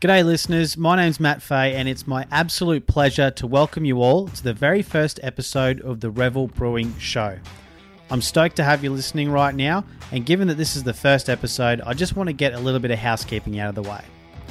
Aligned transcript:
G'day, 0.00 0.24
listeners. 0.24 0.78
My 0.78 0.96
name's 0.96 1.20
Matt 1.20 1.42
Fay, 1.42 1.74
and 1.74 1.86
it's 1.86 2.06
my 2.06 2.26
absolute 2.30 2.86
pleasure 2.86 3.30
to 3.32 3.46
welcome 3.46 3.84
you 3.84 4.00
all 4.00 4.28
to 4.28 4.42
the 4.42 4.54
very 4.54 4.80
first 4.80 5.20
episode 5.22 5.82
of 5.82 6.00
the 6.00 6.10
Revel 6.10 6.46
Brewing 6.46 6.96
Show. 6.98 7.36
I'm 8.10 8.22
stoked 8.22 8.56
to 8.56 8.64
have 8.64 8.82
you 8.82 8.92
listening 8.92 9.30
right 9.30 9.54
now, 9.54 9.84
and 10.10 10.24
given 10.24 10.48
that 10.48 10.54
this 10.54 10.74
is 10.74 10.84
the 10.84 10.94
first 10.94 11.28
episode, 11.28 11.82
I 11.82 11.92
just 11.92 12.16
want 12.16 12.28
to 12.28 12.32
get 12.32 12.54
a 12.54 12.58
little 12.58 12.80
bit 12.80 12.90
of 12.90 12.98
housekeeping 12.98 13.58
out 13.58 13.68
of 13.68 13.74
the 13.74 13.90
way. 13.90 14.00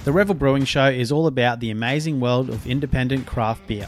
The 0.03 0.11
Revel 0.11 0.35
Brewing 0.35 0.65
Show 0.65 0.87
is 0.87 1.11
all 1.11 1.25
about 1.25 1.59
the 1.61 1.71
amazing 1.71 2.19
world 2.19 2.51
of 2.51 2.67
independent 2.67 3.25
craft 3.25 3.65
beer. 3.65 3.87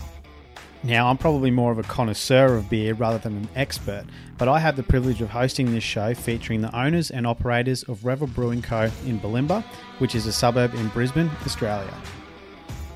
Now, 0.83 1.09
I'm 1.09 1.17
probably 1.17 1.51
more 1.51 1.71
of 1.71 1.77
a 1.77 1.83
connoisseur 1.83 2.55
of 2.55 2.67
beer 2.67 2.95
rather 2.95 3.19
than 3.19 3.37
an 3.37 3.49
expert, 3.55 4.03
but 4.39 4.47
I 4.47 4.57
have 4.57 4.75
the 4.75 4.83
privilege 4.83 5.21
of 5.21 5.29
hosting 5.29 5.71
this 5.71 5.83
show 5.83 6.15
featuring 6.15 6.61
the 6.61 6.75
owners 6.75 7.11
and 7.11 7.27
operators 7.27 7.83
of 7.83 8.03
Revel 8.03 8.25
Brewing 8.25 8.63
Co. 8.63 8.89
in 9.05 9.19
Bulimba, 9.19 9.63
which 9.99 10.15
is 10.15 10.25
a 10.25 10.33
suburb 10.33 10.73
in 10.73 10.87
Brisbane, 10.87 11.29
Australia. 11.45 11.93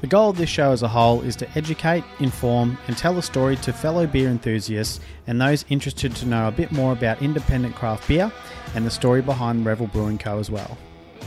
The 0.01 0.07
goal 0.07 0.31
of 0.31 0.37
this 0.37 0.49
show 0.49 0.71
as 0.71 0.81
a 0.81 0.87
whole 0.87 1.21
is 1.21 1.35
to 1.37 1.57
educate, 1.57 2.03
inform, 2.19 2.75
and 2.87 2.97
tell 2.97 3.19
a 3.19 3.21
story 3.21 3.55
to 3.57 3.71
fellow 3.71 4.07
beer 4.07 4.29
enthusiasts 4.29 4.99
and 5.27 5.39
those 5.39 5.63
interested 5.69 6.15
to 6.15 6.25
know 6.25 6.47
a 6.47 6.51
bit 6.51 6.71
more 6.71 6.91
about 6.91 7.21
independent 7.21 7.75
craft 7.75 8.07
beer 8.07 8.31
and 8.73 8.83
the 8.83 8.91
story 8.91 9.21
behind 9.21 9.63
Revel 9.63 9.87
Brewing 9.87 10.17
Co. 10.17 10.39
as 10.39 10.49
well. 10.49 10.75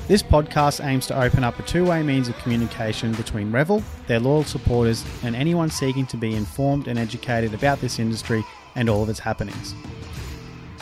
This 0.06 0.22
podcast 0.22 0.82
aims 0.84 1.06
to 1.08 1.20
open 1.20 1.44
up 1.44 1.58
a 1.58 1.62
two 1.62 1.84
way 1.84 2.02
means 2.02 2.28
of 2.28 2.38
communication 2.38 3.12
between 3.12 3.52
Revel, 3.52 3.82
their 4.06 4.20
loyal 4.20 4.44
supporters, 4.44 5.04
and 5.22 5.36
anyone 5.36 5.68
seeking 5.70 6.06
to 6.06 6.16
be 6.16 6.34
informed 6.34 6.88
and 6.88 6.98
educated 6.98 7.52
about 7.52 7.80
this 7.80 7.98
industry 7.98 8.44
and 8.74 8.88
all 8.88 9.02
of 9.02 9.08
its 9.08 9.18
happenings. 9.18 9.74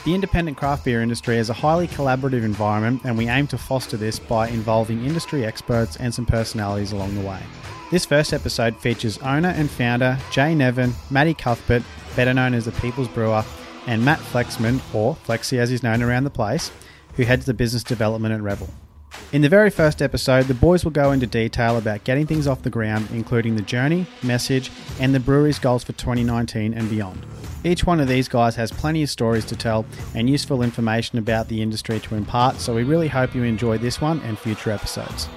The 0.05 0.15
independent 0.15 0.55
craft 0.55 0.85
beer 0.85 1.01
industry 1.01 1.37
is 1.37 1.49
a 1.49 1.53
highly 1.53 1.89
collaborative 1.89 2.45
environment, 2.45 3.01
and 3.03 3.17
we 3.17 3.27
aim 3.27 3.47
to 3.47 3.57
foster 3.57 3.97
this 3.97 4.19
by 4.19 4.47
involving 4.47 5.03
industry 5.03 5.43
experts 5.43 5.97
and 5.97 6.13
some 6.13 6.25
personalities 6.25 6.93
along 6.93 7.15
the 7.15 7.27
way. 7.27 7.41
This 7.91 8.05
first 8.05 8.31
episode 8.31 8.77
features 8.77 9.17
owner 9.17 9.49
and 9.49 9.69
founder 9.69 10.17
Jay 10.31 10.55
Nevin, 10.55 10.93
Matty 11.09 11.33
Cuthbert, 11.33 11.83
better 12.15 12.33
known 12.33 12.53
as 12.53 12.63
the 12.63 12.71
People's 12.71 13.09
Brewer, 13.09 13.43
and 13.87 14.05
Matt 14.05 14.19
Flexman, 14.19 14.79
or 14.93 15.15
Flexi 15.25 15.57
as 15.57 15.69
he's 15.69 15.83
known 15.83 16.01
around 16.01 16.23
the 16.23 16.29
place, 16.29 16.71
who 17.15 17.23
heads 17.23 17.45
the 17.45 17.53
business 17.53 17.83
development 17.83 18.33
at 18.33 18.41
Revel. 18.41 18.69
In 19.33 19.41
the 19.41 19.49
very 19.49 19.69
first 19.69 20.01
episode, 20.01 20.45
the 20.45 20.53
boys 20.53 20.85
will 20.85 20.91
go 20.91 21.11
into 21.11 21.27
detail 21.27 21.77
about 21.77 22.05
getting 22.05 22.25
things 22.25 22.47
off 22.47 22.61
the 22.61 22.69
ground, 22.69 23.09
including 23.11 23.57
the 23.57 23.61
journey, 23.61 24.05
message, 24.23 24.71
and 25.01 25.13
the 25.13 25.19
brewery's 25.19 25.59
goals 25.59 25.83
for 25.83 25.91
2019 25.93 26.73
and 26.73 26.89
beyond. 26.89 27.25
Each 27.65 27.83
one 27.83 27.99
of 27.99 28.07
these 28.07 28.29
guys 28.29 28.55
has 28.55 28.71
plenty 28.71 29.03
of 29.03 29.09
stories 29.09 29.43
to 29.45 29.55
tell 29.57 29.85
and 30.15 30.29
useful 30.29 30.61
information 30.61 31.19
about 31.19 31.49
the 31.49 31.61
industry 31.61 31.99
to 31.99 32.15
impart, 32.15 32.61
so 32.61 32.73
we 32.73 32.83
really 32.83 33.09
hope 33.09 33.35
you 33.35 33.43
enjoy 33.43 33.77
this 33.77 33.99
one 33.99 34.21
and 34.21 34.39
future 34.39 34.71
episodes. 34.71 35.27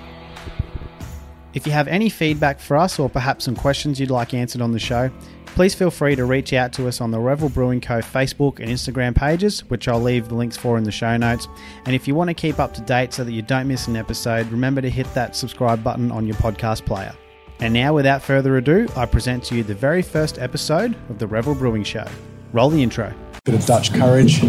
If 1.53 1.67
you 1.67 1.73
have 1.73 1.89
any 1.89 2.09
feedback 2.09 2.61
for 2.61 2.77
us 2.77 3.01
or 3.01 3.11
perhaps 3.11 3.45
some 3.45 3.57
questions 3.57 3.99
you'd 3.99 4.11
like 4.11 4.35
answered 4.35 4.63
on 4.63 4.71
the 4.71 4.79
show, 4.79 5.11
please 5.55 5.75
feel 5.75 5.91
free 5.91 6.17
to 6.17 6.25
reach 6.25 6.53
out 6.53 6.73
to 6.75 6.89
us 6.89 7.01
on 7.01 7.11
the 7.11 7.21
Revel 7.21 7.49
Brewing 7.49 7.81
Co. 7.81 8.01
Facebook 8.01 8.59
and 8.61 8.69
Instagram 8.69 9.15
pages, 9.15 9.61
which 9.71 9.89
I'll 9.89 10.01
leave 10.01 10.29
the 10.29 10.35
links 10.35 10.57
for 10.57 10.79
in 10.79 10.85
the 10.85 10.93
show 10.93 11.17
notes. 11.17 11.49
And 11.87 11.95
if 11.95 12.09
you 12.09 12.15
want 12.15 12.29
to 12.29 12.35
keep 12.35 12.59
up 12.59 12.75
to 12.75 12.81
date 12.83 13.13
so 13.13 13.25
that 13.25 13.33
you 13.33 13.43
don't 13.43 13.69
miss 13.69 13.87
an 13.87 13.97
episode, 13.97 14.51
remember 14.51 14.81
to 14.81 14.91
hit 14.91 15.13
that 15.15 15.37
subscribe 15.37 15.85
button 15.85 16.11
on 16.11 16.27
your 16.27 16.37
podcast 16.37 16.85
player. 16.87 17.15
And 17.61 17.75
now, 17.75 17.95
without 17.95 18.23
further 18.23 18.57
ado, 18.57 18.89
I 18.97 19.05
present 19.05 19.45
to 19.45 19.55
you 19.55 19.63
the 19.63 19.75
very 19.75 20.01
first 20.03 20.39
episode 20.39 20.97
of 21.11 21.19
the 21.19 21.27
Revel 21.27 21.55
Brewing 21.55 21.85
Show. 21.85 22.07
Roll 22.53 22.71
the 22.71 22.83
intro. 22.83 23.13
Bit 23.45 23.55
of 23.55 23.67
Dutch 23.67 23.93
courage. 23.93 24.43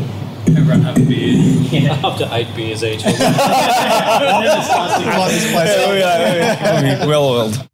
Everyone 0.47 0.81
have 0.81 0.97
a 0.97 1.05
beer. 1.05 1.91
After 1.91 2.27
eight 2.31 2.53
beers 2.55 2.83
each. 2.83 3.03
Light 3.05 3.17
this 5.31 5.51
place 5.51 5.77
up. 5.77 7.07
well 7.07 7.25
oiled. 7.25 7.70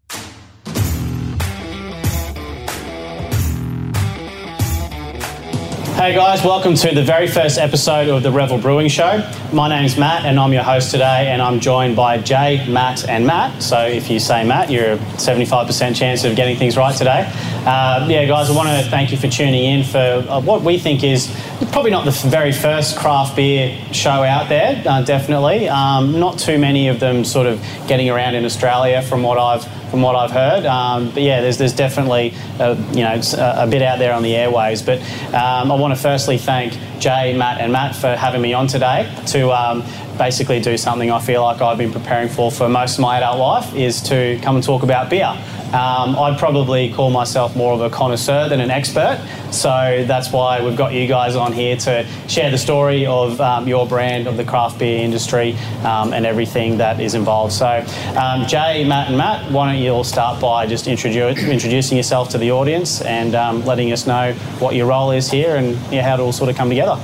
Hey 5.97 6.13
guys, 6.13 6.43
welcome 6.43 6.75
to 6.75 6.93
the 6.93 7.01
very 7.01 7.27
first 7.27 7.57
episode 7.57 8.07
of 8.07 8.21
the 8.21 8.31
Revel 8.31 8.59
Brewing 8.59 8.87
Show. 8.87 9.27
My 9.51 9.67
name's 9.67 9.97
Matt 9.97 10.25
and 10.25 10.39
I'm 10.39 10.53
your 10.53 10.61
host 10.61 10.91
today, 10.91 11.29
and 11.29 11.41
I'm 11.41 11.59
joined 11.59 11.95
by 11.95 12.19
Jay, 12.19 12.63
Matt, 12.69 13.09
and 13.09 13.25
Matt. 13.25 13.63
So 13.63 13.79
if 13.79 14.07
you 14.07 14.19
say 14.19 14.45
Matt, 14.45 14.69
you're 14.69 14.91
a 14.91 14.97
75% 14.97 15.95
chance 15.95 16.23
of 16.23 16.35
getting 16.35 16.55
things 16.55 16.77
right 16.77 16.95
today. 16.95 17.27
Uh, 17.65 18.05
yeah, 18.07 18.25
guys, 18.25 18.47
I 18.51 18.55
want 18.55 18.69
to 18.69 18.87
thank 18.91 19.11
you 19.11 19.17
for 19.17 19.27
tuning 19.27 19.65
in 19.65 19.83
for 19.83 19.97
uh, 19.97 20.39
what 20.39 20.61
we 20.61 20.77
think 20.77 21.03
is 21.03 21.35
probably 21.71 21.89
not 21.89 22.05
the 22.05 22.29
very 22.29 22.51
first 22.51 22.95
craft 22.95 23.35
beer 23.35 23.75
show 23.91 24.23
out 24.23 24.49
there, 24.49 24.83
uh, 24.85 25.01
definitely. 25.01 25.67
Um, 25.67 26.19
not 26.19 26.37
too 26.37 26.59
many 26.59 26.89
of 26.89 26.99
them 26.99 27.25
sort 27.25 27.47
of 27.47 27.59
getting 27.87 28.07
around 28.07 28.35
in 28.35 28.45
Australia 28.45 29.01
from 29.01 29.23
what 29.23 29.39
I've 29.39 29.67
from 29.89 30.01
what 30.01 30.15
I've 30.15 30.31
heard. 30.31 30.65
Um, 30.65 31.11
but 31.11 31.23
yeah, 31.23 31.41
there's 31.41 31.57
there's 31.57 31.73
definitely 31.73 32.33
uh, 32.59 32.75
you 32.91 33.03
know 33.03 33.19
a, 33.37 33.63
a 33.63 33.67
bit 33.67 33.81
out 33.81 33.99
there 33.99 34.13
on 34.13 34.23
the 34.23 34.35
airways. 34.35 34.81
But 34.81 34.99
um, 35.33 35.71
I 35.71 35.75
want 35.75 35.86
to 35.95 36.01
firstly 36.01 36.37
thank 36.37 36.73
Jay, 36.99 37.37
Matt, 37.37 37.61
and 37.61 37.71
Matt 37.71 37.95
for 37.95 38.15
having 38.15 38.41
me 38.41 38.53
on 38.53 38.67
today 38.67 39.11
to. 39.27 39.51
Um, 39.51 39.83
Basically, 40.17 40.59
do 40.59 40.77
something 40.77 41.11
I 41.11 41.19
feel 41.19 41.43
like 41.43 41.61
I've 41.61 41.77
been 41.77 41.91
preparing 41.91 42.27
for 42.27 42.51
for 42.51 42.67
most 42.67 42.95
of 42.95 43.01
my 43.01 43.17
adult 43.17 43.37
life 43.37 43.75
is 43.75 44.01
to 44.03 44.39
come 44.41 44.55
and 44.55 44.65
talk 44.65 44.81
about 44.81 45.11
beer. 45.11 45.31
Um, 45.67 46.17
I'd 46.17 46.37
probably 46.39 46.91
call 46.93 47.09
myself 47.09 47.55
more 47.55 47.73
of 47.73 47.81
a 47.81 47.89
connoisseur 47.89 48.47
than 48.47 48.61
an 48.61 48.71
expert, 48.71 49.19
so 49.51 50.05
that's 50.07 50.31
why 50.31 50.63
we've 50.63 50.77
got 50.77 50.93
you 50.93 51.07
guys 51.07 51.35
on 51.35 51.51
here 51.51 51.75
to 51.77 52.07
share 52.27 52.49
the 52.49 52.57
story 52.57 53.05
of 53.05 53.39
um, 53.41 53.67
your 53.67 53.85
brand, 53.85 54.27
of 54.27 54.37
the 54.37 54.45
craft 54.45 54.79
beer 54.79 54.99
industry, 54.99 55.55
um, 55.83 56.13
and 56.13 56.25
everything 56.25 56.77
that 56.77 57.01
is 57.01 57.15
involved. 57.15 57.51
So, 57.51 57.85
um, 58.15 58.47
Jay, 58.47 58.85
Matt, 58.85 59.09
and 59.09 59.17
Matt, 59.17 59.51
why 59.51 59.71
don't 59.71 59.81
you 59.81 59.91
all 59.91 60.05
start 60.05 60.39
by 60.39 60.65
just 60.65 60.85
introdu- 60.85 61.37
introducing 61.51 61.97
yourself 61.97 62.29
to 62.29 62.37
the 62.37 62.51
audience 62.51 63.01
and 63.01 63.35
um, 63.35 63.65
letting 63.65 63.91
us 63.91 64.07
know 64.07 64.33
what 64.59 64.73
your 64.73 64.87
role 64.87 65.11
is 65.11 65.29
here 65.29 65.57
and 65.57 65.75
how 65.75 66.13
it 66.13 66.19
all 66.21 66.31
sort 66.31 66.49
of 66.49 66.55
come 66.55 66.69
together. 66.69 66.97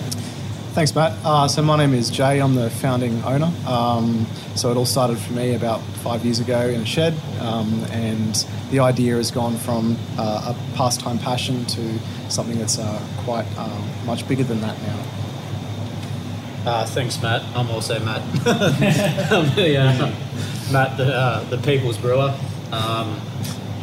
Thanks, 0.73 0.95
Matt. 0.95 1.13
Uh, 1.23 1.47
so 1.47 1.61
my 1.61 1.78
name 1.78 1.94
is 1.94 2.09
Jay. 2.09 2.39
I'm 2.39 2.56
the 2.56 2.67
founding 2.67 3.23
owner. 3.25 3.51
Um, 3.67 4.25
so 4.56 4.72
it 4.72 4.75
all 4.75 4.88
started 4.88 5.19
for 5.19 5.34
me 5.34 5.53
about 5.53 5.81
five 6.01 6.25
years 6.25 6.39
ago 6.39 6.61
in 6.61 6.81
a 6.81 6.85
shed, 6.85 7.13
um, 7.41 7.84
and 7.91 8.34
the 8.72 8.79
idea 8.79 9.16
has 9.17 9.29
gone 9.29 9.56
from 9.56 9.95
uh, 10.17 10.56
a 10.56 10.75
pastime 10.75 11.19
passion 11.19 11.63
to 11.67 12.00
something 12.28 12.57
that's 12.57 12.79
uh, 12.79 13.07
quite 13.17 13.45
um, 13.56 13.88
much 14.07 14.28
bigger 14.28 14.44
than 14.44 14.61
that 14.61 14.75
now. 14.81 15.00
Uh, 16.66 16.85
thanks, 16.88 17.22
Matt. 17.22 17.44
I'm 17.55 17.69
also 17.69 18.00
Matt. 18.00 18.23
Uh, 19.31 20.11
Matt, 20.72 20.97
the, 20.97 21.13
uh, 21.13 21.44
the 21.51 21.57
People's 21.59 22.00
Brewer. 22.00 22.35
Um, 22.72 23.22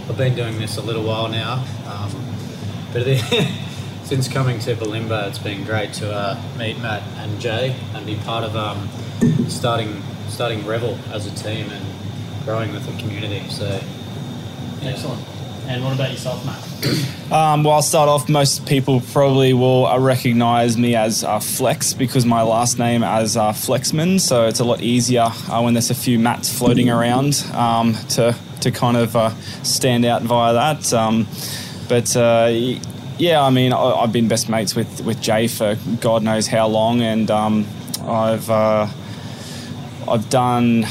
I've 0.08 0.16
been 0.16 0.34
doing 0.34 0.58
this 0.58 0.76
a 0.76 0.82
little 0.82 1.04
while 1.04 1.28
now, 1.28 1.64
um, 1.86 2.10
but 2.92 3.04
the, 3.04 3.20
since 4.10 4.26
coming 4.26 4.58
to 4.58 4.74
Bulimba, 4.74 5.28
it's 5.28 5.38
been 5.38 5.62
great 5.62 5.92
to 5.92 6.12
uh, 6.12 6.42
meet 6.58 6.76
Matt 6.80 7.00
and 7.18 7.40
Jay 7.40 7.76
and 7.94 8.04
be 8.04 8.16
part 8.16 8.42
of 8.42 8.56
um, 8.56 8.88
starting 9.48 10.02
starting 10.28 10.66
Revel 10.66 10.98
as 11.12 11.28
a 11.28 11.30
team 11.36 11.70
and 11.70 11.86
growing 12.44 12.72
with 12.72 12.84
the 12.86 13.00
community. 13.00 13.48
So, 13.50 13.68
yeah. 14.82 14.88
Excellent. 14.90 15.24
And 15.68 15.84
what 15.84 15.94
about 15.94 16.10
yourself, 16.10 16.44
Matt? 16.44 17.06
Um, 17.30 17.62
well, 17.62 17.74
I'll 17.74 17.82
start 17.82 18.08
off. 18.08 18.28
Most 18.28 18.66
people 18.66 19.00
probably 19.12 19.52
will 19.52 19.86
uh, 19.86 20.00
recognize 20.00 20.76
me 20.76 20.96
as 20.96 21.22
uh, 21.22 21.38
Flex 21.38 21.94
because 21.94 22.26
my 22.26 22.42
last 22.42 22.76
name 22.76 23.04
is 23.04 23.36
uh, 23.36 23.52
Flexman, 23.52 24.18
so 24.18 24.48
it's 24.48 24.58
a 24.58 24.64
lot 24.64 24.80
easier 24.80 25.28
uh, 25.48 25.62
when 25.62 25.74
there's 25.74 25.90
a 25.90 25.94
few 25.94 26.18
Matts 26.18 26.52
floating 26.52 26.90
around 26.90 27.46
um, 27.52 27.94
to 28.08 28.34
to 28.62 28.72
kind 28.72 28.96
of 28.96 29.14
uh, 29.14 29.30
stand 29.62 30.04
out 30.04 30.22
via 30.22 30.54
that. 30.54 30.92
Um, 30.92 31.28
but 31.88 32.16
uh, 32.16 32.48
y- 32.50 32.80
yeah, 33.20 33.42
I 33.42 33.50
mean, 33.50 33.74
I, 33.74 33.76
I've 33.76 34.12
been 34.12 34.28
best 34.28 34.48
mates 34.48 34.74
with 34.74 35.04
with 35.04 35.20
Jay 35.20 35.46
for 35.46 35.76
God 36.00 36.22
knows 36.22 36.46
how 36.46 36.66
long, 36.68 37.02
and 37.02 37.30
um, 37.30 37.66
I've 38.02 38.48
uh, 38.48 38.88
I've 40.08 40.30
done 40.30 40.84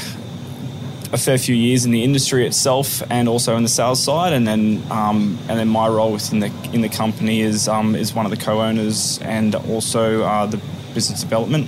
a 1.12 1.18
fair 1.18 1.40
few 1.40 1.56
years 1.56 1.86
in 1.86 1.92
the 1.92 2.04
industry 2.04 2.46
itself 2.46 3.02
and 3.10 3.28
also 3.28 3.58
in 3.58 3.64
the 3.64 3.70
sales 3.70 4.04
side, 4.04 4.31
and 4.34 4.48
then 4.48 4.84
um, 4.92 5.40
and 5.50 5.58
then 5.58 5.68
my 5.68 5.88
role 5.88 6.12
within 6.12 6.40
the 6.40 6.52
in 6.72 6.81
the 6.81 6.90
company 6.90 7.42
is 7.42 7.68
um, 7.68 7.96
is 7.96 8.14
one 8.14 8.26
of 8.28 8.31
the 8.31 8.38
co-owners 8.38 9.18
and 9.24 9.56
also 9.56 10.22
uh, 10.22 10.46
the 10.46 10.62
business 10.94 11.22
development. 11.22 11.68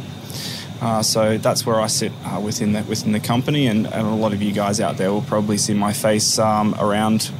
Uh, 0.80 1.02
so 1.02 1.38
that's 1.38 1.66
where 1.66 1.80
I 1.80 1.88
sit 1.88 2.12
uh, 2.24 2.40
within 2.40 2.74
the 2.74 2.84
within 2.84 3.14
the 3.14 3.20
company, 3.20 3.66
and, 3.66 3.88
and 3.88 4.08
a 4.08 4.16
lot 4.16 4.32
of 4.32 4.44
you 4.44 4.52
guys 4.52 4.80
out 4.80 4.98
there 4.98 5.12
will 5.12 5.24
probably 5.24 5.58
see 5.58 5.74
my 5.74 5.92
face 5.92 6.38
um, 6.38 6.76
around 6.80 7.32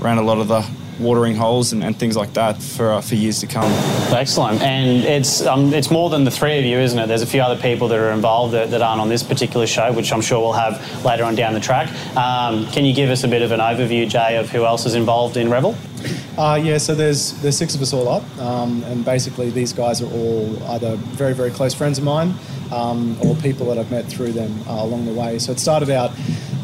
around 0.00 0.16
a 0.16 0.22
lot 0.22 0.38
of 0.38 0.48
the 0.48 0.66
watering 0.98 1.34
holes 1.34 1.72
and, 1.72 1.82
and 1.82 1.96
things 1.96 2.16
like 2.16 2.32
that 2.34 2.62
for 2.62 2.92
uh, 2.92 3.00
for 3.00 3.14
years 3.14 3.40
to 3.40 3.46
come. 3.46 3.70
Excellent. 4.12 4.62
And 4.62 5.04
it's 5.04 5.44
um, 5.46 5.72
it's 5.72 5.90
more 5.90 6.10
than 6.10 6.24
the 6.24 6.30
three 6.30 6.58
of 6.58 6.64
you, 6.64 6.78
isn't 6.78 6.98
it? 6.98 7.06
There's 7.06 7.22
a 7.22 7.26
few 7.26 7.42
other 7.42 7.60
people 7.60 7.88
that 7.88 7.98
are 7.98 8.12
involved 8.12 8.54
that, 8.54 8.70
that 8.70 8.82
aren't 8.82 9.00
on 9.00 9.08
this 9.08 9.22
particular 9.22 9.66
show, 9.66 9.92
which 9.92 10.12
I'm 10.12 10.20
sure 10.20 10.40
we'll 10.40 10.52
have 10.52 11.04
later 11.04 11.24
on 11.24 11.34
down 11.34 11.54
the 11.54 11.60
track. 11.60 11.88
Um, 12.16 12.66
can 12.68 12.84
you 12.84 12.94
give 12.94 13.10
us 13.10 13.24
a 13.24 13.28
bit 13.28 13.42
of 13.42 13.52
an 13.52 13.60
overview, 13.60 14.08
Jay, 14.08 14.36
of 14.36 14.50
who 14.50 14.64
else 14.64 14.86
is 14.86 14.94
involved 14.94 15.36
in 15.36 15.50
Revel? 15.50 15.76
Uh, 16.36 16.60
yeah, 16.62 16.78
so 16.78 16.94
there's 16.94 17.32
there's 17.42 17.56
six 17.56 17.74
of 17.74 17.82
us 17.82 17.92
all 17.92 18.08
up, 18.08 18.38
um, 18.38 18.82
and 18.84 19.04
basically 19.04 19.50
these 19.50 19.72
guys 19.72 20.02
are 20.02 20.10
all 20.12 20.62
either 20.70 20.96
very 20.96 21.32
very 21.32 21.50
close 21.50 21.74
friends 21.74 21.98
of 21.98 22.04
mine, 22.04 22.34
um, 22.72 23.16
or 23.22 23.34
people 23.36 23.66
that 23.66 23.78
I've 23.78 23.90
met 23.90 24.06
through 24.06 24.32
them 24.32 24.52
uh, 24.68 24.82
along 24.82 25.06
the 25.06 25.12
way. 25.12 25.38
So 25.38 25.52
it 25.52 25.60
started 25.60 25.90
out 25.90 26.10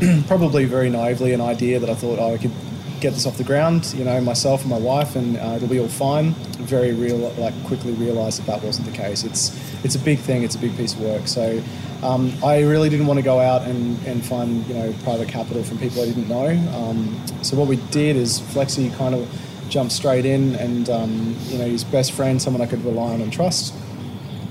probably 0.26 0.64
very 0.64 0.90
naively 0.90 1.32
an 1.32 1.40
idea 1.40 1.78
that 1.78 1.88
I 1.88 1.94
thought 1.94 2.18
oh, 2.18 2.34
I 2.34 2.38
could 2.38 2.52
get 3.00 3.14
this 3.14 3.26
off 3.26 3.36
the 3.36 3.44
ground, 3.44 3.92
you 3.96 4.04
know, 4.04 4.20
myself 4.20 4.60
and 4.60 4.70
my 4.70 4.78
wife, 4.78 5.16
and 5.16 5.36
uh, 5.36 5.54
it'll 5.56 5.68
be 5.68 5.80
all 5.80 5.88
fine. 5.88 6.32
Very 6.58 6.92
real, 6.92 7.16
like 7.38 7.54
quickly 7.64 7.92
realised 7.92 8.40
that 8.40 8.46
that 8.46 8.62
wasn't 8.62 8.86
the 8.86 8.96
case. 8.96 9.24
It's 9.24 9.58
it's 9.84 9.94
a 9.94 9.98
big 9.98 10.18
thing. 10.18 10.42
It's 10.42 10.54
a 10.54 10.58
big 10.58 10.76
piece 10.76 10.94
of 10.94 11.00
work. 11.00 11.26
So 11.26 11.62
um, 12.02 12.32
I 12.44 12.60
really 12.62 12.88
didn't 12.88 13.06
want 13.06 13.18
to 13.18 13.24
go 13.24 13.40
out 13.40 13.62
and, 13.62 13.98
and 14.06 14.24
find 14.24 14.66
you 14.66 14.74
know 14.74 14.94
private 15.02 15.28
capital 15.28 15.62
from 15.62 15.78
people 15.78 16.02
I 16.02 16.06
didn't 16.06 16.28
know. 16.28 16.48
Um, 16.76 17.20
so 17.42 17.56
what 17.56 17.68
we 17.68 17.76
did 17.90 18.16
is 18.16 18.40
Flexi 18.40 18.94
kind 18.96 19.14
of 19.14 19.28
jumped 19.68 19.92
straight 19.92 20.26
in, 20.26 20.54
and 20.56 20.88
um, 20.90 21.36
you 21.48 21.58
know 21.58 21.66
his 21.66 21.84
best 21.84 22.12
friend, 22.12 22.40
someone 22.40 22.62
I 22.62 22.66
could 22.66 22.84
rely 22.84 23.14
on 23.14 23.20
and 23.20 23.32
trust. 23.32 23.74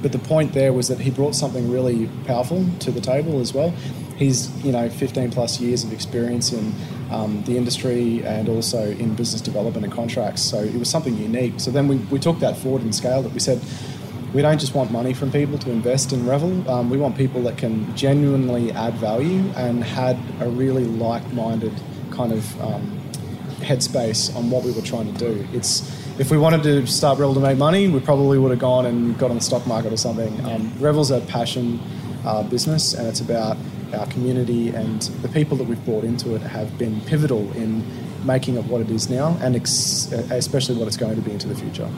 But 0.01 0.13
the 0.13 0.19
point 0.19 0.53
there 0.53 0.71
was 0.71 0.87
that 0.87 0.99
he 0.99 1.11
brought 1.11 1.35
something 1.35 1.69
really 1.69 2.09
powerful 2.25 2.65
to 2.79 2.91
the 2.91 3.01
table 3.01 3.41
as 3.41 3.53
well. 3.53 3.73
He's 4.19 4.53
you 4.63 4.71
know 4.71 4.89
15 4.89 5.31
plus 5.31 5.59
years 5.59 5.83
of 5.83 5.91
experience 5.93 6.51
in 6.53 6.73
um, 7.09 7.41
the 7.45 7.57
industry 7.57 8.23
and 8.25 8.49
also 8.49 8.91
in 8.91 9.15
business 9.15 9.41
development 9.41 9.85
and 9.85 9.93
contracts. 9.93 10.41
So 10.41 10.59
it 10.59 10.75
was 10.75 10.89
something 10.89 11.17
unique. 11.17 11.59
So 11.59 11.71
then 11.71 11.87
we, 11.87 11.95
we 12.11 12.19
took 12.19 12.39
that 12.39 12.57
forward 12.57 12.81
and 12.81 12.93
scaled 12.93 13.25
it. 13.25 13.31
We 13.31 13.39
said 13.39 13.61
we 14.33 14.41
don't 14.41 14.59
just 14.59 14.75
want 14.75 14.91
money 14.91 15.13
from 15.13 15.31
people 15.31 15.57
to 15.57 15.71
invest 15.71 16.13
in 16.13 16.27
Revel. 16.27 16.69
Um, 16.69 16.89
we 16.89 16.97
want 16.97 17.17
people 17.17 17.41
that 17.43 17.57
can 17.57 17.95
genuinely 17.95 18.71
add 18.73 18.93
value 18.95 19.51
and 19.55 19.83
had 19.83 20.19
a 20.39 20.49
really 20.49 20.83
like-minded 20.83 21.73
kind 22.11 22.31
of 22.31 22.61
um, 22.61 22.99
headspace 23.61 24.35
on 24.35 24.49
what 24.49 24.63
we 24.63 24.71
were 24.71 24.81
trying 24.81 25.11
to 25.11 25.17
do. 25.17 25.47
It's 25.53 25.97
if 26.19 26.29
we 26.29 26.37
wanted 26.37 26.63
to 26.63 26.85
start 26.85 27.17
Revel 27.17 27.33
to 27.35 27.39
make 27.39 27.57
money, 27.57 27.87
we 27.87 28.01
probably 28.01 28.37
would 28.37 28.51
have 28.51 28.59
gone 28.59 28.85
and 28.85 29.17
got 29.17 29.31
on 29.31 29.37
the 29.37 29.41
stock 29.41 29.65
market 29.65 29.93
or 29.93 29.97
something. 29.97 30.45
Um, 30.45 30.73
Revel's 30.77 31.11
a 31.11 31.21
passion 31.21 31.79
uh, 32.25 32.43
business, 32.43 32.93
and 32.93 33.07
it's 33.07 33.21
about 33.21 33.57
our 33.93 34.05
community 34.07 34.69
and 34.69 35.01
the 35.21 35.29
people 35.29 35.57
that 35.57 35.65
we've 35.65 35.83
brought 35.85 36.03
into 36.03 36.35
it 36.35 36.41
have 36.41 36.77
been 36.77 37.01
pivotal 37.01 37.51
in 37.53 37.85
making 38.25 38.55
it 38.55 38.65
what 38.65 38.81
it 38.81 38.89
is 38.89 39.09
now, 39.09 39.37
and 39.41 39.55
ex- 39.55 40.11
especially 40.11 40.75
what 40.75 40.87
it's 40.87 40.97
going 40.97 41.15
to 41.15 41.21
be 41.21 41.31
into 41.31 41.47
the 41.47 41.55
future. 41.55 41.89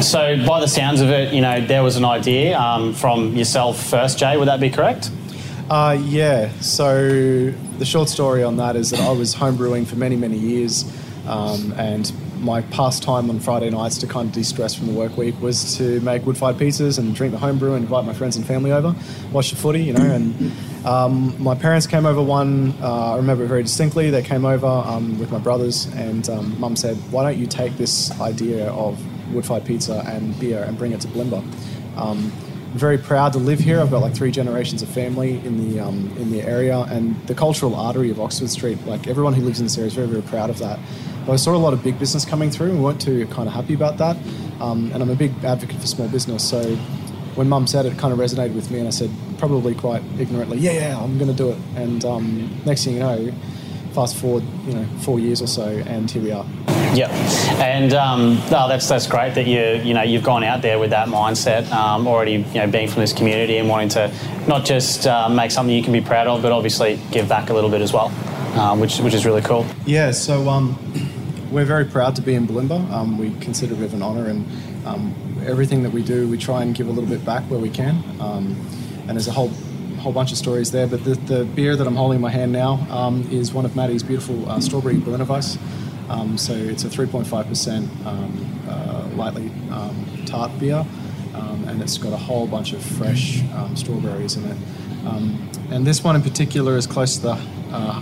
So, 0.00 0.44
by 0.46 0.60
the 0.60 0.68
sounds 0.68 1.00
of 1.00 1.10
it, 1.10 1.32
you 1.32 1.40
know, 1.40 1.60
there 1.64 1.82
was 1.82 1.96
an 1.96 2.04
idea 2.04 2.58
um, 2.58 2.94
from 2.94 3.36
yourself 3.36 3.82
first, 3.82 4.18
Jay. 4.18 4.36
Would 4.36 4.48
that 4.48 4.60
be 4.60 4.70
correct? 4.70 5.10
Uh, 5.68 5.98
yeah. 6.00 6.50
So 6.60 7.50
the 7.78 7.84
short 7.84 8.08
story 8.08 8.42
on 8.42 8.56
that 8.58 8.76
is 8.76 8.90
that 8.90 9.00
I 9.00 9.10
was 9.12 9.34
homebrewing 9.34 9.86
for 9.86 9.96
many, 9.96 10.16
many 10.16 10.38
years, 10.38 10.84
um, 11.26 11.72
and 11.76 12.12
my 12.40 12.60
pastime 12.62 13.30
on 13.30 13.40
Friday 13.40 13.70
nights 13.70 13.98
to 13.98 14.06
kind 14.06 14.28
of 14.28 14.34
de-stress 14.34 14.74
from 14.74 14.86
the 14.86 14.92
work 14.92 15.16
week 15.16 15.40
was 15.40 15.76
to 15.78 16.00
make 16.00 16.24
wood-fired 16.26 16.56
pizzas 16.56 16.98
and 16.98 17.14
drink 17.14 17.32
the 17.32 17.38
homebrew 17.38 17.74
and 17.74 17.84
invite 17.84 18.04
my 18.04 18.12
friends 18.12 18.36
and 18.36 18.46
family 18.46 18.72
over, 18.72 18.94
watch 19.32 19.50
the 19.50 19.56
footy, 19.56 19.82
you 19.82 19.92
know. 19.92 20.04
And 20.04 20.52
um, 20.86 21.34
my 21.42 21.54
parents 21.54 21.86
came 21.86 22.06
over 22.06 22.22
one. 22.22 22.74
Uh, 22.80 23.12
I 23.12 23.16
remember 23.16 23.44
it 23.44 23.48
very 23.48 23.62
distinctly. 23.62 24.10
They 24.10 24.22
came 24.22 24.44
over 24.44 24.66
um, 24.66 25.18
with 25.18 25.30
my 25.32 25.38
brothers, 25.38 25.86
and 25.94 26.28
um, 26.28 26.58
Mum 26.60 26.76
said, 26.76 26.96
"Why 27.10 27.22
don't 27.22 27.38
you 27.38 27.46
take 27.46 27.76
this 27.76 28.18
idea 28.20 28.70
of 28.70 29.00
wood-fired 29.34 29.64
pizza 29.64 30.02
and 30.06 30.38
beer 30.38 30.62
and 30.62 30.78
bring 30.78 30.92
it 30.92 31.00
to 31.02 31.08
Bulimba?" 31.08 31.42
Um, 31.96 32.32
I'm 32.72 32.78
very 32.80 32.98
proud 32.98 33.32
to 33.32 33.38
live 33.38 33.58
here. 33.58 33.80
I've 33.80 33.90
got 33.90 34.02
like 34.02 34.14
three 34.14 34.30
generations 34.30 34.82
of 34.82 34.88
family 34.88 35.38
in 35.46 35.70
the 35.70 35.80
um, 35.80 36.14
in 36.18 36.30
the 36.30 36.42
area, 36.42 36.80
and 36.80 37.16
the 37.26 37.34
cultural 37.34 37.74
artery 37.74 38.10
of 38.10 38.20
Oxford 38.20 38.50
Street. 38.50 38.78
Like 38.86 39.06
everyone 39.06 39.32
who 39.32 39.42
lives 39.42 39.60
in 39.60 39.66
this 39.66 39.78
area 39.78 39.88
is 39.88 39.94
very 39.94 40.08
very 40.08 40.22
proud 40.22 40.50
of 40.50 40.58
that. 40.58 40.78
But 41.26 41.32
I 41.32 41.36
saw 41.36 41.54
a 41.54 41.58
lot 41.58 41.72
of 41.72 41.82
big 41.82 41.98
business 41.98 42.24
coming 42.24 42.50
through, 42.50 42.68
and 42.68 42.78
we 42.78 42.84
weren't 42.84 43.00
too 43.00 43.26
kind 43.26 43.48
of 43.48 43.54
happy 43.54 43.74
about 43.74 43.98
that. 43.98 44.16
Um, 44.60 44.90
and 44.92 45.02
I'm 45.02 45.10
a 45.10 45.16
big 45.16 45.32
advocate 45.44 45.80
for 45.80 45.86
small 45.86 46.08
business, 46.08 46.48
so 46.48 46.76
when 47.36 47.48
Mum 47.48 47.66
said 47.66 47.86
it, 47.86 47.92
it 47.92 47.98
kind 47.98 48.12
of 48.12 48.18
resonated 48.18 48.54
with 48.54 48.70
me, 48.70 48.78
and 48.78 48.88
I 48.88 48.90
said 48.90 49.10
probably 49.38 49.74
quite 49.74 50.02
ignorantly, 50.18 50.58
"Yeah, 50.58 50.72
yeah, 50.72 50.98
I'm 50.98 51.18
going 51.18 51.30
to 51.30 51.36
do 51.36 51.50
it." 51.50 51.58
And 51.76 52.04
um, 52.04 52.60
next 52.64 52.84
thing 52.84 52.94
you 52.94 53.00
know, 53.00 53.32
fast 53.92 54.16
forward, 54.16 54.42
you 54.66 54.74
know, 54.74 54.86
four 55.00 55.20
years 55.20 55.42
or 55.42 55.46
so, 55.46 55.68
and 55.68 56.10
here 56.10 56.22
we 56.22 56.32
are. 56.32 56.46
Yep, 56.94 57.10
and 57.60 57.92
um, 57.92 58.38
oh, 58.50 58.68
that's 58.68 58.88
that's 58.88 59.06
great 59.06 59.34
that 59.34 59.46
you 59.46 59.82
you 59.86 59.92
know 59.92 60.02
you've 60.02 60.22
gone 60.22 60.44
out 60.44 60.62
there 60.62 60.78
with 60.78 60.90
that 60.90 61.08
mindset 61.08 61.70
um, 61.70 62.06
already. 62.06 62.32
You 62.32 62.60
know, 62.60 62.66
being 62.66 62.88
from 62.88 63.00
this 63.00 63.12
community 63.12 63.58
and 63.58 63.68
wanting 63.68 63.90
to 63.90 64.12
not 64.48 64.64
just 64.64 65.06
uh, 65.06 65.28
make 65.28 65.50
something 65.50 65.74
you 65.74 65.82
can 65.82 65.92
be 65.92 66.00
proud 66.00 66.26
of, 66.26 66.40
but 66.40 66.52
obviously 66.52 66.98
give 67.10 67.28
back 67.28 67.50
a 67.50 67.54
little 67.54 67.70
bit 67.70 67.82
as 67.82 67.92
well, 67.92 68.08
uh, 68.58 68.74
which 68.76 68.98
which 69.00 69.12
is 69.12 69.26
really 69.26 69.42
cool. 69.42 69.66
Yeah, 69.84 70.10
so 70.12 70.48
um, 70.48 70.78
we're 71.50 71.64
very 71.64 71.84
proud 71.84 72.16
to 72.16 72.22
be 72.22 72.34
in 72.34 72.46
Bulimba. 72.46 72.90
Um, 72.90 73.18
we 73.18 73.34
consider 73.40 73.82
it 73.82 73.92
an 73.92 74.02
honour, 74.02 74.28
and 74.28 74.46
um, 74.86 75.14
everything 75.46 75.82
that 75.82 75.90
we 75.90 76.02
do, 76.02 76.28
we 76.28 76.38
try 76.38 76.62
and 76.62 76.74
give 76.74 76.88
a 76.88 76.90
little 76.90 77.08
bit 77.08 77.24
back 77.24 77.42
where 77.44 77.60
we 77.60 77.70
can. 77.70 78.02
Um, 78.20 78.56
and 79.06 79.10
there's 79.10 79.28
a 79.28 79.32
whole 79.32 79.50
whole 79.98 80.12
bunch 80.12 80.30
of 80.30 80.38
stories 80.38 80.70
there. 80.72 80.86
But 80.86 81.04
the, 81.04 81.14
the 81.14 81.44
beer 81.44 81.74
that 81.74 81.86
I'm 81.86 81.96
holding 81.96 82.16
in 82.16 82.22
my 82.22 82.30
hand 82.30 82.52
now 82.52 82.86
um, 82.90 83.28
is 83.30 83.52
one 83.52 83.64
of 83.64 83.74
Matty's 83.74 84.02
beautiful 84.02 84.48
uh, 84.48 84.60
strawberry 84.60 84.98
Berliner 84.98 85.24
Weiss. 85.24 85.58
Um, 86.08 86.38
so 86.38 86.52
it's 86.52 86.84
a 86.84 86.88
3.5% 86.88 88.06
um, 88.06 88.62
uh, 88.68 89.08
lightly 89.16 89.50
um, 89.72 90.06
tart 90.26 90.56
beer, 90.60 90.86
um, 91.34 91.64
and 91.66 91.82
it's 91.82 91.98
got 91.98 92.12
a 92.12 92.16
whole 92.16 92.46
bunch 92.46 92.72
of 92.72 92.82
fresh 92.82 93.42
strawberries 93.74 94.36
in 94.36 94.44
it. 94.44 94.56
and 95.72 95.84
this 95.84 96.04
one 96.04 96.14
in 96.14 96.22
particular 96.22 96.76
is 96.76 96.86
close 96.86 97.16
to 97.16 97.22
the, 97.22 97.38
uh, 97.72 98.00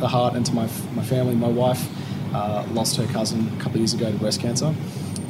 the 0.00 0.08
heart 0.08 0.34
and 0.34 0.44
to 0.44 0.52
my, 0.52 0.68
my 0.94 1.02
family. 1.02 1.34
My 1.34 1.48
wife 1.48 1.88
uh, 2.34 2.66
lost 2.72 2.96
her 2.96 3.06
cousin 3.06 3.48
a 3.56 3.56
couple 3.58 3.74
of 3.74 3.76
years 3.76 3.94
ago 3.94 4.10
to 4.10 4.18
breast 4.18 4.40
cancer 4.40 4.74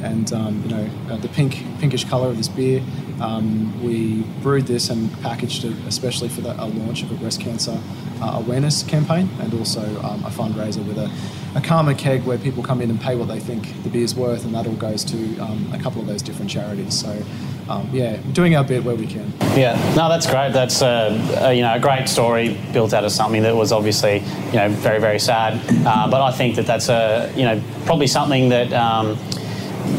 and 0.01 0.33
um, 0.33 0.61
you 0.63 0.69
know 0.69 0.89
uh, 1.09 1.17
the 1.17 1.29
pink 1.29 1.63
pinkish 1.79 2.03
color 2.05 2.27
of 2.27 2.37
this 2.37 2.47
beer. 2.47 2.83
Um, 3.21 3.81
we 3.81 4.23
brewed 4.41 4.67
this 4.67 4.89
and 4.89 5.11
packaged 5.21 5.63
it 5.63 5.73
especially 5.87 6.27
for 6.27 6.41
the 6.41 6.53
launch 6.53 7.01
of 7.03 7.11
a 7.11 7.15
breast 7.15 7.39
cancer 7.39 7.79
uh, 8.21 8.41
awareness 8.43 8.83
campaign 8.83 9.29
and 9.39 9.53
also 9.53 9.81
um, 10.01 10.23
a 10.25 10.29
fundraiser 10.29 10.85
with 10.85 10.97
a, 10.97 11.09
a 11.55 11.61
karma 11.61 11.95
keg 11.95 12.23
where 12.23 12.37
people 12.37 12.61
come 12.61 12.81
in 12.81 12.89
and 12.89 12.99
pay 12.99 13.15
what 13.15 13.27
they 13.27 13.39
think 13.39 13.83
the 13.83 13.89
beer's 13.89 14.13
worth, 14.13 14.45
and 14.45 14.53
that 14.53 14.67
all 14.67 14.73
goes 14.73 15.03
to 15.05 15.37
um, 15.39 15.71
a 15.73 15.79
couple 15.79 16.01
of 16.01 16.07
those 16.07 16.21
different 16.21 16.51
charities. 16.51 16.99
So. 16.99 17.21
Um, 17.67 17.89
yeah, 17.91 18.17
doing 18.33 18.55
our 18.55 18.63
bit 18.63 18.83
where 18.83 18.95
we 18.95 19.07
can. 19.07 19.33
Yeah, 19.57 19.73
no, 19.95 20.07
that's 20.07 20.29
great. 20.29 20.53
That's 20.53 20.83
a, 20.83 21.19
a, 21.39 21.51
you 21.51 21.63
know 21.63 21.73
a 21.73 21.79
great 21.79 22.07
story 22.07 22.59
built 22.71 22.93
out 22.93 23.03
of 23.03 23.11
something 23.11 23.41
that 23.41 23.55
was 23.55 23.71
obviously 23.71 24.17
you 24.17 24.53
know 24.57 24.69
very 24.69 24.99
very 24.99 25.17
sad. 25.17 25.59
Uh, 25.83 26.07
but 26.07 26.21
I 26.21 26.31
think 26.31 26.57
that 26.57 26.67
that's 26.67 26.89
a 26.89 27.33
you 27.35 27.43
know 27.43 27.59
probably 27.85 28.05
something 28.05 28.49
that 28.49 28.71
um, 28.71 29.17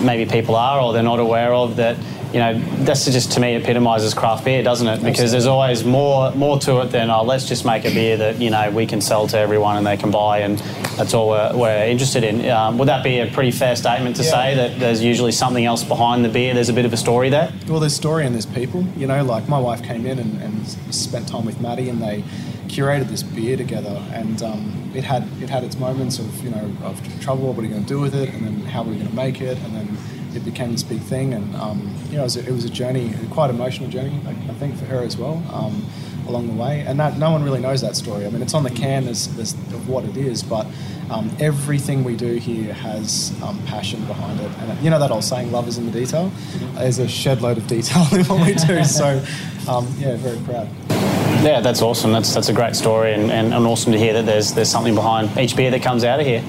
maybe 0.04 0.30
people 0.30 0.54
are 0.54 0.80
or 0.80 0.92
they're 0.92 1.02
not 1.02 1.18
aware 1.18 1.52
of 1.52 1.74
that 1.74 1.96
you 2.32 2.40
know, 2.40 2.58
that's 2.84 3.06
just 3.06 3.32
to 3.32 3.40
me 3.40 3.54
epitomises 3.54 4.12
craft 4.12 4.44
beer, 4.44 4.62
doesn't 4.62 4.86
it? 4.86 5.02
Because 5.02 5.30
there's 5.30 5.46
always 5.46 5.84
more 5.84 6.32
more 6.32 6.58
to 6.60 6.80
it 6.82 6.90
than 6.90 7.08
oh, 7.08 7.22
let's 7.22 7.48
just 7.48 7.64
make 7.64 7.84
a 7.84 7.94
beer 7.94 8.16
that 8.16 8.40
you 8.40 8.50
know 8.50 8.70
we 8.70 8.84
can 8.84 9.00
sell 9.00 9.26
to 9.28 9.38
everyone 9.38 9.76
and 9.76 9.86
they 9.86 9.96
can 9.96 10.10
buy, 10.10 10.40
and 10.40 10.58
that's 10.96 11.12
all 11.14 11.28
we're, 11.28 11.54
we're 11.54 11.86
interested 11.86 12.24
in. 12.24 12.48
Um, 12.50 12.78
would 12.78 12.88
that 12.88 13.04
be 13.04 13.18
a 13.18 13.26
pretty 13.26 13.50
fair 13.50 13.76
statement 13.76 14.16
to 14.16 14.22
yeah. 14.22 14.30
say 14.30 14.54
that 14.54 14.80
there's 14.80 15.02
usually 15.02 15.32
something 15.32 15.64
else 15.64 15.84
behind 15.84 16.24
the 16.24 16.28
beer? 16.28 16.54
There's 16.54 16.68
a 16.68 16.72
bit 16.72 16.86
of 16.86 16.92
a 16.92 16.96
story 16.96 17.28
there. 17.28 17.52
Well, 17.68 17.80
there's 17.80 17.94
story 17.94 18.24
and 18.24 18.34
there's 18.34 18.46
people. 18.46 18.82
You 18.96 19.06
know, 19.06 19.22
like 19.22 19.48
my 19.48 19.58
wife 19.58 19.82
came 19.82 20.06
in 20.06 20.18
and, 20.18 20.40
and 20.42 20.66
spent 20.94 21.28
time 21.28 21.44
with 21.44 21.60
Matty, 21.60 21.88
and 21.88 22.02
they 22.02 22.22
curated 22.68 23.08
this 23.08 23.22
beer 23.22 23.56
together, 23.56 24.02
and 24.12 24.42
um, 24.42 24.90
it 24.94 25.04
had 25.04 25.28
it 25.42 25.50
had 25.50 25.64
its 25.64 25.78
moments 25.78 26.18
of 26.18 26.42
you 26.42 26.50
know 26.50 26.72
of 26.82 27.20
trouble. 27.20 27.52
What 27.52 27.60
are 27.60 27.68
you 27.68 27.72
going 27.72 27.84
to 27.84 27.88
do 27.88 28.00
with 28.00 28.14
it? 28.14 28.30
And 28.30 28.46
then 28.46 28.60
how 28.66 28.82
are 28.82 28.86
we 28.86 28.96
going 28.96 29.08
to 29.08 29.14
make 29.14 29.40
it? 29.40 29.58
And 29.58 29.76
then 29.76 29.96
it 30.34 30.44
became 30.44 30.72
this 30.72 30.82
big 30.82 31.00
thing, 31.00 31.34
and 31.34 31.54
um, 31.56 31.94
you 32.10 32.16
know, 32.16 32.20
it 32.20 32.24
was, 32.24 32.36
a, 32.36 32.46
it 32.46 32.52
was, 32.52 32.64
a, 32.64 32.70
journey, 32.70 33.12
quite 33.30 33.50
emotional 33.50 33.88
journey, 33.88 34.20
I, 34.26 34.30
I 34.30 34.54
think, 34.54 34.76
for 34.76 34.84
her 34.84 35.02
as 35.02 35.16
well, 35.16 35.42
um, 35.50 35.86
along 36.28 36.48
the 36.48 36.54
way. 36.54 36.80
And 36.80 36.98
that 37.00 37.18
no 37.18 37.30
one 37.30 37.42
really 37.42 37.60
knows 37.60 37.80
that 37.80 37.96
story. 37.96 38.26
I 38.26 38.30
mean, 38.30 38.42
it's 38.42 38.54
on 38.54 38.62
the 38.62 38.70
can 38.70 39.08
as, 39.08 39.36
as 39.38 39.54
of 39.54 39.88
what 39.88 40.04
it 40.04 40.16
is, 40.16 40.42
but 40.42 40.66
um, 41.10 41.30
everything 41.38 42.04
we 42.04 42.16
do 42.16 42.34
here 42.34 42.72
has 42.72 43.32
um, 43.42 43.60
passion 43.66 44.04
behind 44.06 44.40
it. 44.40 44.50
And 44.58 44.82
you 44.82 44.90
know 44.90 44.98
that 44.98 45.10
old 45.10 45.24
saying, 45.24 45.52
"Love 45.52 45.68
is 45.68 45.78
in 45.78 45.86
the 45.86 45.92
detail." 45.92 46.32
There's 46.74 46.98
a 46.98 47.08
shed 47.08 47.42
load 47.42 47.58
of 47.58 47.66
detail 47.66 48.06
in 48.12 48.24
what 48.26 48.46
we 48.46 48.54
do. 48.54 48.84
So, 48.84 49.24
um, 49.68 49.86
yeah, 49.98 50.16
very 50.16 50.38
proud. 50.40 50.68
Yeah, 51.46 51.60
that's 51.60 51.80
awesome. 51.80 52.10
That's 52.10 52.34
that's 52.34 52.48
a 52.48 52.52
great 52.52 52.74
story, 52.74 53.14
and, 53.14 53.30
and, 53.30 53.54
and, 53.54 53.66
awesome 53.66 53.92
to 53.92 53.98
hear 53.98 54.12
that 54.14 54.26
there's 54.26 54.52
there's 54.52 54.68
something 54.68 54.96
behind 54.96 55.38
each 55.38 55.54
beer 55.54 55.70
that 55.70 55.80
comes 55.80 56.02
out 56.02 56.18
of 56.18 56.26
here. 56.26 56.42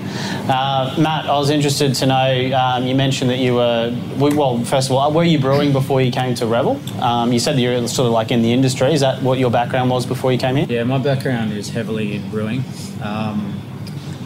Uh, 0.50 0.96
Matt, 0.98 1.26
I 1.26 1.38
was 1.38 1.52
interested 1.52 1.94
to 1.94 2.08
know. 2.08 2.52
Um, 2.58 2.88
you 2.88 2.96
mentioned 2.96 3.30
that 3.30 3.38
you 3.38 3.54
were 3.54 3.96
well. 4.18 4.58
First 4.66 4.90
of 4.90 4.96
all, 4.96 5.14
were 5.14 5.24
you 5.24 5.38
brewing 5.38 5.72
before 5.72 6.02
you 6.02 6.12
came 6.12 6.34
to 6.36 6.48
Revel? 6.48 6.82
Um, 7.00 7.32
you 7.32 7.38
said 7.38 7.58
that 7.58 7.62
you're 7.62 7.88
sort 7.88 8.08
of 8.08 8.14
like 8.14 8.32
in 8.32 8.42
the 8.42 8.52
industry. 8.52 8.92
Is 8.92 9.02
that 9.02 9.22
what 9.22 9.38
your 9.38 9.52
background 9.52 9.92
was 9.92 10.04
before 10.08 10.32
you 10.32 10.40
came 10.40 10.56
here? 10.56 10.66
Yeah, 10.68 10.84
my 10.84 10.98
background 10.98 11.54
is 11.54 11.70
heavily 11.70 12.16
in 12.16 12.28
brewing. 12.32 12.64
Um, 13.04 13.62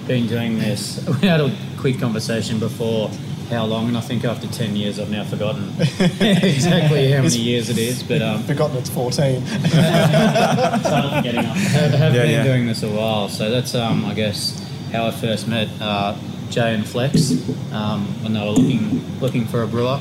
been 0.07 0.25
doing 0.27 0.57
this. 0.57 1.05
We 1.21 1.27
had 1.27 1.41
a 1.41 1.53
quick 1.79 1.99
conversation 1.99 2.59
before 2.59 3.11
how 3.51 3.65
long, 3.65 3.87
and 3.87 3.97
I 3.97 4.01
think 4.01 4.25
after 4.25 4.47
10 4.47 4.75
years, 4.75 4.99
I've 4.99 5.09
now 5.09 5.23
forgotten 5.23 5.69
exactly 5.79 7.11
how 7.11 7.21
many 7.21 7.37
years 7.37 7.69
it 7.69 7.77
is. 7.77 8.01
But 8.03 8.21
um, 8.21 8.43
forgotten 8.43 8.77
it's 8.77 8.89
14. 8.89 9.45
started 9.45 11.15
forgetting. 11.15 11.39
I 11.39 11.43
have, 11.43 11.91
have 11.91 12.15
yeah, 12.15 12.21
been 12.23 12.31
yeah. 12.31 12.43
doing 12.43 12.65
this 12.65 12.83
a 12.83 12.89
while, 12.89 13.29
so 13.29 13.51
that's 13.51 13.75
um, 13.75 14.05
I 14.05 14.13
guess 14.13 14.57
how 14.91 15.05
I 15.05 15.11
first 15.11 15.47
met 15.47 15.69
uh, 15.79 16.17
Jay 16.49 16.73
and 16.73 16.87
Flex 16.87 17.31
um, 17.71 18.05
when 18.23 18.33
they 18.33 18.39
were 18.39 18.51
looking 18.51 19.19
looking 19.19 19.45
for 19.45 19.63
a 19.63 19.67
brewer. 19.67 19.99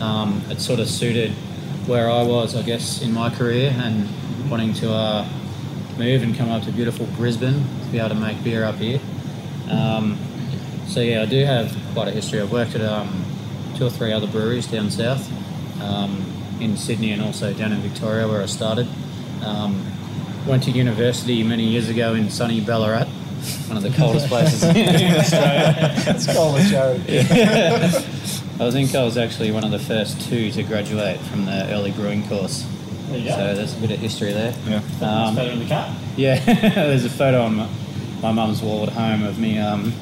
Um, 0.00 0.42
it 0.50 0.60
sort 0.60 0.80
of 0.80 0.88
suited 0.88 1.32
where 1.86 2.10
I 2.10 2.22
was, 2.22 2.54
I 2.56 2.62
guess, 2.62 3.02
in 3.02 3.12
my 3.12 3.30
career 3.30 3.74
and 3.76 4.08
wanting 4.50 4.74
to. 4.74 4.92
Uh, 4.92 5.28
move 6.00 6.22
and 6.22 6.34
come 6.34 6.48
up 6.48 6.62
to 6.62 6.72
beautiful 6.72 7.04
Brisbane 7.18 7.62
to 7.82 7.88
be 7.92 7.98
able 7.98 8.08
to 8.08 8.14
make 8.14 8.42
beer 8.42 8.64
up 8.64 8.76
here. 8.76 8.98
Um, 9.68 10.18
so 10.90 11.00
yeah, 11.00 11.22
I 11.22 11.26
do 11.26 11.44
have 11.44 11.74
quite 11.92 12.08
a 12.08 12.10
history. 12.10 12.40
I've 12.40 12.50
worked 12.50 12.74
at 12.74 12.80
um, 12.82 13.24
two 13.76 13.86
or 13.86 13.90
three 13.90 14.12
other 14.12 14.26
breweries 14.26 14.66
down 14.66 14.90
south, 14.90 15.30
um, 15.80 16.24
in 16.60 16.76
Sydney 16.76 17.12
and 17.12 17.22
also 17.22 17.52
down 17.54 17.72
in 17.72 17.78
Victoria 17.78 18.26
where 18.28 18.42
I 18.42 18.46
started. 18.46 18.88
Um, 19.44 19.86
went 20.46 20.64
to 20.64 20.70
university 20.70 21.42
many 21.42 21.64
years 21.64 21.88
ago 21.88 22.14
in 22.14 22.28
sunny 22.28 22.60
Ballarat, 22.60 23.06
one 23.68 23.76
of 23.76 23.82
the 23.82 23.90
coldest 23.90 24.26
places 24.28 24.62
in 24.64 25.16
Australia. 25.16 25.94
It's 26.08 26.26
cold, 26.26 26.58
as 26.58 26.70
Joe. 26.70 26.98
I 28.60 28.70
think 28.70 28.94
I 28.94 29.04
was 29.04 29.16
actually 29.16 29.52
one 29.52 29.64
of 29.64 29.70
the 29.70 29.78
first 29.78 30.20
two 30.28 30.50
to 30.52 30.62
graduate 30.62 31.20
from 31.20 31.46
the 31.46 31.72
early 31.72 31.92
brewing 31.92 32.26
course. 32.28 32.66
There 33.08 33.18
you 33.18 33.28
go. 33.28 33.36
So 33.36 33.54
there's 33.54 33.76
a 33.76 33.80
bit 33.80 33.90
of 33.92 33.98
history 33.98 34.32
there. 34.32 34.54
Yeah. 34.66 34.82
Um, 35.00 35.34
Better 35.34 35.52
in 35.52 35.60
the 35.60 35.66
cut. 35.66 35.90
yeah, 36.16 36.38
there's 36.74 37.04
a 37.04 37.10
photo 37.10 37.42
on 37.42 37.56
my, 37.56 37.68
my 38.20 38.32
mum's 38.32 38.60
wall 38.60 38.82
at 38.82 38.90
home 38.90 39.22
of 39.22 39.38
me. 39.38 39.58
Um, 39.58 39.94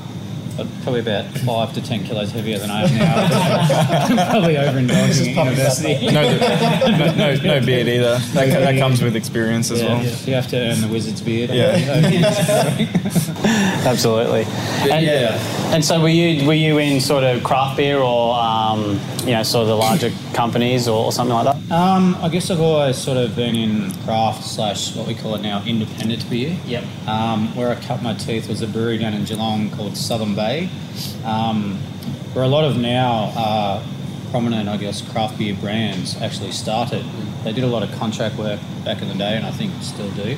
probably 0.82 1.00
about 1.00 1.26
five 1.38 1.72
to 1.74 1.82
ten 1.82 2.04
kilos 2.04 2.30
heavier 2.30 2.58
than 2.58 2.70
I 2.70 2.84
am 2.84 2.98
now. 2.98 4.28
probably 4.30 4.56
over 4.56 4.78
indulging 4.78 5.36
at 5.36 5.44
university. 5.46 6.06
No, 6.06 6.38
no, 6.38 7.14
no, 7.14 7.34
no 7.36 7.60
beard 7.66 7.88
either. 7.88 8.18
That, 8.34 8.48
that 8.50 8.78
comes 8.78 9.02
with 9.02 9.16
experience 9.16 9.70
as 9.70 9.82
Yeah, 9.82 9.94
well. 9.94 10.04
You 10.04 10.34
have 10.34 10.48
to 10.48 10.56
earn 10.56 10.80
the 10.80 10.88
wizard's 10.88 11.20
beard. 11.20 11.50
Yeah, 11.50 11.76
Absolutely. 13.86 14.44
And, 14.90 15.04
yeah. 15.06 15.74
and 15.74 15.84
so 15.84 16.00
were 16.00 16.08
you 16.08 16.46
were 16.46 16.54
you 16.54 16.78
in 16.78 17.00
sort 17.00 17.24
of 17.24 17.42
craft 17.44 17.76
beer 17.76 17.98
or 17.98 18.34
um, 18.38 18.98
you 19.24 19.32
know 19.32 19.42
sort 19.42 19.62
of 19.62 19.68
the 19.68 19.76
larger 19.76 20.10
companies 20.34 20.88
or, 20.88 21.06
or 21.06 21.12
something 21.12 21.34
like 21.34 21.44
that? 21.44 21.56
Um, 21.72 22.16
I 22.20 22.28
guess 22.28 22.50
I've 22.50 22.60
always 22.60 22.96
sort 22.96 23.18
of 23.18 23.36
been 23.36 23.54
in 23.54 23.92
craft 24.04 24.44
slash 24.44 24.94
what 24.96 25.06
we 25.06 25.14
call 25.14 25.34
it 25.34 25.42
now 25.42 25.62
independent 25.64 26.28
beer. 26.30 26.56
Yep. 26.66 26.84
Um, 27.06 27.54
where 27.54 27.70
I 27.70 27.74
cut 27.76 28.02
my 28.02 28.14
teeth 28.14 28.48
was 28.48 28.62
a 28.62 28.66
brewery 28.66 28.98
down 28.98 29.14
in 29.14 29.24
Geelong 29.24 29.70
called 29.70 29.96
Southern 29.96 30.34
Bay, 30.34 30.47
um, 31.24 31.76
where 32.32 32.44
a 32.44 32.48
lot 32.48 32.64
of 32.64 32.76
now 32.76 33.32
uh, 33.36 33.86
prominent, 34.30 34.68
I 34.68 34.76
guess, 34.76 35.02
craft 35.02 35.38
beer 35.38 35.54
brands 35.54 36.20
actually 36.20 36.52
started. 36.52 37.04
They 37.44 37.52
did 37.52 37.64
a 37.64 37.68
lot 37.68 37.82
of 37.82 37.92
contract 37.98 38.36
work 38.36 38.60
back 38.84 39.02
in 39.02 39.08
the 39.08 39.14
day, 39.14 39.36
and 39.36 39.46
I 39.46 39.50
think 39.50 39.72
still 39.82 40.10
do. 40.12 40.36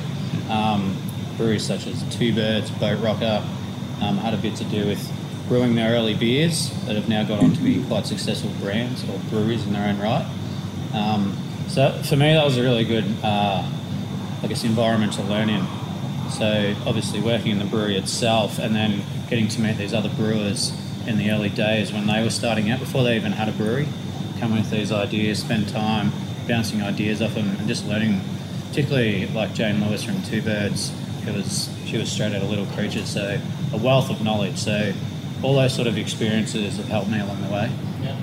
Um, 0.49 0.95
breweries 1.37 1.65
such 1.65 1.87
as 1.87 2.03
Two 2.15 2.33
Birds, 2.33 2.69
Boat 2.71 2.99
Rocker 3.01 3.43
um, 4.01 4.17
had 4.17 4.33
a 4.33 4.37
bit 4.37 4.55
to 4.57 4.63
do 4.65 4.85
with 4.85 5.01
brewing 5.47 5.75
their 5.75 5.93
early 5.95 6.13
beers 6.13 6.69
that 6.85 6.95
have 6.95 7.09
now 7.09 7.23
gone 7.23 7.43
on 7.43 7.53
to 7.53 7.61
be 7.61 7.83
quite 7.85 8.05
successful 8.05 8.51
brands 8.61 9.03
or 9.09 9.19
breweries 9.29 9.65
in 9.65 9.73
their 9.73 9.87
own 9.87 9.99
right. 9.99 10.25
Um, 10.93 11.37
so 11.67 11.91
for 12.03 12.15
me, 12.15 12.33
that 12.33 12.45
was 12.45 12.57
a 12.57 12.63
really 12.63 12.85
good, 12.85 13.05
uh, 13.23 13.69
I 14.43 14.47
guess, 14.47 14.63
environment 14.63 15.13
to 15.13 15.23
learn 15.23 15.49
in. 15.49 15.65
So 16.31 16.75
obviously 16.85 17.21
working 17.21 17.51
in 17.51 17.59
the 17.59 17.65
brewery 17.65 17.97
itself, 17.97 18.59
and 18.59 18.75
then 18.75 19.03
getting 19.29 19.47
to 19.49 19.61
meet 19.61 19.77
these 19.77 19.93
other 19.93 20.09
brewers 20.09 20.73
in 21.05 21.17
the 21.17 21.31
early 21.31 21.49
days 21.49 21.91
when 21.91 22.07
they 22.07 22.21
were 22.23 22.29
starting 22.29 22.69
out, 22.71 22.79
before 22.79 23.03
they 23.03 23.15
even 23.15 23.31
had 23.33 23.49
a 23.49 23.51
brewery, 23.51 23.87
come 24.39 24.53
with 24.55 24.69
these 24.69 24.91
ideas, 24.91 25.39
spend 25.39 25.69
time 25.69 26.11
bouncing 26.47 26.81
ideas 26.81 27.21
off 27.21 27.35
them, 27.35 27.49
and 27.49 27.67
just 27.67 27.85
learning. 27.87 28.21
Particularly 28.69 29.27
like 29.27 29.53
Jayne 29.53 29.85
Lewis 29.85 30.01
from 30.01 30.21
Two 30.23 30.41
Birds, 30.41 30.93
who 31.25 31.33
was 31.33 31.69
she 31.85 31.97
was 31.97 32.09
straight 32.09 32.33
out 32.33 32.41
of 32.41 32.49
Little 32.49 32.65
Creatures, 32.67 33.09
so 33.09 33.37
a 33.73 33.77
wealth 33.77 34.09
of 34.09 34.23
knowledge. 34.23 34.57
So 34.57 34.93
all 35.43 35.55
those 35.55 35.73
sort 35.73 35.87
of 35.87 35.97
experiences 35.97 36.77
have 36.77 36.87
helped 36.87 37.09
me 37.09 37.19
along 37.19 37.41
the 37.41 37.49
way 37.49 37.69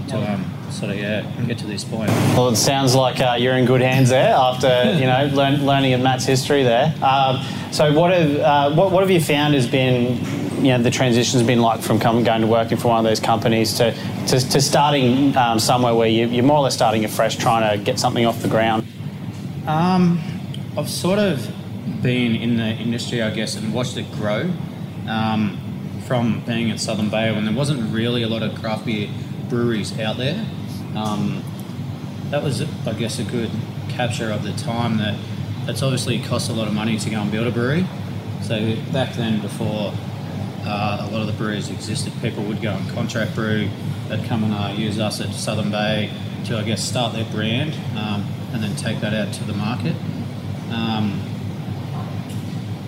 to 0.08 0.32
um, 0.32 0.44
sort 0.70 0.90
of 0.90 0.98
yeah 0.98 1.22
get 1.46 1.58
to 1.58 1.66
this 1.66 1.84
point. 1.84 2.10
Well, 2.34 2.48
it 2.48 2.56
sounds 2.56 2.94
like 2.94 3.20
uh, 3.20 3.36
you're 3.38 3.56
in 3.56 3.64
good 3.64 3.80
hands 3.80 4.08
there 4.08 4.34
after 4.34 4.92
you 4.94 5.06
know 5.06 5.30
learn, 5.32 5.64
learning 5.64 5.94
of 5.94 6.00
Matt's 6.00 6.24
history 6.24 6.62
there. 6.62 6.94
Um, 7.02 7.44
so, 7.72 7.92
what 7.92 8.12
have 8.12 8.36
uh, 8.36 8.74
what, 8.74 8.92
what 8.92 9.02
have 9.02 9.10
you 9.10 9.20
found 9.20 9.54
has 9.54 9.66
been 9.66 10.18
you 10.64 10.72
know 10.72 10.82
the 10.82 10.90
transition's 10.90 11.42
been 11.42 11.60
like 11.60 11.80
from 11.80 11.98
coming 11.98 12.24
going 12.24 12.40
to 12.40 12.46
working 12.46 12.78
for 12.78 12.88
one 12.88 12.98
of 12.98 13.04
those 13.04 13.20
companies 13.20 13.74
to 13.74 13.92
to, 14.26 14.40
to 14.40 14.60
starting 14.60 15.36
um, 15.36 15.58
somewhere 15.58 15.94
where 15.94 16.08
you, 16.08 16.26
you're 16.28 16.44
more 16.44 16.58
or 16.58 16.62
less 16.64 16.74
starting 16.74 17.04
afresh, 17.04 17.36
trying 17.36 17.78
to 17.78 17.84
get 17.84 17.98
something 17.98 18.26
off 18.26 18.40
the 18.42 18.48
ground. 18.48 18.86
Um, 19.66 20.20
I've 20.76 20.88
sort 20.88 21.18
of 21.18 21.46
been 22.02 22.36
in 22.36 22.56
the 22.56 22.64
industry, 22.64 23.22
I 23.22 23.30
guess, 23.30 23.56
and 23.56 23.72
watched 23.72 23.96
it 23.96 24.10
grow. 24.12 24.50
Um, 25.06 25.58
from 26.08 26.40
being 26.46 26.70
in 26.70 26.78
Southern 26.78 27.10
Bay 27.10 27.30
when 27.32 27.44
there 27.44 27.54
wasn't 27.54 27.94
really 27.94 28.22
a 28.22 28.28
lot 28.28 28.42
of 28.42 28.54
craft 28.58 28.86
beer 28.86 29.10
breweries 29.48 29.98
out 29.98 30.16
there. 30.16 30.46
Um, 30.94 31.42
that 32.30 32.42
was, 32.42 32.62
I 32.86 32.92
guess, 32.92 33.18
a 33.18 33.24
good 33.24 33.50
capture 33.88 34.30
of 34.30 34.42
the 34.42 34.52
time 34.52 34.98
that 34.98 35.18
that's 35.66 35.82
obviously 35.82 36.18
cost 36.20 36.50
a 36.50 36.52
lot 36.52 36.68
of 36.68 36.74
money 36.74 36.98
to 36.98 37.10
go 37.10 37.20
and 37.20 37.30
build 37.30 37.46
a 37.46 37.50
brewery. 37.50 37.86
So 38.42 38.76
back 38.92 39.14
then, 39.14 39.40
before 39.40 39.92
uh, 40.64 41.06
a 41.08 41.10
lot 41.10 41.20
of 41.20 41.26
the 41.26 41.32
breweries 41.32 41.70
existed, 41.70 42.12
people 42.20 42.44
would 42.44 42.62
go 42.62 42.72
and 42.72 42.90
contract 42.90 43.34
brew. 43.34 43.68
They'd 44.08 44.24
come 44.24 44.44
and 44.44 44.54
uh, 44.54 44.74
use 44.76 44.98
us 44.98 45.20
at 45.20 45.32
Southern 45.34 45.70
Bay 45.70 46.10
to, 46.46 46.56
I 46.56 46.62
guess, 46.62 46.82
start 46.82 47.12
their 47.14 47.30
brand 47.30 47.74
um, 47.96 48.26
and 48.52 48.62
then 48.62 48.74
take 48.76 49.00
that 49.00 49.12
out 49.12 49.32
to 49.34 49.44
the 49.44 49.54
market. 49.54 49.94
Um, 50.70 51.20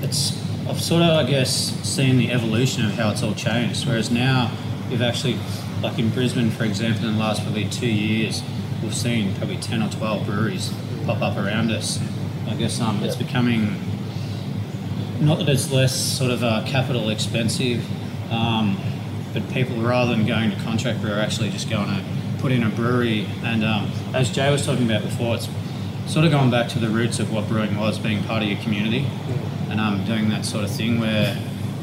it's 0.03 0.41
I've 0.69 0.81
sort 0.81 1.03
of, 1.03 1.11
I 1.11 1.29
guess, 1.29 1.51
seen 1.83 2.17
the 2.17 2.31
evolution 2.31 2.85
of 2.85 2.93
how 2.93 3.11
it's 3.11 3.23
all 3.23 3.35
changed. 3.35 3.87
Whereas 3.87 4.11
now, 4.11 4.53
we've 4.91 5.03
actually, 5.03 5.39
like 5.83 5.99
in 5.99 6.11
Brisbane, 6.11 6.51
for 6.51 6.65
example, 6.65 7.07
in 7.07 7.15
the 7.15 7.19
last 7.19 7.43
probably 7.43 7.69
two 7.69 7.87
years, 7.91 8.43
we've 8.83 8.95
seen 8.95 9.35
probably 9.37 9.57
10 9.57 9.83
or 9.83 9.89
12 9.89 10.27
breweries 10.27 10.73
pop 11.07 11.23
up 11.23 11.37
around 11.37 11.71
us. 11.71 12.01
I 12.49 12.55
guess 12.55 12.81
um, 12.81 13.03
it's 13.03 13.17
becoming, 13.17 13.77
not 15.21 15.39
that 15.39 15.49
it's 15.49 15.71
less 15.71 15.95
sort 15.95 16.31
of 16.31 16.43
uh, 16.43 16.65
capital 16.67 17.11
expensive, 17.11 17.85
um, 18.33 18.77
but 19.33 19.49
people, 19.51 19.77
rather 19.77 20.15
than 20.15 20.27
going 20.27 20.51
to 20.51 20.57
contract 20.63 21.01
brew, 21.01 21.13
are 21.13 21.21
actually 21.21 21.51
just 21.51 21.71
going 21.71 21.87
to 21.87 22.05
put 22.39 22.51
in 22.51 22.65
a 22.65 22.71
brewery. 22.71 23.27
And 23.45 23.65
um, 23.65 23.91
as 24.13 24.31
Jay 24.31 24.51
was 24.51 24.67
talking 24.67 24.85
about 24.85 25.03
before, 25.03 25.37
it's 25.37 25.49
sort 26.07 26.25
of 26.25 26.33
going 26.33 26.51
back 26.51 26.69
to 26.71 26.81
the 26.81 26.89
roots 26.89 27.21
of 27.21 27.33
what 27.33 27.47
brewing 27.47 27.77
was, 27.79 27.99
being 27.99 28.25
part 28.25 28.43
of 28.43 28.49
your 28.49 28.61
community 28.61 29.07
and 29.69 29.81
um, 29.81 30.05
doing 30.05 30.29
that 30.31 30.45
sort 30.45 30.65
of 30.65 30.71
thing 30.71 30.99
where 30.99 31.37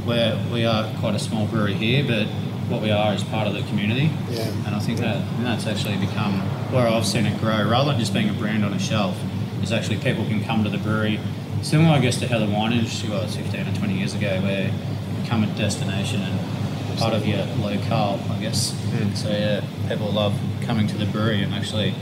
where 0.04 0.42
we 0.54 0.66
are 0.66 0.90
quite 1.00 1.16
a 1.16 1.20
small 1.20 1.46
brewery 1.48 1.74
here, 1.74 2.02
but 2.02 2.28
what 2.70 2.82
we 2.82 2.92
are 2.92 3.14
is 3.14 3.24
part 3.24 3.48
of 3.48 3.54
the 3.54 3.62
community. 3.64 4.10
Yeah. 4.30 4.42
And 4.66 4.76
I 4.76 4.80
think 4.80 5.00
that 5.00 5.16
and 5.18 5.46
that's 5.46 5.66
actually 5.68 5.98
become 5.98 6.40
where 6.72 6.88
I've 6.88 7.06
seen 7.06 7.26
it 7.26 7.40
grow, 7.40 7.68
rather 7.70 7.92
than 7.92 8.00
just 8.00 8.14
being 8.14 8.30
a 8.30 8.34
brand 8.34 8.66
on 8.66 8.74
a 8.74 8.80
shelf, 8.80 9.16
is 9.64 9.72
actually 9.72 9.98
people 9.98 10.26
can 10.26 10.44
come 10.44 10.64
to 10.64 10.70
the 10.70 10.78
brewery. 10.78 11.20
Similar, 11.62 11.96
I 11.96 12.00
guess, 12.00 12.18
to 12.20 12.28
how 12.28 12.40
the 12.40 12.46
wine 12.46 12.74
industry 12.74 13.10
was 13.10 13.36
15 13.36 13.68
or 13.68 13.74
20 13.76 13.98
years 13.98 14.14
ago, 14.14 14.40
where 14.42 14.68
you 14.68 15.22
become 15.24 15.44
a 15.44 15.48
destination 15.58 16.22
and 16.22 16.98
part 17.00 17.14
of 17.14 17.26
your 17.28 17.46
locale, 17.62 18.20
I 18.32 18.40
guess. 18.40 18.74
So 19.16 19.30
yeah, 19.30 19.62
people 19.88 20.12
love 20.12 20.34
coming 20.62 20.88
to 20.88 20.98
the 20.98 21.06
brewery 21.06 21.42
and 21.44 21.54
actually, 21.54 21.94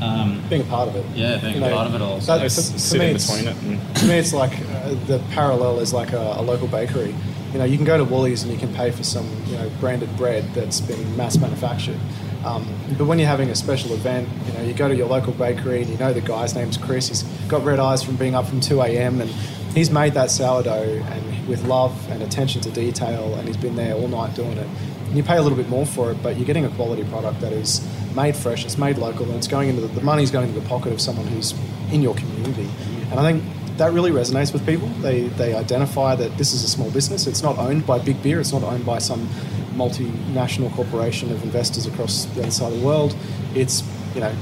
um, 0.00 0.42
Being 0.50 0.62
a 0.62 0.64
part 0.64 0.88
of 0.88 0.96
it. 0.96 1.06
yeah, 1.14 1.38
being 1.38 1.54
You 1.54 1.60
know, 1.60 1.74
part 1.74 1.86
of 1.86 1.94
it 1.94 2.02
all. 2.02 2.18
that- 2.18 2.50
So 2.50 2.62
for- 2.72 2.78
for 2.78 2.98
me 2.98 3.04
it's- 3.06 3.30
between 3.30 3.48
it. 3.48 3.62
And, 3.62 3.96
To 3.96 4.04
me, 4.06 4.14
it's 4.18 4.32
like 4.32 4.52
uh, 4.52 4.94
the 5.06 5.20
parallel 5.30 5.78
is 5.80 5.92
like 5.92 6.12
a, 6.12 6.34
a 6.38 6.42
local 6.42 6.66
bakery. 6.68 7.14
You 7.52 7.58
know, 7.58 7.64
you 7.64 7.76
can 7.76 7.84
go 7.84 7.98
to 7.98 8.04
Woolies 8.04 8.42
and 8.42 8.52
you 8.52 8.58
can 8.58 8.72
pay 8.74 8.90
for 8.90 9.04
some, 9.04 9.28
you 9.46 9.56
know, 9.56 9.70
branded 9.78 10.16
bread 10.16 10.44
that's 10.54 10.80
been 10.80 11.16
mass 11.16 11.36
manufactured. 11.36 11.98
Um, 12.44 12.66
but 12.98 13.04
when 13.04 13.18
you're 13.18 13.28
having 13.28 13.50
a 13.50 13.54
special 13.54 13.92
event, 13.92 14.28
you 14.46 14.52
know, 14.54 14.62
you 14.62 14.74
go 14.74 14.88
to 14.88 14.96
your 14.96 15.06
local 15.06 15.32
bakery 15.32 15.82
and 15.82 15.90
you 15.90 15.98
know 15.98 16.12
the 16.12 16.20
guy's 16.20 16.54
name's 16.54 16.76
Chris. 16.76 17.08
He's 17.08 17.22
got 17.48 17.62
red 17.64 17.78
eyes 17.78 18.02
from 18.02 18.16
being 18.16 18.34
up 18.34 18.46
from 18.46 18.60
2 18.60 18.80
a.m. 18.80 19.20
and 19.20 19.30
he's 19.74 19.90
made 19.90 20.14
that 20.14 20.30
sourdough 20.30 21.02
and 21.04 21.48
with 21.48 21.64
love 21.64 22.10
and 22.10 22.22
attention 22.22 22.60
to 22.62 22.70
detail 22.70 23.34
and 23.34 23.46
he's 23.46 23.56
been 23.56 23.76
there 23.76 23.94
all 23.94 24.08
night 24.08 24.34
doing 24.34 24.56
it. 24.56 24.66
And 25.06 25.16
you 25.16 25.22
pay 25.22 25.36
a 25.36 25.42
little 25.42 25.58
bit 25.58 25.68
more 25.68 25.86
for 25.86 26.10
it, 26.10 26.22
but 26.22 26.36
you're 26.36 26.46
getting 26.46 26.64
a 26.64 26.70
quality 26.70 27.04
product 27.04 27.40
that 27.42 27.52
is 27.52 27.86
made 28.14 28.34
fresh, 28.34 28.64
it's 28.64 28.78
made 28.78 28.98
local, 28.98 29.26
and 29.26 29.34
it's 29.36 29.48
going 29.48 29.68
into 29.68 29.82
the, 29.82 29.88
the 29.88 30.00
money's 30.00 30.30
going 30.30 30.48
into 30.48 30.58
the 30.58 30.68
pocket 30.68 30.92
of 30.92 31.00
someone 31.00 31.26
who's 31.26 31.54
in 31.92 32.02
your 32.02 32.14
community. 32.14 32.68
And 33.10 33.20
I 33.20 33.32
think 33.32 33.44
that 33.82 33.92
really 33.92 34.12
resonates 34.12 34.52
with 34.52 34.64
people. 34.64 34.86
They 35.00 35.22
they 35.22 35.54
identify 35.54 36.14
that 36.14 36.38
this 36.38 36.52
is 36.52 36.62
a 36.62 36.68
small 36.68 36.90
business. 36.92 37.26
It's 37.26 37.42
not 37.42 37.58
owned 37.58 37.84
by 37.84 37.98
Big 37.98 38.22
Beer. 38.22 38.38
It's 38.38 38.52
not 38.52 38.62
owned 38.62 38.86
by 38.86 38.98
some 38.98 39.26
multinational 39.74 40.72
corporation 40.72 41.32
of 41.32 41.42
investors 41.42 41.86
across 41.86 42.26
the 42.26 42.42
other 42.42 42.50
side 42.52 42.72
of 42.72 42.78
the 42.78 42.86
world. 42.86 43.16
It's 43.56 43.82
you 44.14 44.20
know 44.20 44.32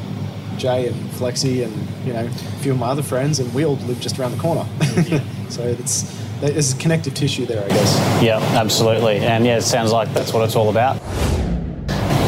Jay 0.58 0.88
and 0.88 0.96
Flexi 1.12 1.64
and 1.64 1.74
you 2.06 2.12
know 2.12 2.26
a 2.26 2.60
few 2.62 2.72
of 2.72 2.78
my 2.78 2.88
other 2.88 3.02
friends, 3.02 3.38
and 3.40 3.52
we 3.54 3.64
all 3.64 3.76
live 3.76 3.98
just 3.98 4.18
around 4.18 4.32
the 4.32 4.42
corner. 4.42 4.66
so 5.48 5.62
it's 5.62 6.02
there's 6.40 6.74
a 6.74 6.76
connective 6.76 7.14
tissue 7.14 7.46
there, 7.46 7.64
I 7.64 7.68
guess. 7.68 8.22
Yeah, 8.22 8.38
absolutely. 8.60 9.20
And 9.20 9.46
yeah, 9.46 9.56
it 9.56 9.62
sounds 9.62 9.90
like 9.90 10.12
that's 10.12 10.34
what 10.34 10.44
it's 10.44 10.56
all 10.56 10.68
about. 10.68 11.00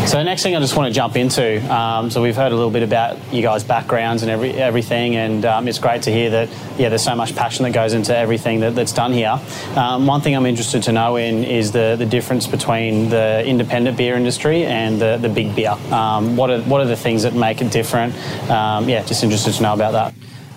So 0.07 0.19
the 0.19 0.25
next 0.25 0.43
thing 0.43 0.55
I 0.55 0.61
just 0.61 0.77
want 0.77 0.89
to 0.89 0.95
jump 0.95 1.17
into. 1.17 1.59
Um, 1.73 2.11
so 2.11 2.21
we've 2.21 2.37
heard 2.37 2.53
a 2.53 2.55
little 2.55 2.71
bit 2.71 2.83
about 2.83 3.33
you 3.33 3.41
guys' 3.41 3.65
backgrounds 3.65 4.23
and 4.23 4.31
every, 4.31 4.53
everything, 4.53 5.17
and 5.17 5.45
um, 5.45 5.69
it's 5.69 5.79
great 5.79 6.03
to 6.03 6.11
hear 6.11 6.29
that. 6.31 6.49
Yeah, 6.77 6.91
there's 6.91 7.05
so 7.05 7.15
much 7.15 7.35
passion 7.35 7.63
that 7.63 7.71
goes 7.71 7.95
into 7.95 8.15
everything 8.15 8.61
that, 8.61 8.75
that's 8.75 8.93
done 8.93 9.13
here. 9.13 9.41
Um, 9.77 10.07
one 10.07 10.21
thing 10.21 10.35
I'm 10.35 10.45
interested 10.45 10.83
to 10.85 10.93
know 10.93 11.17
in 11.17 11.45
is 11.45 11.73
the, 11.73 11.95
the 11.97 12.05
difference 12.05 12.47
between 12.47 13.09
the 13.09 13.47
independent 13.47 13.97
beer 13.97 14.17
industry 14.17 14.65
and 14.65 15.01
the, 15.01 15.19
the 15.19 15.29
big 15.29 15.55
beer. 15.55 15.77
Um, 15.91 16.37
what 16.37 16.51
are 16.51 16.61
what 16.63 16.81
are 16.81 16.87
the 16.87 16.97
things 16.97 17.23
that 17.23 17.35
make 17.35 17.63
it 17.63 17.71
different? 17.71 18.15
Um, 18.51 18.89
yeah, 18.89 19.03
just 19.05 19.23
interested 19.23 19.55
to 19.55 19.63
know 19.63 19.73
about 19.73 19.93
that. 19.93 20.15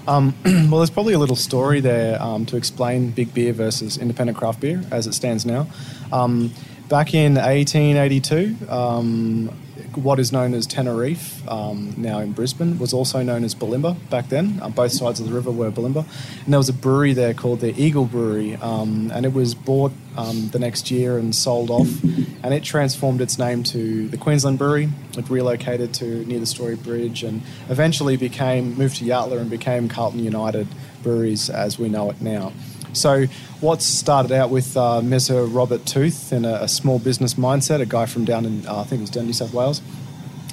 Um, 0.07 0.35
well, 0.45 0.77
there's 0.77 0.89
probably 0.89 1.13
a 1.13 1.19
little 1.19 1.35
story 1.35 1.79
there 1.79 2.21
um, 2.21 2.45
to 2.47 2.57
explain 2.57 3.11
big 3.11 3.33
beer 3.33 3.53
versus 3.53 3.97
independent 3.97 4.37
craft 4.37 4.59
beer 4.59 4.83
as 4.91 5.07
it 5.07 5.13
stands 5.13 5.45
now. 5.45 5.67
Um, 6.11 6.51
back 6.89 7.13
in 7.13 7.35
1882, 7.35 8.69
um, 8.69 9.49
what 9.95 10.19
is 10.19 10.31
known 10.31 10.53
as 10.53 10.67
Teneriffe, 10.67 11.47
um, 11.49 11.93
now 11.97 12.19
in 12.19 12.33
Brisbane, 12.33 12.77
was 12.77 12.93
also 12.93 13.23
known 13.23 13.43
as 13.43 13.55
Bulimba 13.55 13.97
back 14.09 14.29
then. 14.29 14.59
Uh, 14.61 14.69
both 14.69 14.91
sides 14.91 15.19
of 15.19 15.27
the 15.27 15.33
river 15.33 15.51
were 15.51 15.71
Bulimba. 15.71 16.05
And 16.43 16.53
there 16.53 16.59
was 16.59 16.69
a 16.69 16.73
brewery 16.73 17.13
there 17.13 17.33
called 17.33 17.61
the 17.61 17.73
Eagle 17.81 18.05
Brewery, 18.05 18.55
um, 18.55 19.11
and 19.13 19.25
it 19.25 19.33
was 19.33 19.55
bought 19.55 19.93
um, 20.17 20.49
the 20.49 20.59
next 20.59 20.91
year 20.91 21.17
and 21.17 21.33
sold 21.33 21.69
off. 21.69 22.03
And 22.43 22.53
it 22.53 22.63
transformed 22.63 23.21
its 23.21 23.39
name 23.39 23.63
to 23.63 24.07
the 24.09 24.17
Queensland 24.17 24.59
Brewery. 24.59 24.89
It 25.17 25.29
relocated 25.29 25.93
to 25.95 26.25
near 26.25 26.39
the 26.39 26.45
Story 26.45 26.75
Bridge 26.75 27.23
and 27.23 27.41
eventually 27.69 28.17
became 28.17 28.75
moved 28.75 28.97
to 28.97 29.05
Yatala 29.05 29.39
and 29.39 29.49
became 29.49 29.89
Carlton 29.89 30.23
United 30.23 30.67
Breweries 31.03 31.49
as 31.49 31.79
we 31.79 31.89
know 31.89 32.09
it 32.11 32.21
now. 32.21 32.51
So, 32.95 33.25
what 33.59 33.81
started 33.81 34.31
out 34.31 34.49
with 34.49 34.77
uh, 34.77 35.01
Mr. 35.03 35.53
Robert 35.53 35.85
Tooth 35.85 36.31
in 36.31 36.45
a, 36.45 36.53
a, 36.61 36.67
small 36.67 36.97
business 36.97 37.33
mindset, 37.33 37.81
a 37.81 37.85
guy 37.85 38.05
from 38.05 38.23
down 38.23 38.45
in, 38.45 38.65
uh, 38.65 38.81
I 38.81 38.83
think 38.85 38.99
it 38.99 39.01
was 39.01 39.09
down 39.09 39.25
New 39.25 39.33
South 39.33 39.53
Wales, 39.53 39.81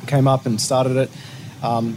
came 0.07 0.27
up 0.27 0.45
and 0.45 0.61
started 0.61 0.97
it. 0.97 1.11
Um, 1.63 1.97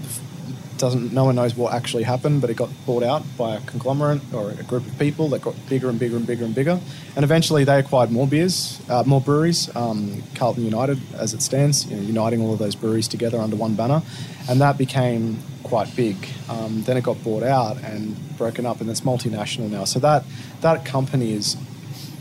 doesn't 0.77 1.13
no 1.13 1.25
one 1.25 1.35
knows 1.35 1.55
what 1.55 1.73
actually 1.73 2.03
happened, 2.03 2.41
but 2.41 2.49
it 2.49 2.55
got 2.55 2.69
bought 2.85 3.03
out 3.03 3.23
by 3.37 3.55
a 3.55 3.61
conglomerate 3.61 4.21
or 4.33 4.51
a 4.51 4.63
group 4.63 4.85
of 4.85 4.97
people 4.99 5.29
that 5.29 5.41
got 5.41 5.55
bigger 5.69 5.89
and 5.89 5.99
bigger 5.99 6.17
and 6.17 6.27
bigger 6.27 6.45
and 6.45 6.55
bigger, 6.55 6.79
and 7.15 7.23
eventually 7.23 7.63
they 7.63 7.79
acquired 7.79 8.11
more 8.11 8.27
beers, 8.27 8.81
uh, 8.89 9.03
more 9.05 9.21
breweries. 9.21 9.73
Um, 9.75 10.23
Carlton 10.35 10.63
United, 10.63 10.99
as 11.15 11.33
it 11.33 11.41
stands, 11.41 11.85
you 11.85 11.95
know, 11.95 12.03
uniting 12.03 12.41
all 12.41 12.53
of 12.53 12.59
those 12.59 12.75
breweries 12.75 13.07
together 13.07 13.39
under 13.39 13.55
one 13.55 13.75
banner, 13.75 14.01
and 14.49 14.61
that 14.61 14.77
became 14.77 15.39
quite 15.63 15.93
big. 15.95 16.15
Um, 16.49 16.83
then 16.83 16.97
it 16.97 17.03
got 17.03 17.23
bought 17.23 17.43
out 17.43 17.77
and 17.77 18.15
broken 18.37 18.65
up, 18.65 18.81
and 18.81 18.89
it's 18.89 19.01
multinational 19.01 19.69
now. 19.69 19.85
So 19.85 19.99
that 19.99 20.23
that 20.61 20.85
company 20.85 21.33
is 21.33 21.57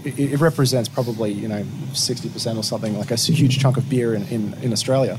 it, 0.04 0.18
it 0.18 0.40
represents 0.40 0.88
probably 0.88 1.32
you 1.32 1.49
know 1.49 1.64
sixty 1.92 2.28
percent 2.28 2.58
or 2.58 2.62
something 2.62 2.99
like 2.99 3.11
a 3.11 3.16
huge 3.16 3.58
chunk 3.58 3.76
of 3.76 3.88
beer 3.88 4.14
in, 4.14 4.23
in, 4.28 4.54
in 4.62 4.73
Australia. 4.73 5.18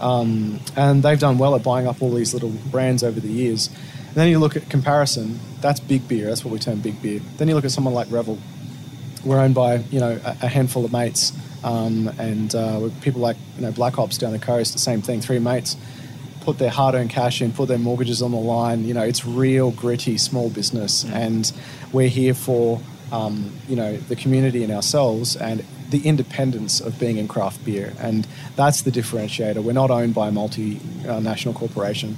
Um, 0.00 0.60
and 0.76 1.02
they've 1.02 1.18
done 1.18 1.38
well 1.38 1.54
at 1.54 1.62
buying 1.62 1.86
up 1.86 2.02
all 2.02 2.12
these 2.12 2.32
little 2.34 2.50
brands 2.70 3.02
over 3.02 3.20
the 3.20 3.28
years. 3.28 3.68
And 3.68 4.16
then 4.16 4.28
you 4.28 4.38
look 4.38 4.56
at 4.56 4.68
comparison, 4.68 5.38
that's 5.60 5.80
big 5.80 6.08
beer, 6.08 6.28
that's 6.28 6.44
what 6.44 6.52
we 6.52 6.58
term 6.58 6.80
big 6.80 7.00
beer. 7.00 7.20
Then 7.36 7.48
you 7.48 7.54
look 7.54 7.64
at 7.64 7.70
someone 7.70 7.94
like 7.94 8.10
Revel, 8.10 8.38
we're 9.24 9.38
owned 9.38 9.54
by 9.54 9.76
you 9.90 10.00
know 10.00 10.18
a, 10.24 10.30
a 10.42 10.48
handful 10.48 10.84
of 10.84 10.92
mates, 10.92 11.32
um, 11.62 12.08
and 12.18 12.54
uh, 12.54 12.88
people 13.02 13.20
like 13.20 13.36
you 13.56 13.62
know 13.62 13.70
Black 13.70 13.94
Hops 13.94 14.18
down 14.18 14.32
the 14.32 14.38
coast, 14.38 14.72
the 14.72 14.78
same 14.78 15.02
thing, 15.02 15.20
three 15.20 15.38
mates 15.38 15.76
put 16.40 16.58
their 16.58 16.70
hard-earned 16.70 17.10
cash 17.10 17.42
in, 17.42 17.52
put 17.52 17.68
their 17.68 17.78
mortgages 17.78 18.22
on 18.22 18.30
the 18.30 18.38
line. 18.38 18.84
You 18.84 18.94
know, 18.94 19.02
it's 19.02 19.24
real 19.24 19.70
gritty 19.70 20.18
small 20.18 20.50
business, 20.50 21.04
mm. 21.04 21.12
and 21.12 21.52
we're 21.92 22.08
here 22.08 22.34
for 22.34 22.80
um, 23.12 23.52
you 23.68 23.76
know 23.76 23.96
the 23.96 24.16
community 24.16 24.64
and 24.64 24.72
ourselves 24.72 25.36
and 25.36 25.64
the 25.90 26.06
independence 26.06 26.80
of 26.80 26.98
being 26.98 27.16
in 27.18 27.28
craft 27.28 27.64
beer, 27.64 27.92
and 27.98 28.26
that's 28.56 28.82
the 28.82 28.90
differentiator. 28.90 29.62
We're 29.62 29.72
not 29.72 29.90
owned 29.90 30.14
by 30.14 30.28
a 30.28 30.32
multinational 30.32 31.54
corporation. 31.54 32.16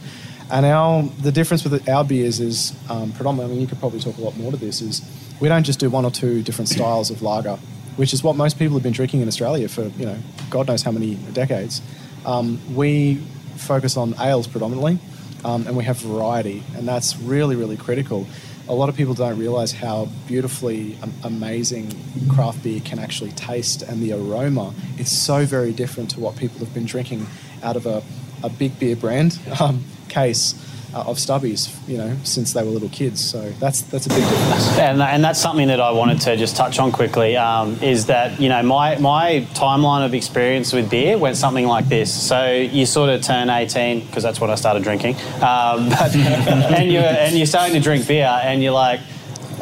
And 0.50 0.66
our 0.66 1.02
the 1.02 1.32
difference 1.32 1.64
with 1.64 1.88
our 1.88 2.04
beers 2.04 2.38
is 2.38 2.76
um, 2.90 3.12
predominantly. 3.12 3.44
I 3.44 3.48
mean, 3.54 3.60
you 3.62 3.66
could 3.66 3.78
probably 3.78 4.00
talk 4.00 4.18
a 4.18 4.20
lot 4.20 4.36
more 4.36 4.50
to 4.50 4.56
this. 4.56 4.82
Is 4.82 5.00
we 5.40 5.48
don't 5.48 5.64
just 5.64 5.80
do 5.80 5.88
one 5.88 6.04
or 6.04 6.10
two 6.10 6.42
different 6.42 6.68
styles 6.68 7.10
of 7.10 7.22
lager, 7.22 7.56
which 7.96 8.12
is 8.12 8.22
what 8.22 8.36
most 8.36 8.58
people 8.58 8.74
have 8.74 8.82
been 8.82 8.92
drinking 8.92 9.22
in 9.22 9.28
Australia 9.28 9.68
for 9.68 9.84
you 9.84 10.06
know 10.06 10.18
God 10.50 10.68
knows 10.68 10.82
how 10.82 10.92
many 10.92 11.14
decades. 11.32 11.80
Um, 12.26 12.60
we 12.74 13.16
focus 13.56 13.96
on 13.96 14.14
ales 14.20 14.46
predominantly, 14.46 14.98
um, 15.44 15.66
and 15.66 15.76
we 15.76 15.84
have 15.84 15.96
variety, 15.98 16.62
and 16.76 16.86
that's 16.86 17.16
really 17.16 17.56
really 17.56 17.78
critical 17.78 18.26
a 18.72 18.74
lot 18.74 18.88
of 18.88 18.96
people 18.96 19.12
don't 19.12 19.38
realize 19.38 19.70
how 19.70 20.08
beautifully 20.26 20.96
amazing 21.24 21.94
craft 22.30 22.62
beer 22.62 22.80
can 22.80 22.98
actually 22.98 23.30
taste 23.32 23.82
and 23.82 24.02
the 24.02 24.14
aroma 24.14 24.72
is 24.98 25.12
so 25.12 25.44
very 25.44 25.74
different 25.74 26.10
to 26.10 26.18
what 26.18 26.36
people 26.36 26.58
have 26.60 26.72
been 26.72 26.86
drinking 26.86 27.26
out 27.62 27.76
of 27.76 27.84
a, 27.84 28.02
a 28.42 28.48
big 28.48 28.78
beer 28.78 28.96
brand 28.96 29.38
um, 29.60 29.84
case 30.08 30.54
uh, 30.94 31.02
of 31.02 31.16
stubbies, 31.16 31.70
you 31.88 31.98
know, 31.98 32.16
since 32.24 32.52
they 32.52 32.62
were 32.62 32.70
little 32.70 32.88
kids. 32.88 33.24
So 33.24 33.50
that's 33.60 33.82
that's 33.82 34.06
a 34.06 34.08
big 34.08 34.20
difference. 34.20 34.78
And, 34.78 35.02
and 35.02 35.24
that's 35.24 35.40
something 35.40 35.68
that 35.68 35.80
I 35.80 35.90
wanted 35.90 36.20
to 36.22 36.36
just 36.36 36.56
touch 36.56 36.78
on 36.78 36.92
quickly. 36.92 37.36
Um, 37.36 37.78
is 37.82 38.06
that 38.06 38.40
you 38.40 38.48
know 38.48 38.62
my 38.62 38.96
my 38.98 39.46
timeline 39.54 40.04
of 40.04 40.14
experience 40.14 40.72
with 40.72 40.90
beer 40.90 41.18
went 41.18 41.36
something 41.36 41.66
like 41.66 41.88
this. 41.88 42.12
So 42.12 42.50
you 42.50 42.86
sort 42.86 43.10
of 43.10 43.22
turn 43.22 43.50
18 43.50 44.06
because 44.06 44.22
that's 44.22 44.40
when 44.40 44.50
I 44.50 44.54
started 44.54 44.82
drinking, 44.82 45.16
um, 45.42 45.88
but, 45.88 46.14
and 46.14 46.90
you're 46.92 47.02
and 47.02 47.36
you're 47.36 47.46
starting 47.46 47.74
to 47.74 47.80
drink 47.80 48.06
beer, 48.06 48.26
and 48.26 48.62
you're 48.62 48.72
like 48.72 49.00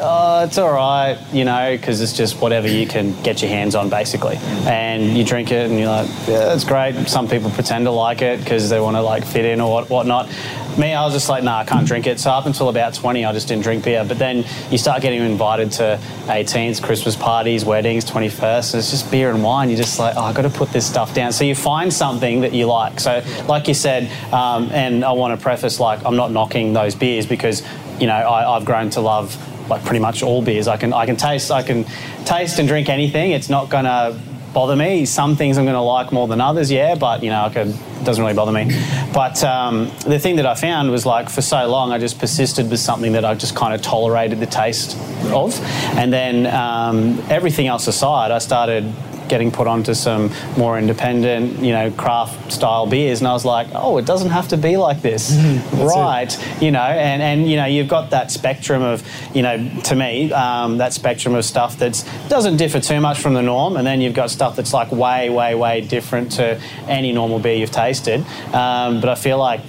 oh, 0.01 0.43
it's 0.43 0.57
all 0.57 0.71
right, 0.71 1.17
you 1.31 1.45
know, 1.45 1.75
because 1.75 2.01
it's 2.01 2.13
just 2.13 2.41
whatever 2.41 2.67
you 2.67 2.87
can 2.87 3.19
get 3.21 3.41
your 3.41 3.49
hands 3.49 3.75
on, 3.75 3.89
basically. 3.89 4.37
And 4.65 5.17
you 5.17 5.23
drink 5.23 5.51
it, 5.51 5.69
and 5.69 5.79
you're 5.79 5.87
like, 5.87 6.09
yeah, 6.27 6.53
it's 6.53 6.63
great. 6.63 7.07
Some 7.07 7.27
people 7.27 7.49
pretend 7.51 7.85
to 7.85 7.91
like 7.91 8.21
it 8.21 8.39
because 8.39 8.69
they 8.69 8.79
want 8.79 8.97
to 8.97 9.01
like 9.01 9.25
fit 9.25 9.45
in 9.45 9.61
or 9.61 9.71
what, 9.71 9.89
whatnot. 9.89 10.29
Me, 10.77 10.93
I 10.93 11.03
was 11.03 11.13
just 11.13 11.27
like, 11.27 11.43
nah, 11.43 11.59
I 11.59 11.65
can't 11.65 11.85
drink 11.85 12.07
it. 12.07 12.19
So 12.19 12.31
up 12.31 12.45
until 12.45 12.69
about 12.69 12.93
20, 12.93 13.25
I 13.25 13.33
just 13.33 13.47
didn't 13.47 13.63
drink 13.63 13.83
beer. 13.83 14.05
But 14.07 14.17
then 14.19 14.45
you 14.71 14.77
start 14.77 15.01
getting 15.01 15.21
invited 15.21 15.71
to 15.73 15.99
18s, 16.27 16.81
Christmas 16.81 17.15
parties, 17.15 17.65
weddings, 17.65 18.05
21st, 18.05 18.73
and 18.73 18.79
it's 18.79 18.91
just 18.91 19.11
beer 19.11 19.31
and 19.31 19.43
wine. 19.43 19.69
You're 19.69 19.77
just 19.77 19.99
like, 19.99 20.15
oh, 20.15 20.21
I've 20.21 20.35
got 20.35 20.43
to 20.43 20.49
put 20.49 20.71
this 20.71 20.87
stuff 20.87 21.13
down. 21.13 21.33
So 21.33 21.43
you 21.43 21.55
find 21.55 21.93
something 21.93 22.41
that 22.41 22.53
you 22.53 22.67
like. 22.67 23.01
So, 23.01 23.21
like 23.47 23.67
you 23.67 23.73
said, 23.73 24.09
um, 24.33 24.71
and 24.71 25.03
I 25.03 25.11
want 25.11 25.37
to 25.37 25.43
preface, 25.43 25.79
like, 25.79 26.05
I'm 26.05 26.15
not 26.15 26.31
knocking 26.31 26.71
those 26.71 26.95
beers 26.95 27.25
because, 27.25 27.63
you 27.99 28.07
know, 28.07 28.13
I, 28.13 28.55
I've 28.55 28.63
grown 28.63 28.89
to 28.91 29.01
love 29.01 29.35
like 29.71 29.83
pretty 29.83 29.99
much 29.99 30.21
all 30.21 30.43
beers. 30.43 30.67
I 30.67 30.77
can 30.77 30.93
I 30.93 31.07
can 31.07 31.15
taste 31.15 31.49
I 31.49 31.63
can 31.63 31.85
taste 32.25 32.59
and 32.59 32.67
drink 32.67 32.89
anything. 32.89 33.31
It's 33.31 33.49
not 33.49 33.69
gonna 33.69 34.19
bother 34.53 34.75
me. 34.75 35.05
Some 35.05 35.35
things 35.35 35.57
I'm 35.57 35.65
to 35.65 35.79
like 35.79 36.11
more 36.11 36.27
than 36.27 36.41
others, 36.41 36.69
yeah, 36.69 36.95
but 36.95 37.23
you 37.23 37.29
know, 37.29 37.43
I 37.43 37.49
could, 37.49 37.69
it 37.69 38.03
doesn't 38.03 38.21
really 38.21 38.35
bother 38.35 38.51
me. 38.51 38.69
But 39.13 39.41
um, 39.43 39.89
the 40.05 40.19
thing 40.19 40.35
that 40.35 40.45
I 40.45 40.55
found 40.55 40.91
was 40.91 41.05
like 41.05 41.29
for 41.29 41.41
so 41.41 41.67
long, 41.67 41.91
I 41.91 41.97
just 41.97 42.19
persisted 42.19 42.69
with 42.69 42.79
something 42.79 43.13
that 43.13 43.23
I 43.23 43.33
just 43.33 43.55
kind 43.55 43.73
of 43.73 43.81
tolerated 43.81 44.39
the 44.39 44.45
taste 44.45 44.97
of, 45.31 45.57
and 45.97 46.11
then 46.11 46.47
um, 46.47 47.19
everything 47.29 47.67
else 47.67 47.87
aside, 47.87 48.31
I 48.31 48.39
started 48.39 48.93
getting 49.31 49.49
put 49.49 49.65
onto 49.65 49.93
some 49.93 50.29
more 50.57 50.77
independent, 50.77 51.57
you 51.59 51.71
know, 51.71 51.89
craft 51.91 52.51
style 52.51 52.85
beers, 52.85 53.21
and 53.21 53.27
I 53.27 53.33
was 53.33 53.45
like, 53.45 53.67
oh, 53.73 53.97
it 53.97 54.05
doesn't 54.05 54.29
have 54.29 54.49
to 54.49 54.57
be 54.57 54.75
like 54.75 55.01
this, 55.01 55.31
right? 55.73 56.27
It. 56.27 56.61
You 56.61 56.71
know, 56.71 56.83
and 56.83 57.21
and 57.21 57.49
you 57.49 57.55
know, 57.55 57.65
you've 57.65 57.87
got 57.87 58.11
that 58.11 58.29
spectrum 58.29 58.83
of, 58.83 59.01
you 59.33 59.41
know, 59.41 59.57
to 59.85 59.95
me, 59.95 60.31
um, 60.33 60.77
that 60.77 60.93
spectrum 60.93 61.33
of 61.33 61.45
stuff 61.45 61.77
that 61.79 62.03
doesn't 62.27 62.57
differ 62.57 62.81
too 62.81 62.99
much 62.99 63.19
from 63.19 63.33
the 63.33 63.41
norm, 63.41 63.77
and 63.77 63.87
then 63.87 64.01
you've 64.01 64.13
got 64.13 64.29
stuff 64.29 64.55
that's 64.57 64.73
like 64.73 64.91
way, 64.91 65.29
way, 65.29 65.55
way 65.55 65.81
different 65.81 66.33
to 66.33 66.61
any 66.87 67.13
normal 67.13 67.39
beer 67.39 67.55
you've 67.55 67.71
tasted. 67.71 68.19
Um, 68.53 68.99
but 68.99 69.09
I 69.09 69.15
feel 69.15 69.37
like 69.37 69.61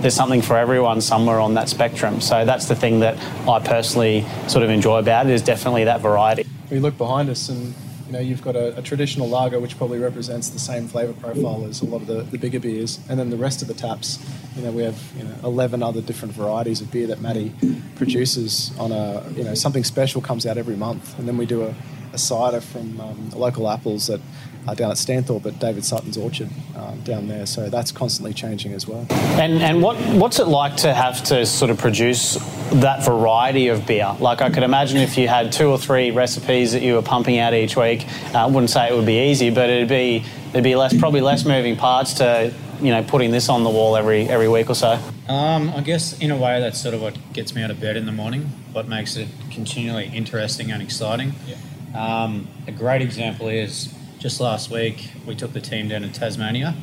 there's 0.00 0.14
something 0.14 0.40
for 0.40 0.56
everyone 0.56 1.02
somewhere 1.02 1.40
on 1.40 1.54
that 1.54 1.68
spectrum. 1.68 2.22
So 2.22 2.46
that's 2.46 2.66
the 2.66 2.74
thing 2.74 3.00
that 3.00 3.18
I 3.46 3.58
personally 3.60 4.24
sort 4.48 4.64
of 4.64 4.70
enjoy 4.70 4.98
about 4.98 5.26
it 5.26 5.32
is 5.32 5.42
definitely 5.42 5.84
that 5.84 6.00
variety. 6.00 6.46
We 6.70 6.78
look 6.78 6.96
behind 6.96 7.28
us 7.28 7.50
and 7.50 7.74
you 8.10 8.16
know, 8.16 8.20
you've 8.20 8.42
got 8.42 8.56
a, 8.56 8.76
a, 8.76 8.82
traditional 8.82 9.28
lager 9.28 9.60
which 9.60 9.78
probably 9.78 10.00
represents 10.00 10.50
the 10.50 10.58
same 10.58 10.88
flavour 10.88 11.12
profile 11.12 11.64
as 11.64 11.80
a 11.80 11.84
lot 11.84 12.00
of 12.00 12.08
the, 12.08 12.22
the 12.22 12.38
bigger 12.38 12.58
beers, 12.58 12.98
and 13.08 13.20
then 13.20 13.30
the 13.30 13.36
rest 13.36 13.62
of 13.62 13.68
the 13.68 13.74
taps, 13.74 14.18
you 14.56 14.62
know, 14.62 14.72
we 14.72 14.82
have 14.82 15.00
you 15.16 15.22
know 15.22 15.34
11 15.44 15.80
other 15.80 16.00
different 16.00 16.34
varieties 16.34 16.80
of 16.80 16.90
beer 16.90 17.06
that 17.06 17.20
Matty 17.20 17.52
produces 17.94 18.76
on 18.80 18.90
a 18.90 19.30
you 19.36 19.44
know 19.44 19.54
something 19.54 19.84
special 19.84 20.20
comes 20.20 20.44
out 20.44 20.58
every 20.58 20.74
month, 20.74 21.16
and 21.20 21.28
then 21.28 21.36
we 21.36 21.46
do 21.46 21.62
a, 21.62 21.72
a 22.12 22.18
cider 22.18 22.60
from 22.60 23.00
um, 23.00 23.30
local 23.30 23.70
apples 23.70 24.08
that 24.08 24.20
uh, 24.66 24.74
down 24.74 24.90
at 24.90 24.96
Stanthorpe 24.96 25.46
at 25.46 25.58
David 25.58 25.84
Sutton's 25.84 26.16
orchard 26.16 26.48
um, 26.76 27.00
down 27.02 27.28
there. 27.28 27.46
So 27.46 27.68
that's 27.68 27.92
constantly 27.92 28.34
changing 28.34 28.72
as 28.72 28.86
well. 28.86 29.06
And 29.10 29.62
and 29.62 29.82
what 29.82 29.96
what's 30.14 30.38
it 30.38 30.46
like 30.46 30.76
to 30.78 30.92
have 30.92 31.22
to 31.24 31.46
sort 31.46 31.70
of 31.70 31.78
produce 31.78 32.34
that 32.72 33.04
variety 33.04 33.68
of 33.68 33.86
beer? 33.86 34.14
Like 34.20 34.42
I 34.42 34.50
could 34.50 34.62
imagine 34.62 34.98
if 34.98 35.16
you 35.16 35.28
had 35.28 35.52
two 35.52 35.68
or 35.68 35.78
three 35.78 36.10
recipes 36.10 36.72
that 36.72 36.82
you 36.82 36.94
were 36.94 37.02
pumping 37.02 37.38
out 37.38 37.54
each 37.54 37.76
week, 37.76 38.06
uh, 38.34 38.44
I 38.44 38.46
wouldn't 38.46 38.70
say 38.70 38.88
it 38.88 38.94
would 38.94 39.06
be 39.06 39.30
easy, 39.30 39.50
but 39.50 39.70
it'd 39.70 39.88
be 39.88 40.24
there'd 40.52 40.64
be 40.64 40.76
less 40.76 40.96
probably 40.98 41.20
less 41.20 41.44
moving 41.44 41.76
parts 41.76 42.14
to 42.14 42.52
you 42.80 42.90
know 42.90 43.02
putting 43.02 43.30
this 43.30 43.48
on 43.48 43.64
the 43.64 43.70
wall 43.70 43.96
every 43.96 44.28
every 44.28 44.48
week 44.48 44.70
or 44.70 44.74
so. 44.74 44.98
Um, 45.28 45.70
I 45.70 45.80
guess 45.80 46.18
in 46.18 46.30
a 46.30 46.36
way 46.36 46.60
that's 46.60 46.80
sort 46.80 46.94
of 46.94 47.02
what 47.02 47.16
gets 47.32 47.54
me 47.54 47.62
out 47.62 47.70
of 47.70 47.80
bed 47.80 47.96
in 47.96 48.06
the 48.06 48.12
morning. 48.12 48.42
What 48.72 48.88
makes 48.88 49.16
it 49.16 49.28
continually 49.50 50.10
interesting 50.12 50.70
and 50.70 50.82
exciting. 50.82 51.34
Yeah. 51.46 51.56
Um, 51.94 52.48
a 52.66 52.72
great 52.72 53.02
example 53.02 53.48
is 53.48 53.92
just 54.20 54.38
last 54.38 54.70
week, 54.70 55.10
we 55.26 55.34
took 55.34 55.54
the 55.54 55.60
team 55.60 55.88
down 55.88 56.02
to 56.02 56.12
Tasmania. 56.12 56.74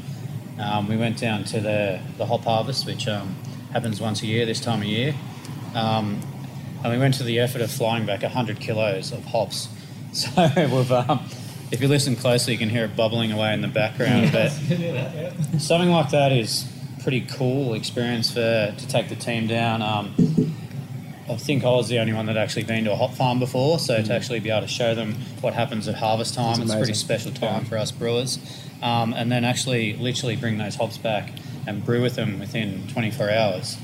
Um, 0.60 0.90
we 0.90 0.98
went 0.98 1.20
down 1.20 1.44
to 1.46 1.62
the, 1.62 2.02
the 2.18 2.26
hop 2.26 2.42
harvest, 2.42 2.88
which 2.88 3.08
um, 3.08 3.36
happens 3.72 4.02
once 4.02 4.24
a 4.24 4.26
year 4.26 4.46
this 4.46 4.60
time 4.60 4.82
of 4.82 4.88
year. 4.88 5.14
Um, 5.76 6.20
and 6.84 6.92
we 6.92 6.98
went 6.98 7.14
to 7.16 7.24
the 7.24 7.40
effort 7.40 7.62
of 7.62 7.72
flying 7.72 8.08
back 8.08 8.24
100 8.24 8.60
kilos 8.60 9.12
of 9.14 9.24
hops. 9.24 9.70
So 10.14 10.32
we've, 10.56 10.92
um, 10.92 11.20
if 11.70 11.80
you 11.80 11.88
listen 11.88 12.16
closely, 12.16 12.54
you 12.54 12.58
can 12.58 12.70
hear 12.70 12.86
it 12.86 12.96
bubbling 12.96 13.32
away 13.32 13.54
in 13.54 13.62
the 13.62 13.68
background. 13.68 14.32
But 14.32 14.50
something 15.60 15.92
like 15.92 16.10
that 16.10 16.32
is 16.32 16.66
pretty 17.04 17.22
cool 17.22 17.76
experience 17.76 18.32
for 18.32 18.74
to 18.76 18.88
take 18.88 19.10
the 19.10 19.16
team 19.16 19.46
down. 19.46 19.84
Um, 19.84 20.16
I 21.30 21.36
think 21.36 21.64
I 21.64 21.70
was 21.72 21.88
the 21.90 22.00
only 22.00 22.14
one 22.14 22.26
that 22.28 22.38
actually 22.38 22.64
been 22.64 22.86
to 22.86 22.94
a 22.94 22.96
hop 22.96 23.14
farm 23.14 23.40
before, 23.40 23.80
so 23.80 24.02
to 24.02 24.14
actually 24.14 24.40
be 24.40 24.50
able 24.50 24.62
to 24.62 24.68
show 24.68 24.96
them 24.96 25.16
what 25.42 25.54
happens 25.54 25.88
at 25.88 25.96
harvest 25.96 26.34
time, 26.36 26.62
it's 26.62 26.72
a 26.72 26.78
pretty 26.78 26.94
special 26.94 27.32
time 27.32 27.64
Yeah. 27.64 27.70
for 27.70 27.78
us 27.78 27.92
brewers. 27.92 28.40
Um, 28.82 29.14
and 29.14 29.32
then 29.32 29.44
actually, 29.44 29.96
literally 29.98 30.36
bring 30.36 30.58
those 30.58 30.76
hops 30.76 30.98
back 30.98 31.32
and 31.66 31.84
brew 31.84 32.02
with 32.02 32.16
them 32.16 32.40
within 32.40 32.84
24 32.94 33.30
hours, 33.32 33.78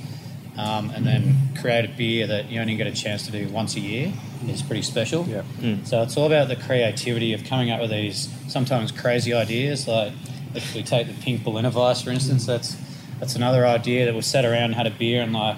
um, 0.58 0.92
and 0.96 1.06
then 1.06 1.36
create 1.60 1.84
a 1.86 1.88
beer 1.90 2.28
that 2.28 2.50
you 2.52 2.62
only 2.62 2.76
get 2.76 2.88
a 2.88 2.92
chance 2.92 3.26
to 3.26 3.32
do 3.32 3.48
once 3.50 3.76
a 3.76 3.80
year 3.80 4.14
is 4.48 4.62
pretty 4.62 4.82
special. 4.84 5.26
Yeah. 5.28 5.42
So 5.84 6.02
it's 6.04 6.16
all 6.16 6.28
about 6.28 6.48
the 6.50 6.56
creativity 6.56 7.34
of 7.34 7.44
coming 7.44 7.72
up 7.72 7.82
with 7.82 7.90
these 7.92 8.30
sometimes 8.48 8.92
crazy 8.92 9.34
ideas. 9.34 9.88
Like 9.88 10.12
if 10.54 10.76
we 10.76 10.84
take 10.84 11.08
the 11.08 11.14
pink 11.22 11.44
Berliner 11.44 11.72
Weiss, 11.72 12.02
for 12.02 12.12
instance, 12.12 12.46
that's 12.46 12.76
that's 13.20 13.36
another 13.36 13.66
idea 13.66 14.06
that 14.06 14.14
was 14.14 14.26
sat 14.26 14.44
around 14.46 14.64
and 14.66 14.76
had 14.76 14.86
a 14.88 14.92
beer 14.92 15.22
and 15.22 15.34
like, 15.34 15.56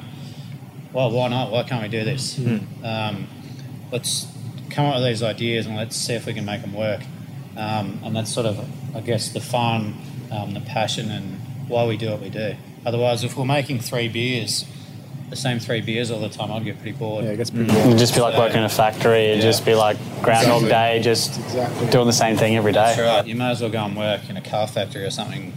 well, 0.95 1.11
why 1.11 1.27
not? 1.27 1.51
Why 1.51 1.63
can't 1.63 1.83
we 1.83 1.89
do 1.89 2.05
this? 2.05 2.39
Um, 2.83 3.27
let's 3.91 4.27
come 4.69 4.85
up 4.85 4.95
with 4.95 5.03
these 5.05 5.21
ideas 5.21 5.65
and 5.65 5.75
let's 5.75 5.95
see 5.95 6.13
if 6.13 6.25
we 6.25 6.33
can 6.33 6.45
make 6.45 6.61
them 6.61 6.73
work. 6.73 7.01
Um, 7.57 7.99
and 8.03 8.15
that's 8.15 8.33
sort 8.33 8.45
of, 8.45 8.57
I 8.95 9.01
guess, 9.01 9.29
the 9.29 9.41
fun, 9.41 9.95
um, 10.31 10.53
the 10.53 10.61
passion, 10.61 11.11
and 11.11 11.39
why 11.67 11.85
we 11.85 11.97
do 11.97 12.09
what 12.11 12.21
we 12.21 12.29
do. 12.29 12.55
Otherwise, 12.85 13.23
if 13.23 13.35
we're 13.37 13.45
making 13.45 13.79
three 13.79 14.07
beers, 14.07 14.65
the 15.29 15.35
same 15.35 15.59
three 15.59 15.81
beers 15.81 16.11
all 16.11 16.19
the 16.19 16.29
time, 16.29 16.51
I'd 16.51 16.63
get 16.63 16.77
pretty 16.81 16.97
bored. 16.97 17.25
Yeah, 17.25 17.31
it 17.31 17.37
gets 17.37 17.49
pretty 17.49 17.71
It'd 17.71 17.97
just 17.97 18.13
be 18.15 18.21
like 18.21 18.37
working 18.37 18.57
in 18.59 18.63
a 18.63 18.69
factory. 18.69 19.25
It'd 19.25 19.41
just 19.41 19.65
be 19.65 19.75
like 19.75 19.97
Groundhog 20.21 20.63
Exactly. 20.63 20.69
Day, 20.69 21.03
just 21.03 21.37
Exactly. 21.39 21.89
doing 21.89 22.07
the 22.07 22.13
same 22.13 22.37
thing 22.37 22.55
every 22.55 22.71
day. 22.71 22.93
That's 22.95 22.99
right. 22.99 23.25
You 23.27 23.35
may 23.35 23.51
as 23.51 23.59
well 23.61 23.71
go 23.71 23.83
and 23.83 23.97
work 23.97 24.29
in 24.29 24.37
a 24.37 24.41
car 24.41 24.67
factory 24.67 25.03
or 25.03 25.11
something, 25.11 25.51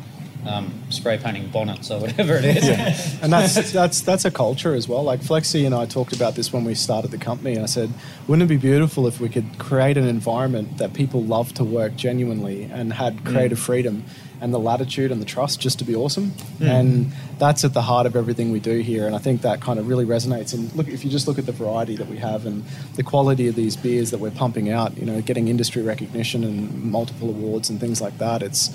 um, 0.46 0.72
spray 0.90 1.18
painting 1.18 1.48
bonnets 1.48 1.90
or 1.90 2.00
whatever 2.00 2.34
it 2.36 2.44
is. 2.44 3.18
and 3.22 3.32
that's 3.32 3.72
that's 3.72 4.00
that's 4.00 4.24
a 4.24 4.30
culture 4.30 4.74
as 4.74 4.88
well. 4.88 5.02
Like 5.02 5.20
Flexi 5.20 5.66
and 5.66 5.74
I 5.74 5.86
talked 5.86 6.14
about 6.14 6.34
this 6.34 6.52
when 6.52 6.64
we 6.64 6.74
started 6.74 7.10
the 7.10 7.18
company, 7.18 7.54
and 7.54 7.62
I 7.62 7.66
said, 7.66 7.92
wouldn't 8.26 8.50
it 8.50 8.52
be 8.52 8.60
beautiful 8.60 9.06
if 9.06 9.20
we 9.20 9.28
could 9.28 9.58
create 9.58 9.96
an 9.96 10.06
environment 10.06 10.78
that 10.78 10.94
people 10.94 11.22
love 11.22 11.52
to 11.54 11.64
work 11.64 11.96
genuinely 11.96 12.64
and 12.64 12.92
had 12.92 13.24
creative 13.24 13.58
freedom 13.58 14.04
and 14.40 14.54
the 14.54 14.58
latitude 14.58 15.10
and 15.10 15.20
the 15.20 15.26
trust 15.26 15.60
just 15.60 15.78
to 15.78 15.84
be 15.84 15.94
awesome. 15.94 16.32
And 16.60 17.12
that's 17.38 17.64
at 17.64 17.74
the 17.74 17.82
heart 17.82 18.06
of 18.06 18.14
everything 18.14 18.52
we 18.52 18.60
do 18.60 18.78
here. 18.78 19.06
And 19.06 19.14
I 19.14 19.18
think 19.18 19.42
that 19.42 19.60
kind 19.60 19.78
of 19.78 19.88
really 19.88 20.04
resonates. 20.04 20.54
And 20.54 20.72
look, 20.74 20.88
if 20.88 21.04
you 21.04 21.10
just 21.10 21.26
look 21.26 21.38
at 21.38 21.46
the 21.46 21.52
variety 21.52 21.96
that 21.96 22.08
we 22.08 22.18
have 22.18 22.46
and 22.46 22.64
the 22.94 23.02
quality 23.02 23.48
of 23.48 23.54
these 23.54 23.76
beers 23.76 24.10
that 24.10 24.18
we're 24.18 24.30
pumping 24.30 24.70
out, 24.70 24.96
you 24.96 25.06
know, 25.06 25.20
getting 25.20 25.48
industry 25.48 25.82
recognition 25.82 26.44
and 26.44 26.84
multiple 26.84 27.28
awards 27.30 27.68
and 27.68 27.80
things 27.80 28.00
like 28.00 28.18
that, 28.18 28.42
it's 28.42 28.70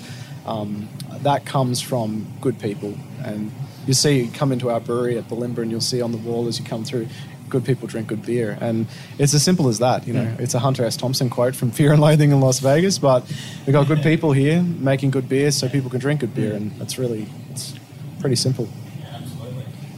um, 0.46 0.88
that 1.22 1.44
comes 1.46 1.80
from 1.80 2.26
good 2.40 2.58
people. 2.58 2.94
And 3.22 3.52
you 3.86 3.94
see, 3.94 4.30
come 4.32 4.52
into 4.52 4.70
our 4.70 4.80
brewery 4.80 5.18
at 5.18 5.28
Bulimba, 5.28 5.58
and 5.58 5.70
you'll 5.70 5.80
see 5.80 6.00
on 6.02 6.12
the 6.12 6.18
wall 6.18 6.48
as 6.48 6.58
you 6.58 6.64
come 6.64 6.84
through, 6.84 7.08
good 7.48 7.64
people 7.64 7.86
drink 7.86 8.08
good 8.08 8.24
beer. 8.24 8.56
And 8.60 8.86
it's 9.18 9.34
as 9.34 9.42
simple 9.42 9.68
as 9.68 9.78
that. 9.78 10.06
You 10.06 10.14
know, 10.14 10.36
it's 10.38 10.54
a 10.54 10.58
Hunter 10.58 10.84
S. 10.84 10.96
Thompson 10.96 11.30
quote 11.30 11.54
from 11.54 11.70
Fear 11.78 11.92
and 11.92 12.00
Loathing 12.00 12.30
in 12.30 12.40
Las 12.40 12.60
Vegas, 12.60 12.98
but 12.98 13.24
we've 13.66 13.72
got 13.72 13.86
good 13.86 14.02
people 14.02 14.32
here 14.32 14.62
making 14.62 15.10
good 15.10 15.28
beer 15.28 15.50
so 15.50 15.68
people 15.68 15.90
can 15.90 16.00
drink 16.00 16.20
good 16.20 16.34
beer. 16.34 16.54
And 16.54 16.72
that's 16.72 16.98
really, 16.98 17.26
it's 17.50 17.74
pretty 18.20 18.36
simple. 18.36 18.68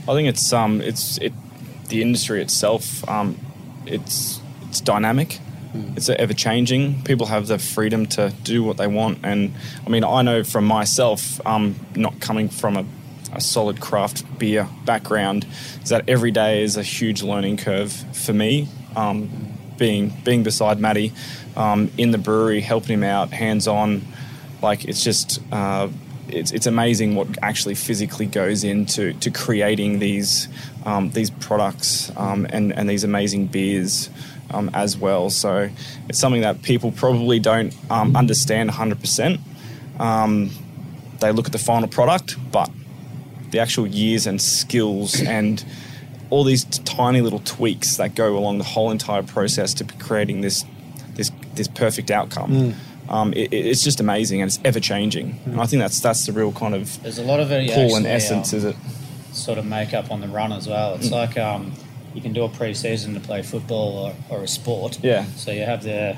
I 0.09 0.15
think 0.15 0.29
it's 0.29 0.53
um 0.53 0.81
it's 0.81 1.19
it 1.19 1.33
the 1.89 2.01
industry 2.01 2.41
itself 2.41 3.09
um 3.09 3.37
it's 3.87 4.41
it's 4.69 4.81
dynamic. 4.81 5.41
It's 5.97 6.09
ever 6.09 6.35
changing. 6.35 7.03
People 7.03 7.27
have 7.27 7.47
the 7.47 7.59
freedom 7.59 8.07
to 8.07 8.33
do 8.43 8.63
what 8.63 8.77
they 8.77 8.87
want, 8.87 9.19
and 9.23 9.55
I 9.87 9.89
mean, 9.89 10.05
I 10.05 10.23
know 10.23 10.45
from 10.45 10.67
myself, 10.67 11.45
um, 11.47 11.77
not 11.95 12.21
coming 12.21 12.49
from 12.49 12.77
a, 12.77 12.85
a 13.33 13.41
solid 13.41 13.81
craft 13.81 14.39
beer 14.39 14.69
background, 14.85 15.47
is 15.83 15.89
that 15.91 16.09
every 16.09 16.31
day 16.31 16.63
is 16.63 16.77
a 16.77 16.83
huge 16.83 17.23
learning 17.23 17.57
curve 17.59 17.93
for 17.93 18.33
me. 18.33 18.69
Um, 18.95 19.57
being 19.79 20.13
being 20.25 20.43
beside 20.43 20.81
Matty 20.81 21.13
um, 21.57 21.91
in 21.99 22.11
the 22.11 22.19
brewery, 22.19 22.61
helping 22.61 22.95
him 22.95 23.05
out, 23.05 23.31
hands 23.31 23.69
on, 23.69 24.03
like 24.63 24.85
it's 24.85 25.03
just 25.03 25.41
uh, 25.53 25.89
it's, 26.29 26.53
it's 26.53 26.67
amazing 26.67 27.15
what 27.15 27.29
actually 27.43 27.75
physically 27.75 28.27
goes 28.27 28.65
into 28.65 29.13
to 29.15 29.31
creating 29.31 29.99
these 29.99 30.49
um, 30.85 31.11
these 31.11 31.31
products 31.31 32.13
um, 32.17 32.47
and 32.51 32.73
and 32.73 32.89
these 32.89 33.05
amazing 33.05 33.47
beers 33.47 34.11
um, 34.51 34.71
as 34.75 34.97
well. 34.97 35.31
So 35.31 35.69
it's 36.09 36.19
something 36.19 36.43
that 36.43 36.63
people 36.63 36.93
probably 36.93 37.39
don't 37.41 37.75
um, 37.91 38.17
understand 38.17 38.69
100. 38.69 39.01
percent 39.01 39.41
um, 39.99 40.51
They 41.21 41.33
look 41.33 41.47
at 41.47 41.53
the 41.53 41.59
final 41.59 41.89
product, 41.89 42.37
but 42.53 42.71
the 43.51 43.59
actual 43.61 43.87
years 43.87 44.27
and 44.27 44.41
skills 44.41 45.21
and 45.23 45.65
all 46.31 46.43
these 46.45 46.65
t- 46.65 46.83
tiny 46.85 47.21
little 47.21 47.39
tweaks 47.41 47.97
that 47.97 48.15
go 48.17 48.37
along 48.37 48.59
the 48.59 48.65
whole 48.65 48.91
entire 48.91 49.23
process 49.23 49.73
to 49.75 49.85
creating 49.85 50.41
this 50.41 50.65
this 51.15 51.31
this 51.55 51.69
perfect 51.69 52.11
outcome. 52.11 52.75
Um, 53.09 53.33
it, 53.35 53.53
it- 53.53 53.67
it's 53.67 53.83
just 53.85 54.01
amazing 54.01 54.43
and 54.43 54.49
it's 54.49 54.59
ever 54.65 54.81
changing. 54.81 55.39
And 55.47 55.61
I 55.61 55.67
think 55.67 55.81
that's 55.81 56.01
that's 56.01 56.27
the 56.27 56.33
real 56.33 56.53
kind 56.53 56.75
of 56.75 57.01
There's 57.03 57.19
a 57.19 57.23
lot 57.25 57.39
of 57.41 57.51
it. 57.53 57.71
pull 57.73 57.95
and 57.97 58.05
essence, 58.07 58.53
um, 58.53 58.59
is 58.59 58.65
it? 58.65 58.77
Sort 59.33 59.59
of 59.59 59.65
make 59.67 59.95
up 59.95 60.11
on 60.11 60.21
the 60.21 60.29
run 60.29 60.53
as 60.53 60.67
well. 60.67 60.95
It's 60.97 61.11
like 61.13 61.39
um, 61.39 61.73
you 62.17 62.23
can 62.23 62.33
do 62.33 62.45
a 62.45 62.49
pre-season 62.49 63.13
to 63.15 63.21
play 63.21 63.43
football 63.43 64.07
or, 64.31 64.39
or 64.39 64.43
a 64.43 64.49
sport. 64.49 64.99
Yeah. 65.03 65.25
So 65.37 65.53
you 65.53 65.63
have 65.65 65.83
the 65.83 66.17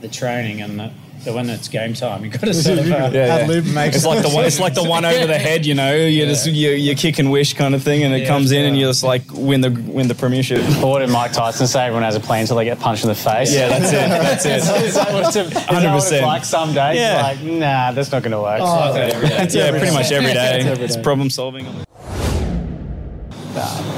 the 0.00 0.08
training 0.08 0.60
and 0.62 0.78
the, 0.78 0.92
so 1.22 1.34
when 1.34 1.50
it's 1.50 1.66
game 1.66 1.92
time, 1.94 2.22
you've 2.22 2.34
got 2.34 2.42
to 2.42 2.54
sort 2.54 2.78
of 2.78 2.84
uh, 2.86 2.88
Yeah, 2.90 3.10
yeah. 3.10 3.34
Ad-lib 3.38 3.64
makes 3.74 3.96
It's 3.96 4.06
like 4.06 4.22
the 4.22 4.28
one. 4.28 4.44
It's 4.44 4.60
like 4.60 4.74
the 4.74 4.84
one 4.84 5.04
over 5.04 5.26
the 5.26 5.36
head. 5.38 5.66
You 5.66 5.74
know, 5.74 5.96
you 5.96 6.24
just 6.26 6.46
you, 6.46 6.70
you 6.70 6.94
kick 6.94 7.18
and 7.18 7.32
wish 7.32 7.54
kind 7.54 7.74
of 7.74 7.82
thing, 7.82 8.04
and 8.04 8.14
it 8.14 8.22
Yeah, 8.22 8.28
comes 8.28 8.52
in, 8.52 8.64
and 8.64 8.76
yeah. 8.76 8.82
you 8.82 8.88
just 8.88 9.02
like 9.02 9.22
win 9.32 9.60
the 9.60 9.70
win 9.70 10.06
the 10.06 10.14
premiership. 10.14 10.60
But 10.80 10.86
what 10.86 10.98
did 11.00 11.10
Mike 11.10 11.32
Tyson 11.32 11.66
say? 11.66 11.86
Everyone 11.86 12.04
has 12.04 12.14
a 12.14 12.20
plan 12.20 12.42
until 12.42 12.56
they 12.56 12.64
get 12.66 12.78
punched 12.78 13.02
in 13.02 13.08
the 13.08 13.16
face. 13.16 13.52
Yeah, 13.52 13.68
that's 13.68 13.88
it. 13.90 14.08
That's 14.08 14.44
it. 14.46 14.52
is 14.84 14.94
that 14.94 15.12
what 15.12 15.24
it's, 15.26 15.34
is 15.36 15.50
that 15.52 15.72
what 15.72 15.84
it's 15.84 16.12
100%. 16.12 16.22
like 16.22 16.44
some 16.44 16.72
days? 16.72 17.00
Yeah. 17.00 17.22
Like, 17.22 17.42
nah, 17.42 17.90
that's 17.90 18.12
not 18.12 18.22
going 18.22 18.30
to 18.32 18.40
work. 18.40 18.60
like 18.60 18.94
that 18.94 19.14
every 19.14 19.28
day. 19.28 19.48
yeah, 19.58 19.70
pretty 19.76 19.94
much 19.94 20.12
every 20.12 20.32
day. 20.34 20.58
It's 20.60 20.66
every 20.66 20.84
It's 20.84 20.96
problem 20.96 21.30
solving. 21.30 21.66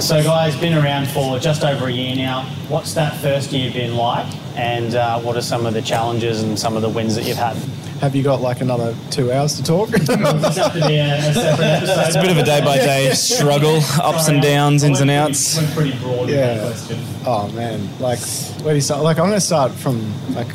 So, 0.00 0.22
guys, 0.22 0.56
been 0.58 0.74
around 0.74 1.08
for 1.08 1.38
just 1.38 1.62
over 1.64 1.86
a 1.86 1.90
year 1.92 2.14
now. 2.16 2.44
What's 2.68 2.94
that 2.94 3.16
first 3.20 3.52
year 3.52 3.70
been 3.72 3.96
like? 3.96 4.26
And 4.56 4.94
uh, 4.94 5.20
what 5.20 5.36
are 5.36 5.42
some 5.42 5.66
of 5.66 5.74
the 5.74 5.82
challenges 5.82 6.42
and 6.42 6.58
some 6.58 6.76
of 6.76 6.82
the 6.82 6.88
wins 6.88 7.14
that 7.16 7.24
you've 7.24 7.36
had? 7.36 7.56
Have 8.00 8.16
you 8.16 8.22
got 8.22 8.40
like 8.40 8.62
another 8.62 8.94
two 9.10 9.30
hours 9.30 9.56
to 9.56 9.62
talk? 9.62 9.90
Does 9.90 10.08
have 10.56 10.72
to 10.72 10.86
be 10.88 10.96
a, 10.96 11.16
a 11.18 11.34
separate 11.34 11.64
episode. 11.66 12.06
It's 12.06 12.16
a 12.16 12.20
bit 12.22 12.30
of 12.30 12.38
a 12.38 12.42
day 12.44 12.60
by 12.62 12.78
day 12.78 13.10
struggle, 13.14 13.80
ups 14.02 14.28
and 14.28 14.40
downs, 14.40 14.82
ins 14.84 15.00
and 15.00 15.10
outs. 15.10 15.56
Went 15.58 15.70
pretty 15.74 15.98
broad 15.98 16.30
Yeah. 16.30 16.60
question. 16.60 16.98
Oh 17.26 17.48
man, 17.52 17.86
like 18.00 18.18
where 18.62 18.72
do 18.72 18.76
you 18.76 18.80
start? 18.80 19.02
Like 19.02 19.18
I'm 19.18 19.26
going 19.26 19.36
to 19.36 19.40
start 19.44 19.72
from 19.72 20.00
like 20.34 20.48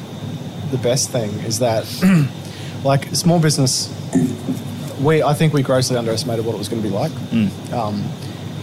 the 0.72 0.78
best 0.80 1.12
thing 1.12 1.30
is 1.46 1.60
that 1.60 1.86
like 2.84 3.13
small 3.15 3.39
business. 3.39 3.91
We 5.00 5.22
I 5.22 5.34
think 5.36 5.54
we 5.54 5.62
grossly 5.62 5.98
underestimated 5.98 6.46
what 6.46 6.56
it 6.56 6.58
was 6.58 6.68
going 6.70 6.82
to 6.82 6.88
be 6.88 6.94
like. 6.94 7.12
Um, 7.74 8.04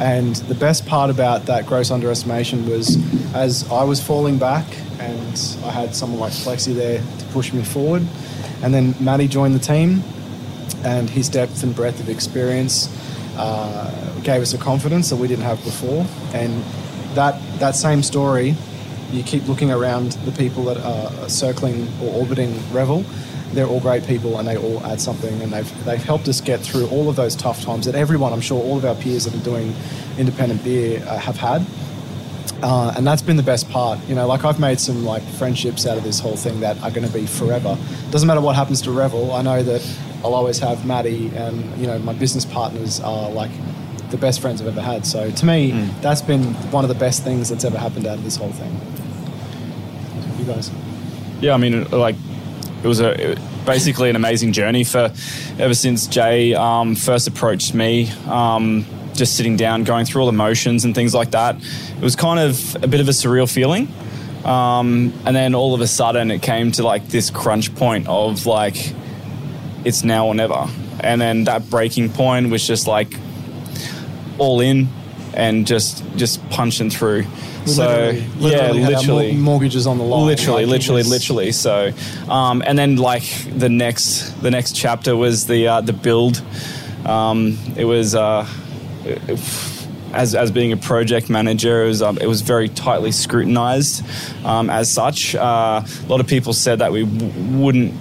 and 0.02 0.34
the 0.34 0.56
best 0.56 0.84
part 0.84 1.10
about 1.10 1.46
that 1.46 1.64
gross 1.64 1.92
underestimation 1.92 2.68
was 2.68 2.96
as 3.36 3.70
I 3.70 3.84
was 3.84 4.02
falling 4.02 4.36
back 4.36 4.66
and 4.98 5.56
I 5.64 5.70
had 5.70 5.94
someone 5.94 6.18
like 6.18 6.32
Flexi 6.32 6.74
there 6.74 6.98
to 6.98 7.24
push 7.26 7.52
me 7.52 7.62
forward. 7.62 8.04
And 8.64 8.74
then 8.74 8.96
Matty 8.98 9.28
joined 9.28 9.54
the 9.54 9.60
team 9.60 10.02
and 10.82 11.08
his 11.08 11.28
depth 11.28 11.62
and 11.62 11.72
breadth 11.72 12.00
of 12.00 12.08
experience 12.08 12.88
uh, 13.36 14.18
gave 14.24 14.42
us 14.42 14.52
a 14.54 14.58
confidence 14.58 15.08
that 15.10 15.16
we 15.16 15.28
didn't 15.28 15.44
have 15.44 15.62
before. 15.62 16.04
And 16.34 16.64
that 17.14 17.40
that 17.60 17.76
same 17.76 18.02
story, 18.02 18.56
you 19.12 19.22
keep 19.22 19.46
looking 19.46 19.70
around 19.70 20.12
the 20.24 20.32
people 20.32 20.64
that 20.64 20.78
are 20.78 21.28
circling 21.28 21.86
or 22.02 22.12
orbiting 22.12 22.58
Revel. 22.72 23.04
They're 23.52 23.66
all 23.66 23.80
great 23.80 24.06
people, 24.06 24.38
and 24.38 24.48
they 24.48 24.56
all 24.56 24.84
add 24.86 25.00
something, 25.00 25.40
and 25.42 25.52
they've 25.52 25.84
they've 25.84 26.02
helped 26.02 26.28
us 26.28 26.40
get 26.40 26.60
through 26.60 26.88
all 26.88 27.08
of 27.08 27.16
those 27.16 27.36
tough 27.36 27.62
times 27.62 27.86
that 27.86 27.94
everyone, 27.94 28.32
I'm 28.32 28.40
sure, 28.40 28.62
all 28.62 28.78
of 28.78 28.84
our 28.84 28.94
peers 28.94 29.24
that 29.24 29.34
are 29.34 29.44
doing 29.44 29.74
independent 30.18 30.64
beer 30.64 31.02
uh, 31.06 31.18
have 31.18 31.36
had. 31.36 31.66
Uh, 32.62 32.94
and 32.96 33.04
that's 33.06 33.22
been 33.22 33.36
the 33.36 33.42
best 33.42 33.68
part. 33.70 33.98
You 34.08 34.14
know, 34.14 34.26
like 34.26 34.44
I've 34.44 34.60
made 34.60 34.78
some 34.78 35.04
like 35.04 35.22
friendships 35.22 35.84
out 35.84 35.98
of 35.98 36.04
this 36.04 36.20
whole 36.20 36.36
thing 36.36 36.60
that 36.60 36.80
are 36.82 36.90
going 36.90 37.06
to 37.06 37.12
be 37.12 37.26
forever. 37.26 37.76
Doesn't 38.10 38.26
matter 38.26 38.40
what 38.40 38.54
happens 38.54 38.80
to 38.82 38.92
Revel. 38.92 39.32
I 39.32 39.42
know 39.42 39.62
that 39.62 39.98
I'll 40.24 40.34
always 40.34 40.60
have 40.60 40.86
Matty 40.86 41.28
and 41.34 41.76
you 41.78 41.88
know 41.88 41.98
my 41.98 42.12
business 42.12 42.44
partners 42.44 43.00
are 43.00 43.28
like 43.30 43.50
the 44.10 44.16
best 44.16 44.40
friends 44.40 44.60
I've 44.60 44.68
ever 44.68 44.80
had. 44.80 45.04
So 45.04 45.30
to 45.30 45.46
me, 45.46 45.72
that's 46.00 46.22
been 46.22 46.54
one 46.70 46.84
of 46.84 46.88
the 46.88 46.94
best 46.94 47.24
things 47.24 47.48
that's 47.48 47.64
ever 47.64 47.78
happened 47.78 48.06
out 48.06 48.18
of 48.18 48.24
this 48.24 48.36
whole 48.36 48.52
thing. 48.52 48.80
You 50.38 50.44
guys. 50.44 50.70
Yeah, 51.40 51.54
I 51.54 51.56
mean, 51.56 51.90
like 51.90 52.14
it 52.82 52.86
was 52.86 53.00
a 53.00 53.32
it- 53.32 53.38
basically 53.64 54.10
an 54.10 54.16
amazing 54.16 54.52
journey 54.52 54.82
for 54.82 55.12
ever 55.58 55.74
since 55.74 56.06
Jay 56.08 56.52
um, 56.54 56.96
first 56.96 57.28
approached 57.28 57.74
me. 57.74 58.10
Um, 58.26 58.84
just 59.14 59.36
sitting 59.36 59.56
down, 59.58 59.84
going 59.84 60.06
through 60.06 60.22
all 60.22 60.26
the 60.26 60.32
motions 60.32 60.84
and 60.84 60.94
things 60.94 61.14
like 61.14 61.32
that. 61.32 61.56
It 61.56 62.02
was 62.02 62.16
kind 62.16 62.40
of 62.40 62.76
a 62.82 62.88
bit 62.88 62.98
of 63.00 63.08
a 63.08 63.12
surreal 63.12 63.52
feeling. 63.52 63.88
Um, 64.44 65.12
and 65.26 65.36
then 65.36 65.54
all 65.54 65.74
of 65.74 65.80
a 65.82 65.86
sudden, 65.86 66.30
it 66.30 66.40
came 66.40 66.72
to 66.72 66.82
like 66.82 67.06
this 67.08 67.30
crunch 67.30 67.74
point 67.74 68.08
of 68.08 68.46
like, 68.46 68.94
it's 69.84 70.02
now 70.02 70.26
or 70.26 70.34
never. 70.34 70.66
And 71.00 71.20
then 71.20 71.44
that 71.44 71.68
breaking 71.68 72.10
point 72.10 72.50
was 72.50 72.66
just 72.66 72.86
like 72.86 73.12
all 74.38 74.60
in, 74.60 74.88
and 75.34 75.66
just 75.66 76.02
just 76.16 76.48
punching 76.50 76.90
through. 76.90 77.26
We 77.64 77.70
so 77.72 77.86
literally, 77.86 78.18
yeah, 78.18 78.38
literally 78.40 78.82
our 78.84 78.90
literally. 78.90 79.32
mor- 79.32 79.40
mortgages 79.42 79.86
on 79.86 79.98
the 79.98 80.04
line. 80.04 80.26
Literally, 80.26 80.64
Like, 80.66 80.72
literally, 80.80 81.02
literally. 81.04 81.52
So, 81.52 81.92
um, 82.28 82.62
and 82.66 82.76
then 82.78 82.96
like 82.96 83.24
the 83.56 83.68
next, 83.68 84.30
the 84.42 84.50
next 84.50 84.74
chapter 84.74 85.16
was 85.16 85.46
the 85.46 85.68
uh, 85.68 85.80
the 85.80 85.92
build. 85.92 86.42
Um, 87.06 87.58
it 87.76 87.84
was 87.84 88.14
uh, 88.14 88.46
as 90.12 90.34
as 90.34 90.50
being 90.50 90.72
a 90.72 90.76
project 90.76 91.30
manager, 91.30 91.84
it 91.84 91.88
was 91.88 92.02
um, 92.02 92.18
it 92.18 92.26
was 92.26 92.42
very 92.42 92.68
tightly 92.68 93.12
scrutinized. 93.12 94.04
Um, 94.44 94.68
as 94.70 94.90
such, 94.92 95.34
uh, 95.34 95.82
a 95.84 96.06
lot 96.08 96.20
of 96.20 96.26
people 96.26 96.52
said 96.52 96.78
that 96.80 96.92
we 96.92 97.04
w- 97.04 97.58
wouldn't 97.58 97.94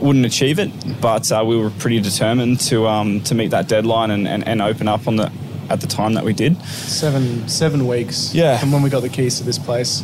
wouldn't 0.00 0.24
achieve 0.24 0.58
it, 0.58 0.70
but 1.00 1.30
uh, 1.30 1.44
we 1.46 1.56
were 1.56 1.70
pretty 1.70 2.00
determined 2.00 2.60
to 2.60 2.86
um, 2.88 3.20
to 3.22 3.34
meet 3.34 3.50
that 3.50 3.68
deadline 3.68 4.10
and, 4.10 4.26
and, 4.26 4.46
and 4.48 4.62
open 4.62 4.88
up 4.88 5.06
on 5.06 5.16
the 5.16 5.30
at 5.70 5.80
the 5.80 5.86
time 5.86 6.14
that 6.14 6.24
we 6.24 6.32
did. 6.32 6.60
seven 6.64 7.48
seven 7.48 7.86
weeks. 7.86 8.34
Yeah. 8.34 8.58
From 8.58 8.72
when 8.72 8.82
we 8.82 8.90
got 8.90 9.00
the 9.02 9.08
keys 9.08 9.38
to 9.38 9.44
this 9.44 9.58
place, 9.58 10.02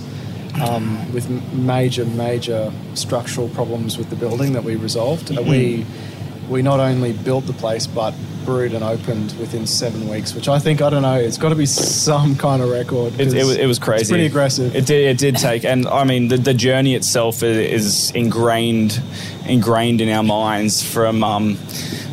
um, 0.62 1.12
with 1.12 1.28
major 1.52 2.04
major 2.06 2.72
structural 2.94 3.48
problems 3.50 3.98
with 3.98 4.08
the 4.10 4.16
building 4.16 4.52
that 4.54 4.64
we 4.64 4.76
resolved. 4.76 5.36
Uh, 5.36 5.42
We 5.42 5.84
we 6.48 6.62
not 6.62 6.78
only 6.78 7.12
built 7.12 7.46
the 7.46 7.52
place 7.52 7.86
but 7.88 8.14
brewed 8.44 8.72
and 8.72 8.84
opened 8.84 9.34
within 9.40 9.66
seven 9.66 10.08
weeks, 10.08 10.32
which 10.32 10.48
I 10.48 10.60
think 10.60 10.80
I 10.80 10.88
don't 10.88 11.02
know. 11.02 11.16
It's 11.16 11.36
got 11.38 11.48
to 11.48 11.56
be 11.56 11.66
some 11.66 12.36
kind 12.36 12.62
of 12.62 12.70
record. 12.70 13.14
It, 13.20 13.34
it, 13.34 13.44
was, 13.44 13.56
it 13.56 13.66
was 13.66 13.80
crazy. 13.80 14.02
It's 14.02 14.10
pretty 14.10 14.26
aggressive. 14.26 14.76
It 14.76 14.86
did, 14.86 15.08
it 15.08 15.18
did 15.18 15.36
take, 15.36 15.64
and 15.64 15.88
I 15.88 16.04
mean, 16.04 16.28
the, 16.28 16.36
the 16.36 16.54
journey 16.54 16.94
itself 16.94 17.42
is 17.42 18.12
ingrained, 18.12 19.02
ingrained 19.48 20.00
in 20.00 20.08
our 20.10 20.22
minds 20.22 20.80
from 20.80 21.24
um, 21.24 21.58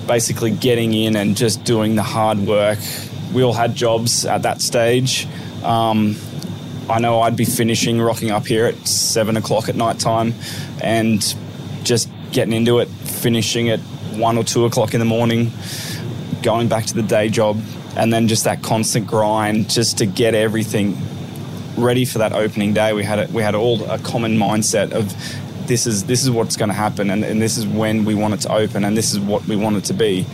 basically 0.08 0.50
getting 0.50 0.96
in 0.96 1.16
and 1.16 1.38
just 1.38 1.64
doing 1.64 1.96
the 1.96 2.02
hard 2.04 2.40
work. 2.40 2.80
We 3.34 3.44
all 3.44 3.54
had 3.54 3.76
jobs 3.76 4.26
at 4.26 4.44
that 4.44 4.62
stage. 4.62 5.28
Um, 5.64 6.16
I 6.90 7.00
know 7.00 7.22
I'd 7.22 7.38
be 7.38 7.46
finishing, 7.46 8.00
rocking 8.00 8.32
up 8.32 8.46
here 8.46 8.66
at 8.66 8.88
seven 8.88 9.38
o'clock 9.38 9.70
at 9.70 9.76
night 9.76 10.00
time, 10.00 10.34
and 10.82 11.22
just 11.84 12.10
getting 12.32 12.54
into 12.54 12.80
it, 12.80 12.88
finishing 12.90 13.70
at 13.70 13.80
one 14.16 14.38
or 14.38 14.44
two 14.44 14.66
o'clock 14.66 14.94
in 14.94 15.00
the 15.00 15.06
morning, 15.06 15.52
going 16.42 16.68
back 16.68 16.86
to 16.86 16.94
the 16.94 17.02
day 17.02 17.30
job, 17.30 17.60
and 17.96 18.12
then 18.12 18.28
just 18.28 18.44
that 18.44 18.62
constant 18.62 19.08
grind 19.08 19.70
just 19.70 19.98
to 20.00 20.06
get 20.06 20.36
everything 20.36 20.98
ready 21.78 22.06
for 22.06 22.20
that 22.20 22.34
opening 22.34 22.74
day. 22.74 22.94
We 22.94 23.04
had 23.04 23.20
a, 23.20 23.32
we 23.32 23.42
had 23.42 23.56
all 23.56 23.84
a 23.90 23.98
common 23.98 24.38
mindset 24.38 24.92
of 24.92 25.12
this 25.68 25.88
is 25.88 26.04
this 26.04 26.24
is 26.24 26.30
what's 26.30 26.58
going 26.58 26.70
to 26.70 26.76
happen, 26.76 27.10
and, 27.10 27.24
and 27.24 27.42
this 27.42 27.58
is 27.58 27.66
when 27.66 28.06
we 28.06 28.14
want 28.14 28.34
it 28.34 28.42
to 28.42 28.54
open, 28.54 28.84
and 28.84 28.98
this 28.98 29.14
is 29.14 29.20
what 29.20 29.48
we 29.48 29.56
want 29.56 29.78
it 29.78 29.86
to 29.86 29.94
be, 29.94 30.26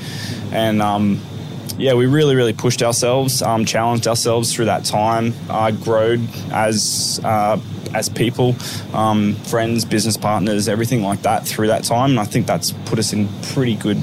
and 0.51 0.81
um, 0.81 1.21
yeah, 1.79 1.93
we 1.93 2.05
really 2.05 2.35
really 2.35 2.53
pushed 2.53 2.83
ourselves, 2.83 3.41
um, 3.41 3.65
challenged 3.65 4.07
ourselves 4.07 4.53
through 4.53 4.65
that 4.65 4.85
time, 4.85 5.33
uh, 5.49 5.71
growed 5.71 6.21
as. 6.51 7.19
Uh, 7.23 7.59
as 7.91 8.07
people, 8.07 8.55
um, 8.93 9.33
friends, 9.45 9.83
business 9.83 10.15
partners, 10.15 10.67
everything 10.67 11.01
like 11.01 11.23
that 11.23 11.47
through 11.47 11.65
that 11.65 11.83
time, 11.83 12.11
and 12.11 12.19
I 12.19 12.23
think 12.23 12.45
that's 12.45 12.69
put 12.85 12.99
us 12.99 13.13
in 13.13 13.27
pretty 13.41 13.73
good 13.73 13.97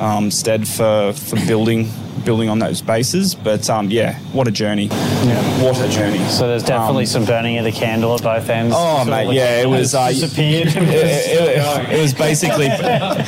um, 0.00 0.30
stead 0.30 0.66
for, 0.68 1.12
for 1.12 1.36
building 1.46 1.90
building 2.24 2.48
on 2.48 2.58
those 2.58 2.82
bases. 2.82 3.34
But 3.34 3.70
um, 3.70 3.90
yeah, 3.90 4.18
what 4.32 4.48
a 4.48 4.50
journey! 4.50 4.86
Yeah. 4.86 5.62
What 5.62 5.78
a 5.80 5.88
journey! 5.88 6.18
So 6.28 6.48
there's 6.48 6.64
definitely 6.64 7.04
Um, 7.04 7.06
some 7.06 7.24
burning 7.24 7.58
of 7.58 7.64
the 7.64 7.72
candle 7.72 8.14
at 8.16 8.22
both 8.22 8.48
ends. 8.50 8.74
Oh 8.76 8.96
Sort 8.96 9.08
mate, 9.08 9.24
like- 9.26 9.36
yeah, 9.36 9.60
it 9.62 9.66
was. 9.68 9.94
Uh, 9.94 10.08
disappeared. 10.08 10.68
it, 10.68 10.76
it- 10.76 11.92
it 11.98 12.02
was 12.02 12.12
basically 12.14 12.68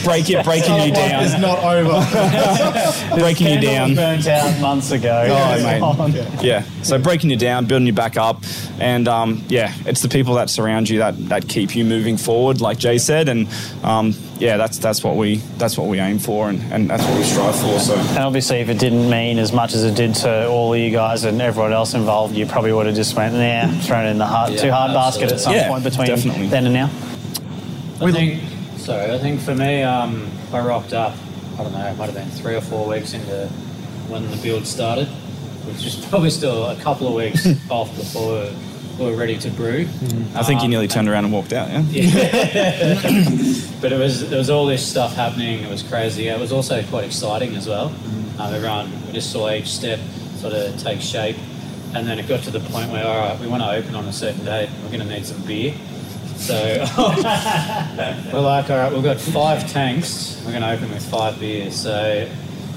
break 0.05 0.29
it, 0.31 0.45
breaking 0.45 0.75
you 0.83 0.93
down. 0.93 1.25
It's 1.25 1.39
not 1.39 1.63
over. 1.65 2.01
breaking 3.19 3.47
you 3.49 3.61
Candle 3.61 3.71
down. 3.71 3.95
burnt 3.95 4.27
out 4.27 4.61
months 4.61 4.91
ago. 4.91 5.27
Oh, 5.31 5.55
It's 5.55 5.63
mate. 5.63 5.83
on. 5.83 6.45
Yeah, 6.45 6.63
so 6.83 6.99
breaking 6.99 7.31
you 7.31 7.37
down, 7.37 7.67
building 7.67 7.87
you 7.87 7.93
back 7.93 8.17
up, 8.17 8.43
and 8.79 9.09
um, 9.09 9.43
yeah, 9.49 9.73
it's 9.87 10.03
the 10.03 10.09
people 10.09 10.35
that 10.35 10.51
surround 10.51 10.89
you 10.89 10.99
that, 10.99 11.17
that 11.29 11.49
keep 11.49 11.75
you 11.75 11.85
moving 11.85 12.17
forward, 12.17 12.61
like 12.61 12.79
Jay 12.79 12.99
said, 12.99 13.29
and 13.29 13.49
um, 13.83 14.15
yeah, 14.41 14.57
that's 14.57 14.79
that's 14.79 15.05
what 15.05 15.17
we 15.17 15.37
that's 15.59 15.77
what 15.77 15.87
we 15.89 16.01
aim 16.01 16.19
for, 16.19 16.49
and, 16.49 16.61
and 16.73 16.89
that's 16.89 17.05
what 17.05 17.17
we 17.19 17.23
strive 17.25 17.55
for. 17.55 17.79
So 17.79 17.95
And 17.95 18.19
obviously, 18.19 18.59
if 18.61 18.69
it 18.71 18.79
didn't 18.79 19.09
mean 19.11 19.39
as 19.39 19.53
much 19.53 19.75
as 19.75 19.85
it 19.85 19.95
did 19.95 20.15
to 20.17 20.49
all 20.49 20.73
of 20.73 20.81
you 20.81 20.91
guys 20.91 21.25
and 21.25 21.41
everyone 21.43 21.73
else 21.75 21.93
involved, 21.95 22.35
you 22.35 22.47
probably 22.47 22.73
would 22.73 22.87
have 22.87 22.95
just 22.97 23.15
went, 23.17 23.35
nah, 23.35 23.69
thrown 23.83 24.07
it 24.07 24.11
in 24.11 24.19
the 24.19 24.27
hard, 24.27 24.53
Yeah, 24.53 24.63
too 24.63 24.71
hard 24.73 24.93
basket 24.95 25.31
at 25.31 25.41
some 25.41 25.55
Yeah, 25.55 25.69
point 25.69 25.85
between 25.85 26.07
definitely. 26.07 26.47
then 26.49 26.65
and 26.65 26.75
now. 26.75 26.91
I 28.01 28.11
think, 28.11 28.43
sorry, 28.79 29.13
I 29.13 29.19
think 29.19 29.41
for 29.41 29.55
me, 29.55 29.83
um, 29.83 30.31
I 30.55 30.61
rocked 30.61 30.95
up, 30.95 31.15
I 31.59 31.63
don't 31.63 31.73
know, 31.73 31.87
it 31.87 31.97
might 31.99 32.07
have 32.07 32.15
been 32.15 32.31
three 32.31 32.55
or 32.55 32.63
four 32.63 32.89
weeks 32.89 33.13
into 33.13 33.47
when 34.09 34.29
the 34.31 34.37
build 34.39 34.67
started, 34.67 35.07
which 35.67 35.85
is 35.85 35.97
probably 36.09 36.31
still 36.31 36.65
a 36.67 36.77
couple 36.77 37.07
of 37.07 37.13
weeks 37.15 37.47
off 37.71 37.95
before 37.95 38.49
we 39.01 39.07
were 39.11 39.17
ready 39.17 39.37
to 39.39 39.51
brew. 39.51 39.89
I 40.35 40.43
think 40.43 40.61
you 40.61 40.67
Um, 40.67 40.71
nearly 40.71 40.89
turned 40.89 41.09
around 41.09 41.25
and 41.25 41.33
walked 41.33 41.53
out. 41.53 41.69
Yeah. 41.91 43.01
But 43.81 43.93
it 43.95 43.99
was 43.99 44.29
there 44.29 44.39
was 44.39 44.51
all 44.51 44.67
this 44.67 44.87
stuff 44.87 45.15
happening. 45.17 45.61
It 45.65 45.71
was 45.71 45.83
crazy. 45.83 46.29
It 46.29 46.39
was 46.39 46.53
also 46.53 46.83
quite 46.85 47.05
exciting 47.05 47.57
as 47.57 47.67
well. 47.67 47.87
Um, 48.39 48.53
everyone 48.55 48.91
we 49.07 49.13
just 49.15 49.33
saw 49.33 49.51
each 49.51 49.69
step 49.69 49.99
sort 50.37 50.53
of 50.53 50.79
take 50.79 51.01
shape, 51.01 51.37
and 51.95 52.07
then 52.07 52.19
it 52.19 52.29
got 52.29 52.43
to 52.43 52.51
the 52.51 52.61
point 52.61 52.91
where 52.93 53.07
all 53.07 53.17
right, 53.17 53.41
we 53.41 53.47
want 53.47 53.63
to 53.63 53.71
open 53.71 53.95
on 53.95 54.05
a 54.05 54.13
certain 54.13 54.45
date. 54.45 54.69
We're 54.83 54.91
going 54.99 55.09
to 55.09 55.15
need 55.15 55.25
some 55.25 55.41
beer. 55.47 55.73
So 56.37 56.55
we're 58.33 58.41
like, 58.41 58.69
all 58.71 58.77
right, 58.77 58.93
we've 58.93 59.03
got 59.03 59.19
five 59.19 59.71
tanks. 59.73 60.43
We're 60.45 60.53
going 60.53 60.63
to 60.63 60.73
open 60.73 60.91
with 60.91 61.05
five 61.11 61.41
beers. 61.41 61.75
So 61.75 62.29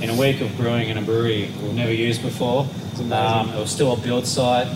in 0.02 0.10
a 0.10 0.16
week 0.16 0.40
of 0.40 0.56
brewing 0.56 0.88
in 0.88 0.98
a 0.98 1.02
brewery 1.02 1.50
we've 1.62 1.74
never 1.74 1.94
used 1.94 2.22
before, 2.22 2.66
um, 3.12 3.50
it 3.50 3.60
was 3.60 3.72
still 3.72 3.92
a 3.92 3.98
build 3.98 4.26
site. 4.26 4.68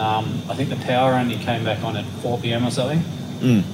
Um, 0.00 0.42
I 0.48 0.54
think 0.54 0.70
the 0.70 0.76
power 0.76 1.12
only 1.14 1.36
came 1.36 1.62
back 1.64 1.82
on 1.84 1.96
at 1.96 2.04
4 2.22 2.38
p.m. 2.38 2.64
or 2.66 2.70
something. 2.70 3.02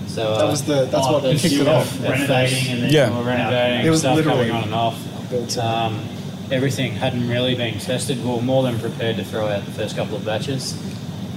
So 0.09 0.23
uh, 0.33 0.39
That 0.39 0.47
was 0.49 0.63
the- 0.65 0.85
that's 0.87 1.07
what 1.09 1.23
that's- 1.23 1.43
kicked 1.43 1.55
it 1.55 1.59
you 1.59 1.65
were 1.65 1.71
off. 1.71 2.01
Renovating 2.03 2.67
and 2.73 2.83
then 2.85 2.91
Yeah. 2.93 3.11
we 3.11 3.17
were 3.19 3.23
renovating. 3.25 3.87
It 3.87 3.91
was 3.91 4.01
stuff 4.01 4.17
literally 4.17 4.49
coming 4.49 4.53
on 4.53 4.63
and 4.65 4.75
off. 4.75 4.97
built, 5.31 5.57
Um, 5.59 6.01
everything 6.51 6.93
hadn't 6.95 7.29
really 7.29 7.55
been 7.55 7.79
tested. 7.79 8.23
We 8.25 8.31
were 8.31 8.41
more 8.43 8.63
than 8.65 8.79
prepared 8.79 9.17
to 9.19 9.25
throw 9.25 9.47
out 9.49 9.65
the 9.65 9.73
first 9.73 9.97
couple 9.97 10.17
of 10.17 10.25
batches. 10.25 10.75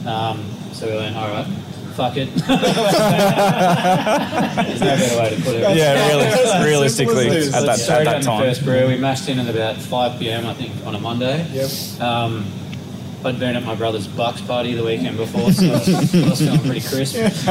Um, 0.08 0.43
so 0.73 0.88
we 0.88 0.95
went, 0.95 1.15
all 1.17 1.28
right, 1.30 1.45
fuck 1.95 2.15
it. 2.17 2.30
There's 4.65 4.80
no 4.82 4.95
better 4.95 5.19
way 5.19 5.30
to 5.36 5.41
put 5.41 5.56
it. 5.56 5.75
Yeah, 5.78 6.08
really, 6.08 6.65
realistically, 6.69 7.15
Simple 7.15 7.32
as 7.32 7.36
it 7.36 7.47
is. 7.49 7.54
at 7.56 7.65
that, 7.65 7.80
Straight 7.80 7.97
at 7.99 8.06
that 8.06 8.15
on 8.15 8.21
the 8.21 8.28
time. 8.28 8.41
first 8.43 8.63
brew, 8.63 8.88
we 8.88 8.97
mashed 8.97 9.28
in 9.30 9.39
at 9.39 9.49
about 9.54 9.78
5 9.78 10.19
p.m. 10.19 10.45
I 10.45 10.54
think 10.54 10.71
on 10.86 10.95
a 10.95 10.99
Monday. 10.99 11.45
Yep. 11.52 12.02
Um, 12.02 12.45
I'd 13.23 13.38
been 13.38 13.55
at 13.58 13.63
my 13.63 13.75
brother's 13.75 14.08
Bucks 14.08 14.39
party 14.39 14.73
the 14.75 14.84
weekend 14.84 15.17
before, 15.17 15.51
so 15.51 15.65
I 15.65 15.71
was, 15.71 16.15
I 16.15 16.36
feeling 16.36 16.60
pretty 16.62 16.88
crisp. 16.88 17.15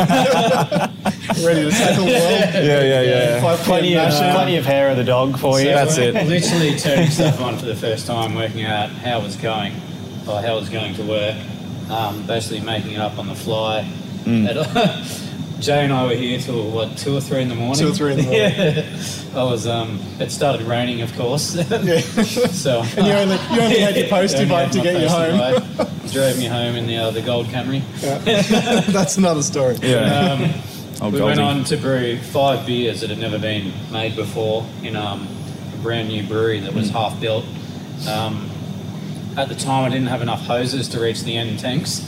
Ready 1.44 1.64
to 1.64 1.70
tackle 1.70 2.06
the 2.06 2.12
world. 2.12 2.54
Yeah, 2.54 2.82
yeah, 2.82 3.02
yeah. 3.02 3.40
Five 3.42 3.58
Plenty 3.60 3.94
of, 3.96 4.10
PM 4.10 4.34
plenty 4.34 4.56
of 4.56 4.64
hair 4.64 4.88
of 4.90 4.96
the 4.96 5.04
dog 5.04 5.38
for 5.38 5.60
you. 5.60 5.66
That's 5.66 5.98
it. 5.98 6.14
Literally 6.14 6.78
turning 6.78 7.10
stuff 7.10 7.40
on 7.42 7.58
for 7.58 7.66
the 7.66 7.76
first 7.76 8.06
time, 8.06 8.34
working 8.34 8.64
out 8.64 8.88
how 8.88 9.20
it 9.20 9.24
was 9.24 9.36
going, 9.36 9.74
or 10.26 10.40
how 10.40 10.56
it 10.56 10.60
was 10.60 10.70
going 10.70 10.94
to 10.94 11.02
work. 11.02 11.36
Um, 11.90 12.26
basically 12.26 12.60
making 12.60 12.92
it 12.92 13.00
up 13.00 13.18
on 13.18 13.28
the 13.28 13.34
fly. 13.34 13.86
Mm. 14.24 15.24
And, 15.58 15.64
Jay 15.64 15.84
and 15.84 15.92
I 15.92 16.06
were 16.06 16.14
here 16.14 16.38
till 16.38 16.70
what 16.70 16.96
two 16.96 17.16
or 17.16 17.20
three 17.20 17.42
in 17.42 17.48
the 17.48 17.54
morning. 17.54 17.78
Two 17.84 17.90
or 17.90 17.94
three 17.94 18.12
in 18.12 18.18
the 18.18 18.22
morning. 18.24 18.40
Yeah. 19.34 19.40
I 19.40 19.42
was. 19.44 19.66
Um, 19.66 20.00
it 20.18 20.30
started 20.30 20.66
raining, 20.66 21.02
of 21.02 21.12
course. 21.14 21.54
Yeah. 21.54 22.00
so 22.00 22.82
And 22.96 23.06
you 23.06 23.12
only 23.12 23.36
you 23.54 23.60
only 23.60 23.78
had 23.80 23.96
your 23.96 24.08
postie 24.08 24.46
bike 24.48 24.70
to 24.72 24.80
get 24.80 25.00
you 25.00 25.08
home. 25.08 25.38
bike. 25.38 26.10
Drove 26.12 26.38
me 26.38 26.46
home 26.46 26.76
in 26.76 26.86
the 26.86 26.96
uh, 26.96 27.10
the 27.10 27.22
gold 27.22 27.46
Camry. 27.48 27.82
Yeah. 28.00 28.80
That's 28.90 29.16
another 29.18 29.42
story. 29.42 29.76
Yeah. 29.82 30.32
Um, 30.32 30.54
Oh, 31.00 31.10
we 31.10 31.20
went 31.20 31.38
on 31.38 31.62
to 31.66 31.76
brew 31.76 32.18
five 32.18 32.66
beers 32.66 33.02
that 33.02 33.10
had 33.10 33.20
never 33.20 33.38
been 33.38 33.72
made 33.92 34.16
before 34.16 34.66
in 34.82 34.96
um, 34.96 35.28
a 35.72 35.76
brand 35.76 36.08
new 36.08 36.26
brewery 36.26 36.58
that 36.58 36.74
was 36.74 36.90
half 36.90 37.20
built. 37.20 37.44
Um, 38.08 38.50
at 39.36 39.48
the 39.48 39.54
time, 39.54 39.84
I 39.84 39.90
didn't 39.90 40.08
have 40.08 40.22
enough 40.22 40.40
hoses 40.44 40.88
to 40.88 41.00
reach 41.00 41.22
the 41.22 41.36
end 41.36 41.60
tanks, 41.60 42.00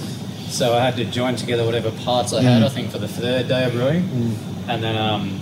so 0.50 0.74
I 0.74 0.84
had 0.84 0.96
to 0.96 1.04
join 1.04 1.36
together 1.36 1.64
whatever 1.64 1.90
parts 2.04 2.32
I 2.32 2.42
had. 2.42 2.62
I 2.62 2.68
think 2.68 2.90
for 2.90 2.98
the 2.98 3.08
third 3.08 3.48
day 3.48 3.64
of 3.64 3.72
brewing, 3.72 4.08
and 4.68 4.82
then 4.82 4.96
um, 4.96 5.40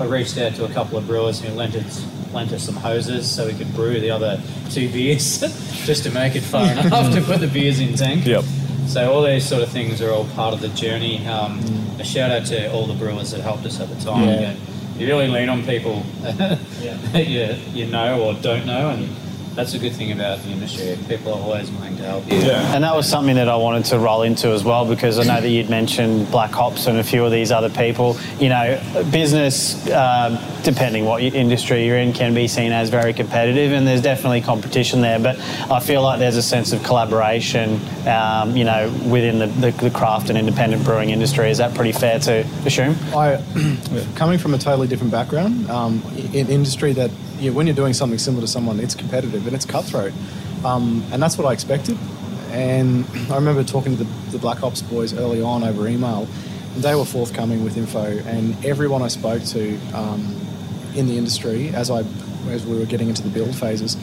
I 0.00 0.04
reached 0.04 0.38
out 0.38 0.54
to 0.56 0.64
a 0.64 0.68
couple 0.70 0.98
of 0.98 1.06
brewers 1.06 1.40
who 1.40 1.52
lent 1.54 1.74
us 1.74 2.06
lent 2.32 2.52
us 2.52 2.64
some 2.64 2.74
hoses 2.74 3.30
so 3.30 3.46
we 3.46 3.52
could 3.54 3.72
brew 3.74 4.00
the 4.00 4.10
other 4.10 4.40
two 4.70 4.88
beers, 4.92 5.40
just 5.86 6.02
to 6.04 6.10
make 6.10 6.34
it 6.34 6.42
far 6.42 6.70
enough 6.86 7.12
to 7.14 7.20
put 7.22 7.40
the 7.40 7.46
beers 7.46 7.80
in 7.80 7.94
tank. 7.94 8.26
Yep. 8.26 8.44
So 8.86 9.12
all 9.12 9.22
these 9.22 9.48
sort 9.48 9.62
of 9.62 9.70
things 9.70 10.02
are 10.02 10.10
all 10.10 10.26
part 10.30 10.52
of 10.52 10.60
the 10.60 10.68
journey. 10.68 11.26
Um, 11.26 11.60
A 11.98 12.04
shout 12.04 12.30
out 12.30 12.44
to 12.46 12.70
all 12.72 12.86
the 12.86 12.94
brewers 12.94 13.30
that 13.30 13.40
helped 13.40 13.64
us 13.64 13.80
at 13.80 13.88
the 13.88 13.96
time. 14.04 14.28
Yeah. 14.28 14.52
You, 14.52 14.58
you 14.98 15.06
really 15.06 15.28
lean 15.28 15.48
on 15.48 15.64
people 15.64 16.00
that 16.22 17.26
you, 17.26 17.56
you 17.72 17.86
know 17.86 18.20
or 18.22 18.34
don't 18.34 18.66
know, 18.66 18.90
and 18.90 19.08
that's 19.54 19.74
a 19.74 19.78
good 19.78 19.92
thing 19.92 20.12
about 20.12 20.42
the 20.42 20.50
industry. 20.50 20.98
People 21.08 21.32
are 21.32 21.40
always 21.40 21.70
willing 21.70 21.96
to 21.96 22.02
help 22.02 22.30
you. 22.30 22.38
Yeah. 22.38 22.74
And 22.74 22.82
that 22.82 22.94
was 22.94 23.08
something 23.08 23.36
that 23.36 23.48
I 23.48 23.56
wanted 23.56 23.84
to 23.86 23.98
roll 23.98 24.22
into 24.22 24.48
as 24.48 24.64
well 24.64 24.84
because 24.84 25.18
I 25.18 25.24
know 25.24 25.40
that 25.40 25.48
you'd 25.48 25.70
mentioned 25.70 26.30
Black 26.30 26.50
Hops 26.50 26.86
and 26.86 26.98
a 26.98 27.04
few 27.04 27.24
of 27.24 27.30
these 27.30 27.52
other 27.52 27.70
people. 27.70 28.16
You 28.40 28.48
know, 28.48 29.04
business, 29.12 29.88
um, 29.90 30.38
depending 30.62 31.04
what 31.04 31.22
industry 31.22 31.86
you're 31.86 31.98
in, 31.98 32.12
can 32.12 32.34
be 32.34 32.48
seen 32.48 32.72
as 32.72 32.90
very 32.90 33.12
competitive, 33.12 33.72
and 33.72 33.86
there's 33.86 34.02
definitely 34.02 34.40
competition 34.40 35.00
there. 35.00 35.18
But 35.18 35.38
I 35.70 35.80
feel 35.80 36.02
like 36.02 36.18
there's 36.18 36.36
a 36.36 36.42
sense 36.42 36.72
of 36.72 36.82
collaboration, 36.82 37.80
um, 38.08 38.56
you 38.56 38.64
know, 38.64 38.92
within 39.06 39.38
the, 39.38 39.46
the, 39.46 39.70
the 39.70 39.90
craft 39.90 40.30
and 40.30 40.38
independent 40.38 40.84
brewing 40.84 41.10
industry. 41.10 41.50
Is 41.50 41.58
that 41.58 41.74
pretty 41.74 41.92
fair 41.92 42.18
to 42.20 42.40
assume? 42.66 42.96
I, 43.14 43.42
coming 44.16 44.38
from 44.38 44.54
a 44.54 44.58
totally 44.58 44.88
different 44.88 45.12
background, 45.12 45.70
um, 45.70 46.02
in 46.32 46.48
industry 46.48 46.92
that 46.94 47.10
you 47.44 47.52
when 47.52 47.66
you're 47.66 47.76
doing 47.76 47.92
something 47.92 48.18
similar 48.18 48.42
to 48.42 48.48
someone, 48.48 48.80
it's 48.80 48.94
competitive 48.94 49.46
and 49.46 49.54
it's 49.54 49.64
cutthroat, 49.66 50.12
um, 50.64 51.04
and 51.12 51.22
that's 51.22 51.36
what 51.38 51.46
I 51.46 51.52
expected. 51.52 51.96
And 52.50 53.04
I 53.30 53.36
remember 53.36 53.62
talking 53.64 53.96
to 53.96 54.04
the, 54.04 54.10
the 54.32 54.38
Black 54.38 54.58
Hops 54.58 54.82
boys 54.82 55.12
early 55.14 55.40
on 55.42 55.62
over 55.64 55.86
email, 55.88 56.26
and 56.74 56.82
they 56.82 56.94
were 56.94 57.04
forthcoming 57.04 57.62
with 57.64 57.76
info. 57.76 58.04
And 58.04 58.64
everyone 58.64 59.02
I 59.02 59.08
spoke 59.08 59.42
to 59.44 59.76
um, 59.94 60.34
in 60.94 61.06
the 61.06 61.16
industry, 61.18 61.68
as 61.70 61.90
I 61.90 62.02
as 62.50 62.66
we 62.66 62.78
were 62.78 62.86
getting 62.86 63.08
into 63.08 63.22
the 63.22 63.30
build 63.30 63.54
phases, 63.54 63.96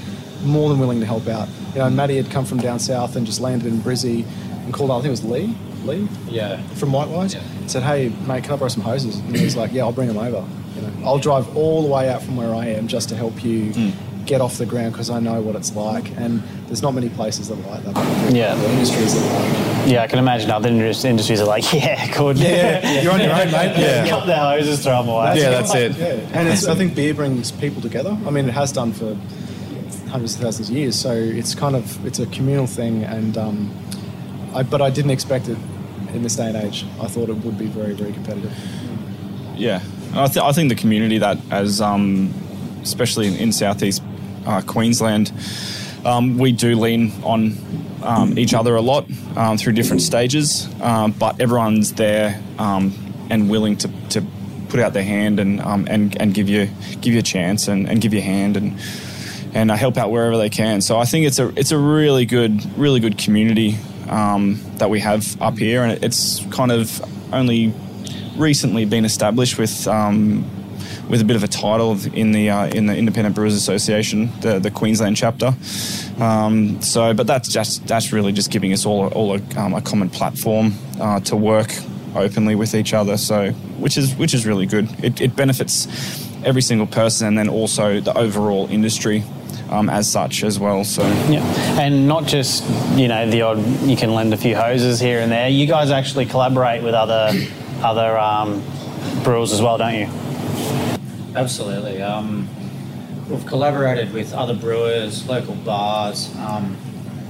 more 0.44 0.70
than 0.70 0.80
willing 0.80 1.00
to 1.00 1.06
help 1.06 1.28
out. 1.28 1.48
You 1.74 1.80
know, 1.80 1.90
Matty 1.90 2.18
had 2.18 2.30
come 2.32 2.44
from 2.46 2.58
down 2.60 2.80
south 2.80 3.16
and 3.16 3.26
just 3.26 3.40
landed 3.40 3.68
in 3.72 3.80
Brizzy 3.80 4.26
and 4.66 4.74
called. 4.74 4.92
I 4.92 4.96
think 4.96 5.06
it 5.08 5.10
was 5.12 5.24
Lee. 5.26 5.56
Lee 5.84 6.08
Yeah. 6.30 6.62
from 6.76 6.92
Whitewise. 6.92 7.34
Yeah. 7.34 7.42
Said, 7.68 7.82
"Hey, 7.84 8.10
mate, 8.28 8.44
can 8.44 8.54
I 8.54 8.56
borrow 8.58 8.70
some 8.70 8.84
hoses?" 8.84 9.18
And 9.18 9.36
he's 9.36 9.56
like, 9.56 9.72
"Yeah, 9.74 9.84
I'll 9.84 9.92
bring 9.92 10.08
them 10.08 10.18
over. 10.18 10.46
You 11.02 11.06
know, 11.08 11.12
I'll 11.14 11.20
drive 11.20 11.56
all 11.58 11.82
the 11.82 11.90
way 11.90 12.10
out 12.10 12.22
from 12.22 12.36
where 12.36 12.54
I 12.54 12.68
am 12.68 12.88
just 12.88 13.10
to 13.10 13.16
help 13.16 13.44
you 13.44 13.74
get 14.26 14.40
off 14.40 14.58
the 14.60 14.66
ground 14.68 14.94
because 14.94 15.10
I 15.10 15.20
know 15.20 15.42
what 15.42 15.56
it's 15.56 15.76
like. 15.76 16.12
And 16.18 16.42
there's 16.68 16.82
not 16.84 16.94
many 16.94 17.10
places 17.10 17.48
that 17.50 17.58
are 17.58 17.70
like 17.72 17.84
that. 17.86 18.32
Yeah. 18.34 18.54
the 18.56 18.70
industries 18.70 19.16
that 19.16 19.24
are 19.24 19.80
like 19.82 19.92
Yeah, 19.92 20.04
I 20.04 20.08
can 20.08 20.20
imagine 20.20 20.52
other 20.52 20.70
indus- 20.70 21.04
industries 21.04 21.42
are 21.42 21.48
like, 21.48 21.74
yeah, 21.74 22.16
good. 22.16 22.38
Yeah, 22.38 23.02
You're 23.02 23.14
on 23.14 23.20
your 23.20 23.32
own, 23.32 23.52
mate. 23.52 23.76
Yeah. 23.78 24.08
Cut 24.08 24.26
the 24.28 24.38
hoses, 24.38 24.84
throw 24.84 25.02
them 25.02 25.10
away. 25.10 25.40
Yeah, 25.40 25.50
that's 25.50 25.74
it. 25.74 25.98
Yeah, 25.98 26.40
and 26.40 26.48
it's, 26.48 26.68
I 26.68 26.76
think 26.76 26.96
beer 26.96 27.14
brings 27.16 27.52
people 27.52 27.82
together. 27.82 28.16
I 28.26 28.30
mean, 28.30 28.48
it 28.48 28.54
has 28.54 28.72
done 28.72 28.94
for 28.94 29.16
hundreds 30.10 30.36
of 30.36 30.42
thousands 30.42 30.70
of 30.70 30.76
years. 30.76 30.96
So 31.00 31.12
it's 31.14 31.56
kind 31.56 31.76
of 31.76 32.06
it's 32.06 32.20
a 32.20 32.28
communal 32.28 32.68
thing, 32.68 33.04
and 33.04 33.38
um, 33.38 33.76
I, 34.54 34.62
but 34.64 34.82
I 34.82 34.90
didn't 34.92 35.12
expect 35.12 35.48
it 35.48 35.58
in 36.14 36.22
this 36.22 36.36
day 36.36 36.48
and 36.48 36.58
age. 36.58 36.86
I 37.02 37.08
thought 37.08 37.30
it 37.30 37.38
would 37.38 37.58
be 37.58 37.66
very, 37.68 37.94
very 37.94 38.12
competitive. 38.14 38.54
Yeah, 39.56 39.80
I, 40.14 40.28
th- 40.28 40.44
I 40.44 40.52
think 40.52 40.70
the 40.70 40.76
community 40.76 41.20
that, 41.20 41.38
as 41.52 41.82
um, 41.82 42.34
especially 42.82 43.28
in, 43.28 43.36
in 43.36 43.52
southeast 43.52 44.04
uh, 44.46 44.62
Queensland, 44.62 45.32
um, 46.06 46.38
we 46.38 46.52
do 46.52 46.76
lean 46.76 47.12
on 47.24 47.58
um, 48.04 48.38
each 48.38 48.54
other 48.54 48.76
a 48.76 48.82
lot 48.82 49.06
um, 49.38 49.58
through 49.58 49.74
different 49.74 50.02
stages, 50.02 50.68
um, 50.82 51.12
but 51.12 51.40
everyone's 51.40 51.94
there 51.94 52.42
um, 52.58 52.94
and 53.30 53.50
willing 53.50 53.78
to, 53.78 53.90
to 54.10 54.26
put 54.70 54.80
out 54.80 54.94
their 54.94 55.04
hand 55.04 55.40
and 55.40 55.60
and, 55.62 56.20
and 56.20 56.34
give 56.34 56.50
you 56.50 56.70
give 57.02 57.14
you 57.14 57.20
a 57.20 57.24
chance 57.24 57.68
and, 57.68 57.90
and 57.90 58.02
give 58.02 58.14
you 58.14 58.20
a 58.20 58.24
hand 58.24 58.58
and 58.58 58.80
and 59.54 59.70
uh, 59.70 59.76
help 59.76 59.98
out 59.98 60.12
wherever 60.12 60.38
they 60.38 60.50
can. 60.50 60.82
So 60.82 60.98
I 60.98 61.06
think 61.06 61.28
it's 61.28 61.40
a 61.40 61.50
it's 61.60 61.72
a 61.72 61.78
really 61.78 62.26
good 62.26 62.78
really 62.78 63.00
good 63.00 63.18
community 63.18 63.78
um, 64.10 64.60
that 64.78 64.90
we 64.90 65.00
have 65.02 65.42
up 65.42 65.58
here, 65.58 65.84
and 65.84 66.04
it's 66.04 66.44
kind 66.48 66.72
of 66.72 67.02
only 67.34 67.74
recently 68.42 68.86
been 68.86 69.06
established 69.06 69.58
with 69.58 69.88
um, 69.88 70.44
with 71.10 71.22
a 71.22 71.26
bit 71.26 71.36
of 71.36 71.44
a 71.44 71.48
title 71.48 71.98
in 72.14 72.32
the 72.32 72.50
uh, 72.50 72.68
in 72.68 72.86
the 72.86 72.96
Independent 72.96 73.36
Brewers 73.36 73.54
Association, 73.54 74.32
the 74.42 74.60
the 74.60 74.72
Queensland 74.72 75.18
chapter. 75.18 75.54
Um, 76.20 76.82
so, 76.82 77.14
but 77.14 77.28
that's 77.28 77.50
just 77.50 77.86
that's 77.88 78.12
really 78.12 78.32
just 78.32 78.50
giving 78.50 78.74
us 78.74 78.86
all 78.86 79.06
a, 79.06 79.10
all 79.10 79.36
a, 79.36 79.42
um, 79.60 79.74
a 79.74 79.82
common 79.82 80.10
platform 80.10 80.74
uh, 81.00 81.20
to 81.22 81.36
work 81.36 81.72
openly 82.16 82.56
with 82.56 82.74
each 82.76 82.94
other. 82.94 83.18
So, 83.18 83.52
which 83.80 83.98
is 83.98 84.16
which 84.16 84.34
is 84.34 84.46
really 84.46 84.66
good. 84.66 84.90
It, 85.04 85.22
it 85.22 85.36
benefits 85.36 85.88
every 86.44 86.62
single 86.62 86.88
person, 86.88 87.28
and 87.28 87.38
then 87.38 87.50
also 87.50 88.00
the 88.00 88.18
overall 88.18 88.68
industry. 88.70 89.24
Um, 89.70 89.90
as 89.90 90.12
such 90.12 90.44
as 90.44 90.60
well, 90.60 90.84
so 90.84 91.02
Yeah, 91.30 91.40
and 91.80 92.06
not 92.06 92.26
just 92.26 92.70
you 92.98 93.08
know 93.08 93.30
the 93.30 93.44
odd. 93.44 93.66
You 93.84 93.96
can 93.96 94.14
lend 94.14 94.34
a 94.34 94.38
few 94.38 94.54
hoses 94.54 95.00
here 95.00 95.22
and 95.22 95.32
there. 95.32 95.48
You 95.48 95.66
guys 95.66 95.92
actually 95.92 96.26
collaborate 96.26 96.84
with 96.84 96.94
other 96.94 97.32
other 97.84 98.18
um, 98.18 98.64
brewers 99.24 99.52
as 99.52 99.62
well, 99.62 99.78
don't 99.78 99.96
you? 99.96 100.10
Absolutely. 101.36 102.02
Um, 102.02 102.48
we've 103.30 103.46
collaborated 103.46 104.14
with 104.14 104.34
other 104.34 104.54
brewers, 104.54 105.28
local 105.28 105.56
bars. 105.56 106.34
Um, 106.38 106.76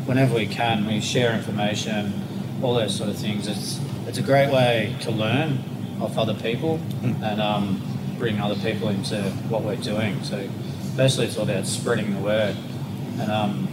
whenever 0.05 0.35
we 0.35 0.47
can, 0.47 0.85
we 0.87 0.99
share 0.99 1.33
information, 1.33 2.13
all 2.61 2.73
those 2.73 2.95
sort 2.95 3.09
of 3.09 3.17
things. 3.17 3.47
It's 3.47 3.79
it's 4.07 4.17
a 4.17 4.21
great 4.23 4.51
way 4.51 4.95
to 5.01 5.11
learn 5.11 5.59
off 6.01 6.17
other 6.17 6.33
people 6.33 6.79
and 7.03 7.39
um, 7.39 7.81
bring 8.17 8.39
other 8.39 8.55
people 8.55 8.89
into 8.89 9.21
what 9.47 9.61
we're 9.61 9.75
doing. 9.75 10.21
So 10.23 10.49
basically, 10.97 11.27
it's 11.27 11.37
all 11.37 11.43
about 11.43 11.65
spreading 11.67 12.13
the 12.13 12.19
word 12.19 12.55
and 13.19 13.31
um, 13.31 13.67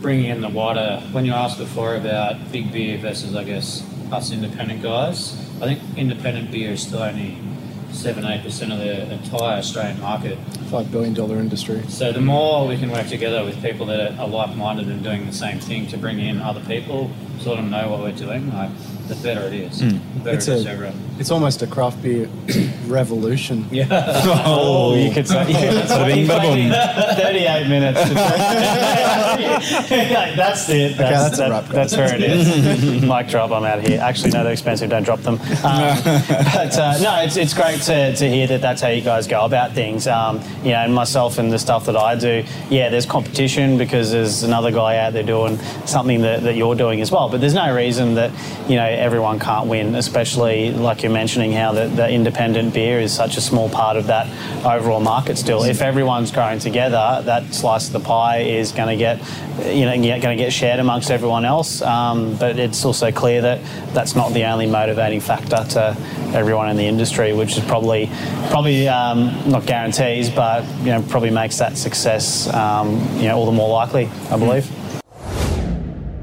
bringing 0.00 0.26
in 0.26 0.40
the 0.40 0.48
water. 0.48 1.02
When 1.12 1.24
you 1.24 1.32
asked 1.32 1.58
before 1.58 1.96
about 1.96 2.50
big 2.52 2.72
beer 2.72 2.98
versus, 2.98 3.34
I 3.34 3.44
guess, 3.44 3.84
us 4.12 4.30
independent 4.30 4.82
guys, 4.82 5.32
I 5.60 5.74
think 5.74 5.82
independent 5.96 6.52
beer 6.52 6.70
is 6.70 6.82
still 6.82 7.02
only 7.02 7.36
seven, 7.90 8.24
eight 8.24 8.42
percent 8.44 8.72
of 8.72 8.78
the 8.78 9.10
entire 9.12 9.58
Australian 9.58 10.00
market. 10.00 10.38
Five 10.70 10.92
billion 10.92 11.14
dollar 11.14 11.38
industry. 11.38 11.82
So 11.88 12.12
the 12.12 12.20
more 12.20 12.66
we 12.68 12.76
can 12.76 12.90
work 12.90 13.08
together 13.08 13.44
with 13.44 13.60
people 13.60 13.86
that 13.86 14.18
are 14.18 14.28
like-minded 14.28 14.86
and 14.88 15.02
doing 15.02 15.26
the 15.26 15.32
same 15.32 15.58
thing 15.58 15.88
to 15.88 15.98
bring 15.98 16.20
in 16.20 16.40
other 16.40 16.60
people, 16.60 17.10
sort 17.40 17.58
of 17.58 17.64
know 17.64 17.90
what 17.90 18.00
we're 18.00 18.12
doing, 18.12 18.52
like 18.52 18.70
the 19.08 19.14
better 19.16 19.40
it 19.46 19.54
is. 19.54 19.80
The 19.80 19.98
better 20.22 20.36
It's 20.36 20.48
it 20.48 20.54
is 20.58 20.66
a- 20.66 20.76
to. 20.76 20.92
It's 21.18 21.30
almost 21.32 21.62
a 21.62 21.66
craft 21.66 22.00
beer 22.02 22.28
revolution. 22.86 23.66
Yeah. 23.72 23.88
Oh, 24.46 24.94
you 24.94 25.10
could 25.10 25.26
say. 25.26 25.50
Yeah, 25.50 25.74
that's 25.74 25.90
what 25.90 26.06
Bing, 26.06 26.16
he's 26.18 26.28
ba-boom. 26.28 26.50
waiting. 26.52 26.70
Thirty-eight 26.70 27.66
minutes. 27.68 27.98
Like, 27.98 28.08
that's 30.36 30.68
it. 30.68 30.96
That's, 30.96 30.98
that's 30.98 31.38
that- 31.38 31.50
wrap, 31.50 31.64
that's 31.66 31.96
where 31.96 32.14
it 32.14 32.22
is. 32.22 33.02
Mic 33.02 33.28
drop. 33.28 33.50
I'm 33.50 33.64
out 33.64 33.78
of 33.78 33.86
here. 33.86 34.00
Actually, 34.00 34.30
no, 34.30 34.42
they're 34.44 34.52
expensive. 34.52 34.90
Don't 34.90 35.02
drop 35.02 35.20
them. 35.20 35.34
Um, 35.34 35.98
but 36.04 36.78
uh, 36.78 36.98
no, 37.00 37.20
it's, 37.22 37.36
it's 37.36 37.54
great 37.54 37.80
to, 37.82 38.14
to 38.14 38.28
hear 38.30 38.46
that 38.46 38.60
that's 38.60 38.80
how 38.80 38.88
you 38.88 39.02
guys 39.02 39.26
go 39.26 39.44
about 39.44 39.72
things. 39.72 40.06
Um, 40.06 40.40
you 40.62 40.70
know, 40.70 40.78
and 40.78 40.94
myself 40.94 41.38
and 41.38 41.50
the 41.52 41.58
stuff 41.58 41.86
that 41.86 41.96
I 41.96 42.14
do. 42.14 42.44
Yeah, 42.70 42.88
there's 42.90 43.06
competition 43.06 43.78
because 43.78 44.12
there's 44.12 44.42
another 44.42 44.70
guy 44.70 44.98
out 44.98 45.12
there 45.14 45.22
doing 45.22 45.58
something 45.86 46.20
that, 46.22 46.42
that 46.42 46.54
you're 46.54 46.74
doing 46.74 47.00
as 47.00 47.10
well. 47.10 47.28
But 47.28 47.40
there's 47.40 47.54
no 47.54 47.74
reason 47.74 48.14
that 48.14 48.30
you 48.68 48.76
know 48.76 48.84
everyone 48.98 49.38
can't 49.38 49.66
win. 49.66 49.94
Especially 49.94 50.72
like 50.72 51.02
you're 51.02 51.12
mentioning 51.12 51.52
how 51.52 51.72
the, 51.72 51.86
the 51.88 52.08
independent 52.08 52.74
beer 52.74 53.00
is 53.00 53.12
such 53.12 53.36
a 53.36 53.40
small 53.40 53.68
part 53.68 53.96
of 53.96 54.06
that 54.08 54.26
overall 54.64 55.00
market 55.00 55.38
still. 55.38 55.64
If 55.64 55.82
everyone's 55.82 56.30
growing 56.30 56.58
together, 56.58 57.22
that 57.24 57.54
slice 57.54 57.86
of 57.86 57.92
the 57.92 58.00
pie 58.00 58.40
is 58.40 58.72
going 58.72 58.88
to 58.88 58.96
get 58.96 59.18
you 59.66 59.84
know 59.84 59.96
going 59.96 60.20
to 60.20 60.36
get 60.36 60.52
shared 60.52 60.80
amongst 60.80 61.10
everyone 61.10 61.44
else. 61.44 61.82
Um, 61.82 62.36
but 62.36 62.58
it's 62.58 62.84
also 62.84 63.10
clear 63.10 63.42
that 63.42 63.62
that's 63.94 64.14
not 64.14 64.32
the 64.32 64.44
only 64.44 64.66
motivating 64.66 65.20
factor 65.20 65.64
to 65.70 65.96
everyone 66.34 66.68
in 66.68 66.76
the 66.76 66.86
industry, 66.86 67.32
which 67.32 67.56
is 67.56 67.64
probably 67.64 68.10
probably 68.50 68.88
um, 68.88 69.50
not 69.50 69.66
guarantees, 69.66 70.30
but 70.30 70.64
you 70.80 70.86
know 70.86 71.02
probably 71.08 71.30
makes 71.30 71.58
that 71.58 71.76
success 71.76 72.52
um, 72.54 73.00
you 73.16 73.24
know 73.24 73.36
all 73.36 73.46
the 73.46 73.52
more 73.52 73.68
likely, 73.68 74.06
I 74.30 74.36
believe. 74.36 74.70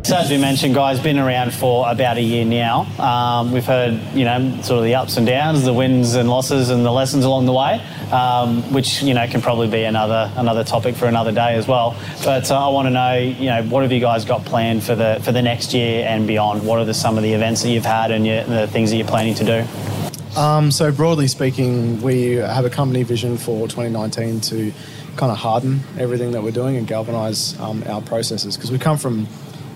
So 0.06 0.16
as 0.16 0.30
we 0.30 0.38
mentioned, 0.38 0.76
guys, 0.76 1.00
been 1.00 1.18
around 1.18 1.52
for 1.52 1.90
about 1.90 2.18
a 2.18 2.22
year 2.22 2.46
now. 2.46 2.82
Um, 3.00 3.52
we've 3.52 3.66
heard, 3.66 4.00
you 4.14 4.24
know, 4.24 4.62
sort 4.62 4.78
of 4.78 4.84
the 4.84 4.94
ups 4.94 5.18
and 5.18 5.26
downs, 5.26 5.64
the 5.64 5.74
wins 5.74 6.14
and 6.14 6.30
losses, 6.30 6.70
and 6.70 6.86
the 6.86 6.92
lessons 6.92 7.26
along 7.26 7.48
the 7.48 7.54
way, 7.54 7.82
um, 8.12 8.62
which 8.72 9.02
you 9.02 9.16
know 9.16 9.26
can 9.26 9.42
probably 9.42 9.68
be 9.68 9.82
another 9.82 10.32
another 10.36 10.64
topic 10.64 10.96
for 10.96 11.08
another 11.08 11.32
day 11.32 11.56
as 11.56 11.68
well. 11.68 11.98
But 12.24 12.52
uh, 12.52 12.68
I 12.68 12.72
want 12.72 12.86
to 12.86 12.92
know, 12.92 13.18
you 13.18 13.48
know, 13.48 13.64
what 13.64 13.82
have 13.82 13.92
you 13.92 14.00
guys 14.00 14.26
got 14.26 14.46
planned 14.46 14.84
for 14.84 14.94
the 14.94 15.20
for 15.24 15.32
the 15.32 15.42
next 15.42 15.74
year 15.74 16.06
and 16.08 16.28
beyond? 16.28 16.64
What 16.64 16.78
are 16.78 16.86
the, 16.86 16.94
some 16.94 17.18
of 17.18 17.24
the 17.24 17.34
events 17.34 17.64
that 17.64 17.70
you've 17.70 17.84
had 17.84 18.12
and 18.12 18.28
your, 18.28 18.44
the 18.44 18.68
things 18.68 18.92
that 18.92 18.98
you're 18.98 19.08
planning 19.08 19.34
to 19.34 19.44
do? 19.44 20.40
Um, 20.40 20.70
so 20.70 20.92
broadly 20.92 21.28
speaking, 21.28 22.00
we 22.04 22.34
have 22.34 22.66
a 22.66 22.70
company 22.70 23.02
vision 23.02 23.40
for 23.40 23.68
2019 23.68 24.42
to 24.42 24.72
kind 25.16 25.32
of 25.32 25.38
harden 25.40 25.80
everything 25.98 26.32
that 26.34 26.44
we're 26.44 26.52
doing 26.52 26.76
and 26.76 26.86
galvanise 26.86 27.60
um, 27.60 27.84
our 27.88 28.02
processes 28.02 28.56
because 28.56 28.72
we 28.72 28.78
come 28.78 28.98
from 28.98 29.26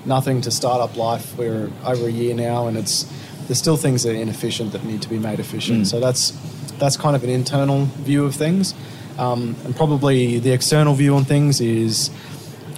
nothing 0.10 0.42
to 0.42 0.52
start 0.52 0.82
up 0.82 0.98
life. 0.98 1.38
We're 1.38 1.70
over 1.86 2.08
a 2.08 2.12
year 2.12 2.36
now, 2.36 2.68
and 2.68 2.76
it's 2.78 3.06
there's 3.48 3.60
still 3.60 3.78
things 3.78 4.04
that 4.04 4.12
are 4.12 4.22
inefficient 4.22 4.74
that 4.74 4.84
need 4.84 5.02
to 5.04 5.10
be 5.10 5.20
made 5.20 5.40
efficient. 5.40 5.88
So 5.88 6.02
that's 6.02 6.32
that's 6.80 6.98
kind 6.98 7.16
of 7.16 7.24
an 7.24 7.30
internal 7.30 7.86
view 7.86 8.26
of 8.26 8.36
things, 8.36 8.74
um, 9.18 9.56
and 9.64 9.74
probably 9.76 10.40
the 10.40 10.52
external 10.52 10.94
view 10.96 11.16
on 11.16 11.24
things 11.24 11.62
is 11.62 12.10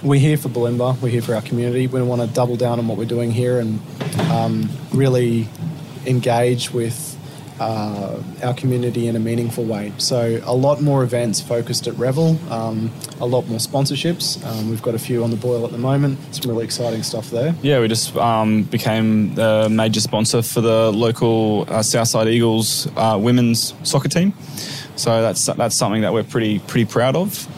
we're 0.02 0.20
here 0.20 0.36
for 0.36 0.48
Bulimba, 0.48 1.00
we're 1.00 1.08
here 1.08 1.22
for 1.22 1.34
our 1.34 1.42
community. 1.42 1.86
We 1.86 2.02
want 2.02 2.20
to 2.20 2.26
double 2.28 2.56
down 2.56 2.78
on 2.78 2.88
what 2.88 2.98
we're 2.98 3.04
doing 3.04 3.30
here 3.30 3.60
and 3.60 3.80
um, 4.30 4.68
really 4.92 5.48
engage 6.06 6.72
with 6.72 7.16
uh, 7.62 8.22
our 8.42 8.54
community 8.54 9.06
in 9.06 9.16
a 9.16 9.18
meaningful 9.20 9.64
way. 9.64 9.92
So 9.98 10.40
a 10.44 10.54
lot 10.54 10.80
more 10.80 11.04
events 11.04 11.40
focused 11.40 11.86
at 11.86 11.94
Revel, 11.94 12.38
um, 12.52 12.90
a 13.20 13.26
lot 13.26 13.46
more 13.48 13.58
sponsorships. 13.58 14.44
Um, 14.44 14.70
we've 14.70 14.82
got 14.82 14.94
a 14.94 14.98
few 14.98 15.22
on 15.22 15.30
the 15.30 15.36
boil 15.36 15.64
at 15.64 15.70
the 15.70 15.78
moment. 15.78 16.18
Some 16.34 16.50
really 16.50 16.64
exciting 16.64 17.02
stuff 17.02 17.30
there. 17.30 17.54
Yeah, 17.62 17.80
we 17.80 17.88
just 17.88 18.16
um, 18.16 18.64
became 18.64 19.34
the 19.34 19.68
major 19.70 20.00
sponsor 20.00 20.42
for 20.42 20.60
the 20.60 20.90
local 20.92 21.66
uh, 21.68 21.82
Southside 21.82 22.28
Eagles 22.28 22.88
uh, 22.96 23.18
women's 23.20 23.74
soccer 23.88 24.08
team. 24.08 24.34
So 24.96 25.22
that's 25.22 25.46
that's 25.46 25.76
something 25.76 26.02
that 26.02 26.12
we're 26.12 26.24
pretty 26.24 26.58
pretty 26.58 26.84
proud 26.84 27.16
of. 27.16 27.48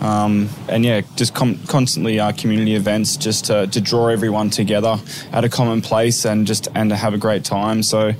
Um, 0.00 0.50
and 0.68 0.84
yeah, 0.84 1.00
just 1.16 1.34
com- 1.34 1.58
constantly 1.66 2.20
uh, 2.20 2.32
community 2.32 2.74
events 2.74 3.16
just 3.16 3.46
to, 3.46 3.66
to, 3.68 3.80
draw 3.80 4.08
everyone 4.08 4.50
together 4.50 4.98
at 5.32 5.44
a 5.44 5.48
common 5.48 5.80
place 5.80 6.26
and 6.26 6.46
just 6.46 6.68
and 6.74 6.90
to 6.90 6.96
have 6.96 7.14
a 7.14 7.18
great 7.18 7.42
time. 7.42 7.82
So 7.82 8.12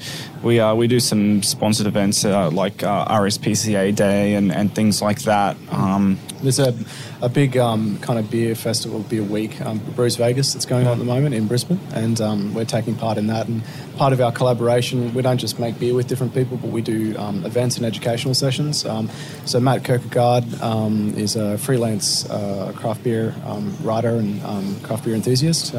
we 0.44 0.60
uh, 0.60 0.74
we 0.74 0.86
do 0.86 1.00
some 1.00 1.42
sponsored 1.42 1.86
events 1.86 2.24
uh, 2.24 2.50
like 2.50 2.82
uh, 2.82 3.06
RSPCA 3.06 3.94
Day 3.96 4.34
and, 4.34 4.52
and 4.52 4.72
things 4.74 5.00
like 5.00 5.22
that. 5.22 5.56
Um, 5.70 6.18
There's 6.42 6.58
a, 6.58 6.74
a 7.22 7.30
big 7.30 7.56
um, 7.56 7.98
kind 8.00 8.18
of 8.18 8.30
beer 8.30 8.54
festival, 8.54 9.00
beer 9.00 9.22
week, 9.22 9.58
um, 9.62 9.78
Brews 9.78 10.16
Vegas 10.16 10.52
that's 10.52 10.66
going 10.66 10.86
on 10.86 10.92
at 10.92 10.98
the 10.98 11.04
moment 11.04 11.34
in 11.34 11.48
Brisbane, 11.48 11.80
and 11.94 12.20
um, 12.20 12.52
we're 12.52 12.66
taking 12.66 12.94
part 12.94 13.16
in 13.16 13.26
that. 13.28 13.48
And 13.48 13.62
part 13.96 14.12
of 14.12 14.20
our 14.20 14.30
collaboration, 14.30 15.14
we 15.14 15.22
don't 15.22 15.38
just 15.38 15.58
make 15.58 15.78
beer 15.80 15.94
with 15.94 16.06
different 16.06 16.34
people, 16.34 16.58
but 16.58 16.70
we 16.70 16.82
do 16.82 17.16
um, 17.16 17.44
events 17.46 17.78
and 17.78 17.86
educational 17.86 18.34
sessions. 18.34 18.84
Um, 18.84 19.08
so 19.46 19.58
Matt 19.58 19.82
Kirkegaard 19.82 20.62
um, 20.62 21.14
is 21.16 21.36
a 21.36 21.56
freelance 21.56 22.28
uh, 22.28 22.72
craft 22.76 23.02
beer 23.02 23.34
writer 23.82 24.16
and 24.16 24.82
craft 24.82 25.04
beer 25.04 25.14
enthusiast 25.14 25.74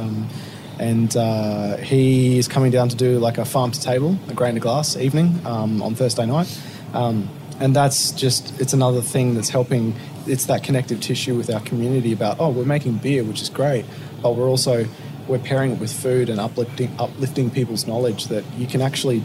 and 0.79 1.15
uh, 1.15 1.77
he 1.77 2.37
is 2.37 2.47
coming 2.47 2.71
down 2.71 2.89
to 2.89 2.95
do 2.95 3.19
like 3.19 3.37
a 3.37 3.45
farm 3.45 3.71
to 3.71 3.81
table, 3.81 4.17
a 4.29 4.33
grain 4.33 4.55
to 4.55 4.59
glass 4.59 4.97
evening 4.97 5.39
um, 5.45 5.81
on 5.81 5.95
Thursday 5.95 6.25
night. 6.25 6.59
Um, 6.93 7.29
and 7.59 7.75
that's 7.75 8.11
just 8.11 8.59
it's 8.59 8.73
another 8.73 9.01
thing 9.01 9.33
that's 9.33 9.49
helping. 9.49 9.95
It's 10.27 10.45
that 10.45 10.63
connective 10.63 10.99
tissue 11.01 11.35
with 11.35 11.53
our 11.53 11.61
community 11.61 12.11
about 12.11 12.37
oh 12.39 12.49
we're 12.49 12.65
making 12.65 12.97
beer, 12.97 13.23
which 13.23 13.41
is 13.41 13.49
great, 13.49 13.85
but 14.21 14.35
we're 14.35 14.49
also 14.49 14.85
we're 15.27 15.39
pairing 15.39 15.71
it 15.71 15.79
with 15.79 15.91
food 15.91 16.29
and 16.29 16.39
uplifting 16.39 16.93
uplifting 16.99 17.49
people's 17.49 17.87
knowledge 17.87 18.25
that 18.25 18.43
you 18.57 18.67
can 18.67 18.81
actually 18.81 19.23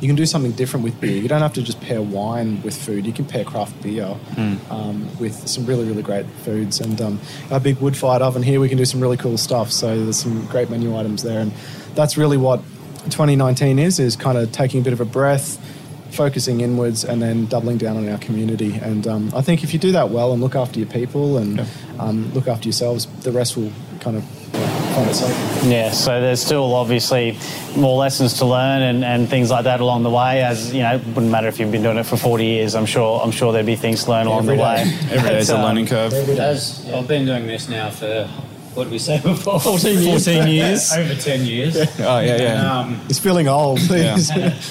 you 0.00 0.08
can 0.08 0.16
do 0.16 0.26
something 0.26 0.52
different 0.52 0.84
with 0.84 1.00
beer. 1.00 1.16
You 1.16 1.28
don't 1.28 1.40
have 1.40 1.54
to 1.54 1.62
just 1.62 1.80
pair 1.80 2.02
wine 2.02 2.62
with 2.62 2.76
food. 2.76 3.06
You 3.06 3.12
can 3.12 3.24
pair 3.24 3.44
craft 3.44 3.80
beer 3.82 4.16
mm. 4.32 4.70
um, 4.70 5.08
with 5.18 5.48
some 5.48 5.64
really, 5.66 5.86
really 5.86 6.02
great 6.02 6.26
foods. 6.44 6.80
And 6.80 7.00
um, 7.00 7.20
our 7.50 7.60
big 7.60 7.78
wood 7.78 7.96
fired 7.96 8.20
oven 8.20 8.42
here, 8.42 8.60
we 8.60 8.68
can 8.68 8.78
do 8.78 8.84
some 8.84 9.00
really 9.00 9.16
cool 9.16 9.38
stuff. 9.38 9.70
So 9.70 10.04
there's 10.04 10.18
some 10.18 10.46
great 10.46 10.68
menu 10.68 10.96
items 10.96 11.22
there. 11.22 11.40
And 11.40 11.52
that's 11.94 12.16
really 12.16 12.36
what 12.36 12.60
2019 13.04 13.78
is, 13.78 13.98
is 13.98 14.16
kind 14.16 14.36
of 14.36 14.50
taking 14.52 14.80
a 14.80 14.84
bit 14.84 14.92
of 14.92 15.00
a 15.00 15.04
breath, 15.04 15.58
focusing 16.10 16.60
inwards 16.60 17.04
and 17.04 17.22
then 17.22 17.46
doubling 17.46 17.78
down 17.78 17.96
on 17.96 18.08
our 18.08 18.18
community. 18.18 18.74
And 18.74 19.06
um, 19.06 19.32
I 19.34 19.42
think 19.42 19.62
if 19.62 19.72
you 19.72 19.78
do 19.78 19.92
that 19.92 20.10
well 20.10 20.32
and 20.32 20.42
look 20.42 20.54
after 20.54 20.78
your 20.78 20.88
people 20.88 21.38
and 21.38 21.58
yeah. 21.58 21.66
um, 21.98 22.32
look 22.32 22.48
after 22.48 22.66
yourselves, 22.66 23.06
the 23.22 23.32
rest 23.32 23.56
will 23.56 23.72
kind 24.00 24.16
of 24.16 24.24
find 24.94 25.08
itself. 25.08 25.64
Yeah, 25.64 25.90
so 25.90 26.20
there's 26.20 26.40
still 26.40 26.74
obviously 26.74 27.38
more 27.76 27.96
lessons 27.98 28.34
to 28.38 28.44
learn 28.44 28.82
and, 28.82 29.04
and 29.04 29.28
things 29.28 29.50
like 29.50 29.64
that 29.64 29.80
along 29.80 30.02
the 30.02 30.10
way. 30.10 30.42
As 30.42 30.72
you 30.74 30.82
know, 30.82 30.94
it 30.96 31.06
wouldn't 31.08 31.30
matter 31.30 31.48
if 31.48 31.58
you've 31.58 31.72
been 31.72 31.82
doing 31.82 31.98
it 31.98 32.04
for 32.04 32.16
40 32.16 32.44
years. 32.44 32.74
I'm 32.74 32.86
sure 32.86 33.20
I'm 33.22 33.30
sure 33.30 33.52
there'd 33.52 33.66
be 33.66 33.76
things 33.76 34.04
to 34.04 34.10
learn 34.10 34.26
along 34.26 34.44
Every 34.44 34.56
the 34.56 34.62
day. 34.62 34.84
way. 34.84 34.98
Every 35.16 35.30
day 35.30 35.38
is 35.38 35.50
a 35.50 35.56
learning 35.56 35.86
curve. 35.86 36.12
As 36.12 36.88
I've 36.92 37.08
been 37.08 37.26
doing 37.26 37.46
this 37.46 37.68
now 37.68 37.90
for 37.90 38.28
what 38.74 38.84
did 38.84 38.92
we 38.92 38.98
say 38.98 39.20
before? 39.20 39.60
14 39.78 39.98
years. 40.00 40.24
14 40.26 40.48
years. 40.52 40.92
Over 40.92 41.14
10 41.14 41.44
years. 41.44 41.76
Oh, 42.00 42.18
yeah, 42.18 42.36
yeah. 42.36 42.58
And, 42.58 42.66
um, 42.66 43.00
it's 43.08 43.20
feeling 43.20 43.46
old. 43.48 43.80
Yeah. 43.82 44.16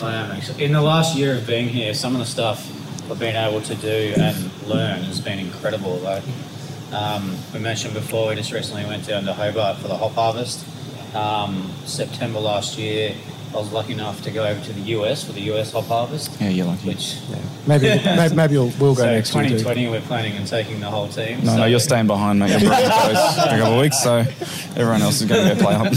I 0.01 0.13
am 0.13 0.31
actually. 0.31 0.65
In 0.65 0.73
the 0.73 0.81
last 0.81 1.15
year 1.15 1.35
of 1.37 1.47
being 1.47 1.69
here, 1.69 1.93
some 1.93 2.13
of 2.13 2.19
the 2.19 2.25
stuff 2.25 2.69
I've 3.09 3.19
been 3.19 3.35
able 3.35 3.61
to 3.61 3.75
do 3.75 4.13
and 4.17 4.67
learn 4.67 5.03
has 5.03 5.21
been 5.21 5.39
incredible. 5.39 5.95
Like, 5.97 6.23
um, 6.93 7.37
we 7.53 7.59
mentioned 7.59 7.93
before, 7.93 8.29
we 8.29 8.35
just 8.35 8.51
recently 8.51 8.85
went 8.85 9.07
down 9.07 9.25
to 9.25 9.33
Hobart 9.33 9.77
for 9.77 9.87
the 9.87 9.97
hop 9.97 10.13
harvest. 10.13 10.65
Um, 11.15 11.71
September 11.85 12.39
last 12.39 12.77
year, 12.77 13.15
I 13.53 13.57
was 13.57 13.71
lucky 13.71 13.93
enough 13.93 14.23
to 14.23 14.31
go 14.31 14.45
over 14.45 14.59
to 14.65 14.73
the 14.73 14.81
US 14.97 15.23
for 15.23 15.31
the 15.31 15.41
US 15.53 15.71
hop 15.71 15.85
harvest. 15.85 16.41
Yeah, 16.41 16.49
you're 16.49 16.65
lucky. 16.65 16.87
Which 16.87 17.17
yeah. 17.29 17.37
maybe, 17.67 17.87
maybe, 18.03 18.35
maybe 18.35 18.57
we'll, 18.57 18.73
we'll 18.79 18.95
go 18.95 19.03
so 19.03 19.11
next 19.11 19.29
2020, 19.29 19.81
year. 19.81 19.91
we're 19.91 20.01
planning 20.01 20.35
on 20.37 20.45
taking 20.45 20.79
the 20.79 20.89
whole 20.89 21.07
team. 21.07 21.39
No, 21.41 21.51
so. 21.51 21.57
no, 21.57 21.65
you're 21.65 21.79
staying 21.79 22.07
behind, 22.07 22.39
mate. 22.39 22.49
You're 22.49 22.73
in 22.73 22.77
a 22.77 22.89
couple 22.89 23.73
of 23.73 23.81
weeks, 23.81 24.01
so 24.01 24.25
everyone 24.75 25.03
else 25.03 25.21
is 25.21 25.27
going 25.27 25.49
to 25.49 25.55
go 25.55 25.61
play 25.61 25.75
up. 25.75 25.91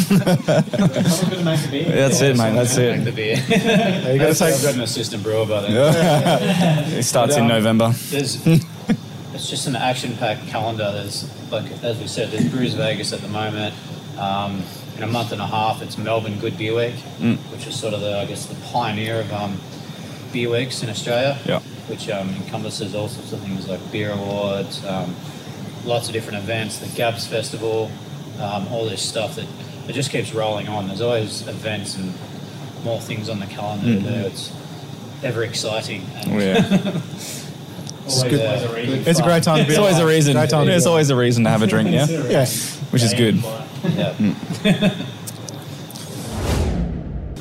That's 1.86 2.20
it, 2.20 2.36
mate. 2.36 2.52
That's 2.52 2.76
it. 2.76 2.96
Make 2.96 3.04
the 3.04 3.12
beer. 3.12 3.42
yeah, 3.48 4.12
you 4.12 4.18
got 4.18 4.34
to 4.34 4.38
take. 4.38 4.54
I've 4.54 4.62
got 4.62 4.74
an 4.74 4.82
assistant 4.82 5.22
brewer 5.22 5.46
by 5.46 5.62
then. 5.62 5.72
Yeah. 5.72 6.80
it 6.88 7.04
starts 7.04 7.36
but, 7.36 7.40
um, 7.40 7.50
in 7.50 7.56
November. 7.56 7.94
It's 9.36 9.50
just 9.50 9.66
an 9.66 9.76
action-packed 9.76 10.46
calendar. 10.48 10.90
There's 10.92 11.28
like 11.52 11.70
as 11.82 12.00
we 12.00 12.06
said, 12.06 12.30
there's 12.30 12.48
Brews 12.50 12.72
Vegas 12.72 13.12
at 13.12 13.20
the 13.20 13.28
moment. 13.28 13.74
Um, 14.18 14.62
in 14.96 15.02
a 15.02 15.06
month 15.06 15.30
and 15.30 15.42
a 15.42 15.46
half, 15.46 15.82
it's 15.82 15.98
Melbourne 15.98 16.38
Good 16.38 16.56
Beer 16.56 16.74
Week, 16.74 16.94
mm. 17.18 17.36
which 17.52 17.66
is 17.66 17.78
sort 17.78 17.92
of 17.92 18.00
the 18.00 18.18
I 18.18 18.24
guess 18.24 18.46
the 18.46 18.54
pioneer 18.72 19.20
of 19.20 19.30
um, 19.34 19.60
beer 20.32 20.48
weeks 20.48 20.82
in 20.82 20.88
Australia. 20.88 21.38
Yeah. 21.44 21.60
Which 21.86 22.08
um, 22.08 22.30
encompasses 22.30 22.94
all 22.94 23.08
sorts 23.08 23.34
of 23.34 23.40
things 23.40 23.68
like 23.68 23.92
beer 23.92 24.10
awards, 24.10 24.82
um, 24.86 25.14
lots 25.84 26.08
of 26.08 26.14
different 26.14 26.38
events, 26.38 26.78
the 26.78 26.88
Gabs 26.96 27.26
Festival, 27.26 27.90
um, 28.40 28.66
all 28.68 28.86
this 28.86 29.02
stuff 29.02 29.36
that 29.36 29.46
it 29.86 29.92
just 29.92 30.10
keeps 30.10 30.32
rolling 30.32 30.66
on. 30.66 30.86
There's 30.86 31.02
always 31.02 31.46
events 31.46 31.94
and 31.94 32.14
more 32.84 33.02
things 33.02 33.28
on 33.28 33.38
the 33.40 33.46
calendar 33.46 33.86
mm-hmm. 33.86 34.26
It's 34.26 34.50
ever 35.22 35.44
exciting. 35.44 36.06
And 36.14 36.32
oh, 36.32 36.38
yeah. 36.38 37.00
It's, 38.06 38.22
good. 38.22 39.06
it's 39.06 39.18
a 39.18 39.22
great 39.22 39.42
time 39.42 39.58
to 39.58 39.64
be 39.64 39.70
It's 39.70 39.78
always 39.78 39.98
a 39.98 40.06
reason. 40.06 40.36
It's 40.36 40.86
always 40.86 41.10
a 41.10 41.16
reason 41.16 41.44
to 41.44 41.50
have 41.50 41.62
a 41.62 41.66
drink, 41.66 41.90
yeah? 41.90 42.06
yeah. 42.06 42.46
Which 42.90 43.02
is 43.02 43.14
good. 43.14 43.42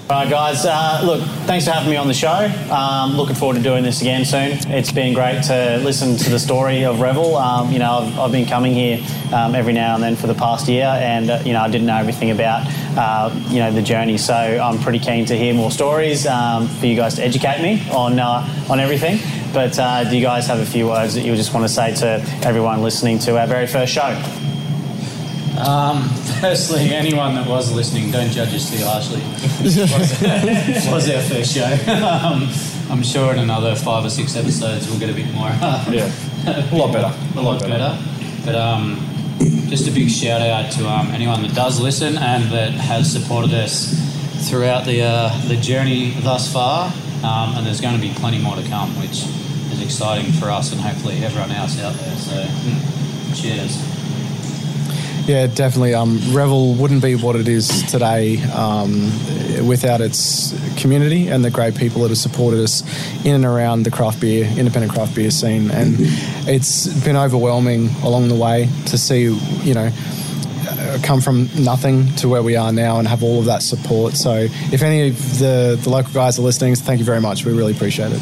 All 0.08 0.22
right, 0.22 0.30
guys. 0.30 0.64
Uh, 0.64 1.02
look, 1.04 1.22
thanks 1.48 1.66
for 1.66 1.72
having 1.72 1.90
me 1.90 1.98
on 1.98 2.08
the 2.08 2.14
show. 2.14 2.46
Um, 2.72 3.18
looking 3.18 3.36
forward 3.36 3.56
to 3.56 3.64
doing 3.64 3.84
this 3.84 4.02
again 4.02 4.24
soon. 4.24 4.52
It's 4.72 4.92
been 4.92 5.16
great 5.16 5.42
to 5.46 5.78
listen 5.84 6.16
to 6.16 6.30
the 6.30 6.38
story 6.38 6.86
of 6.86 7.00
Revel. 7.02 7.36
Um, 7.36 7.72
you 7.72 7.80
know, 7.80 7.92
I've, 7.92 8.20
I've, 8.20 8.32
been 8.32 8.46
coming 8.46 8.74
here 8.74 9.04
um, 9.34 9.56
every 9.56 9.74
now 9.74 9.96
and 9.96 10.04
then 10.04 10.16
for 10.16 10.28
the 10.28 10.36
past 10.36 10.68
year, 10.68 10.86
and 10.86 11.32
uh, 11.32 11.42
you 11.44 11.54
know, 11.54 11.62
I 11.62 11.70
didn't 11.70 11.88
know 11.88 11.98
everything 11.98 12.30
about 12.30 12.68
uh, 12.96 13.34
you 13.50 13.58
know 13.58 13.72
the 13.72 13.82
journey. 13.82 14.20
So 14.20 14.36
I'm 14.36 14.78
pretty 14.78 15.00
keen 15.00 15.26
to 15.26 15.36
hear 15.36 15.56
more 15.56 15.72
stories 15.72 16.28
um, 16.28 16.68
for 16.68 16.86
you 16.86 16.96
guys 16.96 17.16
to 17.16 17.24
educate 17.24 17.64
me 17.64 17.90
on 17.90 18.20
uh, 18.20 18.48
on 18.70 18.80
everything. 18.80 19.18
But 19.56 19.80
uh, 19.80 20.04
do 20.04 20.18
you 20.18 20.22
guys 20.22 20.48
have 20.48 20.60
a 20.60 20.66
few 20.66 20.88
words 20.88 21.14
that 21.14 21.24
you 21.24 21.34
just 21.34 21.54
want 21.54 21.66
to 21.66 21.74
say 21.74 21.96
to 21.96 22.22
everyone 22.46 22.82
listening 22.82 23.20
to 23.20 23.40
our 23.40 23.48
very 23.48 23.68
first 23.68 23.94
show? 23.94 24.02
Um, 25.58 26.10
firstly, 26.42 26.94
anyone 26.94 27.36
that 27.36 27.48
was 27.48 27.72
listening, 27.72 28.12
don't 28.12 28.30
judge 28.32 28.54
us 28.54 28.70
too 28.70 28.84
harshly. 28.84 29.22
was, 29.64 29.78
was 30.92 31.10
our 31.10 31.22
first 31.22 31.56
show. 31.56 31.64
um, 31.94 32.50
I'm 32.92 33.02
sure 33.02 33.32
in 33.32 33.40
another 33.40 33.78
five 33.78 34.04
or 34.04 34.10
six 34.10 34.36
episodes 34.36 34.90
we'll 34.90 35.00
get 35.00 35.10
a 35.10 35.14
bit 35.14 35.34
more. 35.34 35.48
yeah, 35.48 36.12
a 36.48 36.76
lot 36.76 36.92
better. 36.92 37.18
A, 37.40 37.42
lot, 37.42 37.62
better. 37.62 37.70
better. 37.70 37.98
But 38.44 38.56
um, 38.56 39.00
just 39.70 39.88
a 39.88 39.92
big 39.92 40.10
shout 40.10 40.42
out 40.42 40.70
to 40.74 40.86
um, 40.86 41.12
anyone 41.12 41.42
that 41.44 41.56
does 41.56 41.80
listen 41.80 42.18
and 42.18 42.52
that 42.52 42.74
has 42.74 43.10
supported 43.10 43.54
us 43.54 43.94
throughout 44.50 44.84
the 44.84 45.02
uh, 45.02 45.48
the 45.48 45.56
journey 45.56 46.12
thus 46.20 46.52
far. 46.52 46.92
Um, 47.24 47.56
and 47.56 47.66
there's 47.66 47.80
going 47.80 47.96
to 47.96 48.02
be 48.02 48.14
plenty 48.14 48.38
more 48.38 48.58
to 48.58 48.64
come, 48.68 48.90
which 49.00 49.24
is 49.76 49.82
exciting 49.84 50.32
for 50.34 50.50
us 50.50 50.72
and 50.72 50.82
hopefully 50.82 51.24
everyone 51.24 51.52
else 51.52 51.80
out 51.82 51.94
there. 51.96 52.16
So, 52.16 52.34
mm, 52.34 53.42
cheers. 53.42 53.96
Yeah, 55.28 55.48
definitely. 55.48 55.96
Um, 55.96 56.20
Revel 56.32 56.76
wouldn't 56.76 57.02
be 57.02 57.16
what 57.16 57.36
it 57.36 57.48
is 57.48 57.84
today 57.92 58.44
um, 58.44 59.12
without 59.68 60.00
its 60.00 60.54
community 60.80 61.30
and 61.30 61.44
the 61.44 61.50
great 61.50 61.76
people 61.76 62.04
that 62.04 62.10
have 62.10 62.18
supported 62.18 62.62
us 62.62 62.84
in 63.26 63.34
and 63.34 63.46
around 63.46 63.84
the 63.84 63.92
craft 63.92 64.22
beer, 64.22 64.46
independent 64.46 64.94
craft 64.94 65.16
beer 65.16 65.32
scene. 65.32 65.72
And 65.72 65.96
it's 66.48 66.88
been 67.04 67.18
overwhelming 67.18 67.90
along 68.04 68.28
the 68.28 68.36
way 68.36 68.70
to 68.88 68.98
see, 69.00 69.24
you 69.24 69.74
know, 69.74 69.90
come 71.02 71.22
from 71.22 71.50
nothing 71.58 72.14
to 72.18 72.30
where 72.30 72.44
we 72.44 72.56
are 72.56 72.72
now 72.72 73.00
and 73.00 73.08
have 73.08 73.24
all 73.24 73.40
of 73.40 73.46
that 73.46 73.64
support. 73.64 74.14
So, 74.14 74.48
if 74.72 74.84
any 74.84 75.10
of 75.10 75.40
the, 75.40 75.80
the 75.82 75.90
local 75.90 76.14
guys 76.14 76.38
are 76.38 76.44
listening, 76.44 76.76
thank 76.76 77.00
you 77.00 77.06
very 77.06 77.22
much. 77.22 77.46
We 77.46 77.54
really 77.54 77.74
appreciate 77.74 78.12
it. 78.12 78.22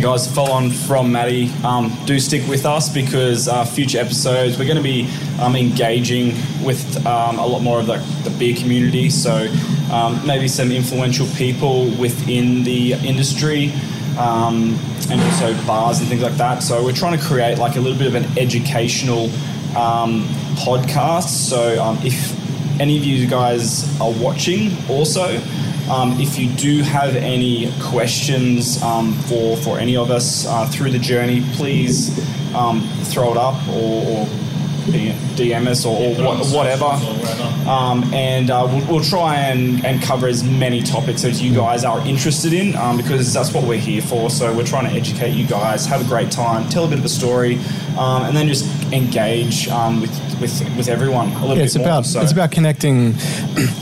Guys, 0.00 0.34
follow 0.34 0.52
on 0.52 0.70
from 0.70 1.12
Matty. 1.12 1.50
Um, 1.62 1.94
do 2.06 2.18
stick 2.18 2.48
with 2.48 2.64
us 2.64 2.88
because 2.88 3.48
uh, 3.48 3.66
future 3.66 3.98
episodes 3.98 4.58
we're 4.58 4.64
going 4.64 4.78
to 4.78 4.82
be 4.82 5.06
um, 5.38 5.54
engaging 5.54 6.28
with 6.64 7.04
um, 7.06 7.38
a 7.38 7.46
lot 7.46 7.60
more 7.60 7.80
of 7.80 7.86
the, 7.86 7.98
the 8.24 8.34
beer 8.38 8.56
community. 8.56 9.10
So 9.10 9.46
um, 9.92 10.26
maybe 10.26 10.48
some 10.48 10.72
influential 10.72 11.26
people 11.36 11.90
within 11.98 12.64
the 12.64 12.94
industry. 12.94 13.72
Um, 14.18 14.78
and 15.10 15.20
also 15.20 15.54
bars 15.66 16.00
and 16.00 16.08
things 16.08 16.22
like 16.22 16.36
that. 16.36 16.62
So 16.62 16.82
we're 16.84 16.92
trying 16.92 17.18
to 17.18 17.24
create 17.24 17.58
like 17.58 17.76
a 17.76 17.80
little 17.80 17.98
bit 17.98 18.06
of 18.06 18.14
an 18.14 18.38
educational 18.38 19.24
um, 19.76 20.24
podcast. 20.56 21.28
So 21.28 21.74
if 22.02 22.80
any 22.80 22.96
of 22.96 23.04
you 23.04 23.26
guys 23.26 24.00
are 24.00 24.12
watching, 24.12 24.70
also 24.88 25.40
Um, 25.90 26.20
if 26.20 26.38
you 26.38 26.48
do 26.52 26.82
have 26.84 27.16
any 27.16 27.72
questions 27.82 28.80
um, 28.80 29.12
for 29.12 29.56
for 29.56 29.80
any 29.80 29.96
of 29.96 30.12
us 30.12 30.46
uh, 30.46 30.66
through 30.66 30.92
the 30.92 31.00
journey, 31.00 31.42
please 31.54 32.16
um, 32.54 32.80
throw 33.06 33.32
it 33.32 33.36
up 33.36 33.56
or, 33.68 34.06
or 34.06 34.28
DM 34.90 35.66
us 35.66 35.84
or, 35.84 35.96
or 35.96 36.24
what, 36.24 36.46
whatever. 36.48 36.86
Um, 37.68 38.04
and 38.12 38.50
uh, 38.50 38.66
we'll, 38.70 38.86
we'll, 38.86 39.04
try 39.04 39.36
and, 39.36 39.84
and 39.84 40.02
cover 40.02 40.26
as 40.26 40.44
many 40.44 40.82
topics 40.82 41.24
as 41.24 41.42
you 41.42 41.54
guys 41.54 41.84
are 41.84 42.06
interested 42.06 42.52
in 42.52 42.76
um, 42.76 42.96
because 42.96 43.32
that's 43.32 43.52
what 43.52 43.64
we're 43.64 43.78
here 43.78 44.02
for. 44.02 44.30
So 44.30 44.54
we're 44.54 44.64
trying 44.64 44.88
to 44.90 44.96
educate 44.96 45.30
you 45.30 45.46
guys, 45.46 45.86
have 45.86 46.04
a 46.04 46.08
great 46.08 46.30
time, 46.30 46.68
tell 46.68 46.84
a 46.84 46.88
bit 46.88 46.98
of 46.98 47.04
a 47.04 47.08
story, 47.08 47.56
um, 47.98 48.24
and 48.24 48.36
then 48.36 48.48
just 48.48 48.66
engage 48.92 49.68
um, 49.68 50.00
with, 50.00 50.40
with, 50.40 50.76
with 50.76 50.88
everyone 50.88 51.28
a 51.28 51.40
little 51.40 51.56
yeah, 51.56 51.64
it's 51.64 51.74
bit 51.74 51.82
about. 51.82 52.06
So. 52.06 52.20
It's 52.20 52.32
about 52.32 52.50
connecting. 52.50 53.14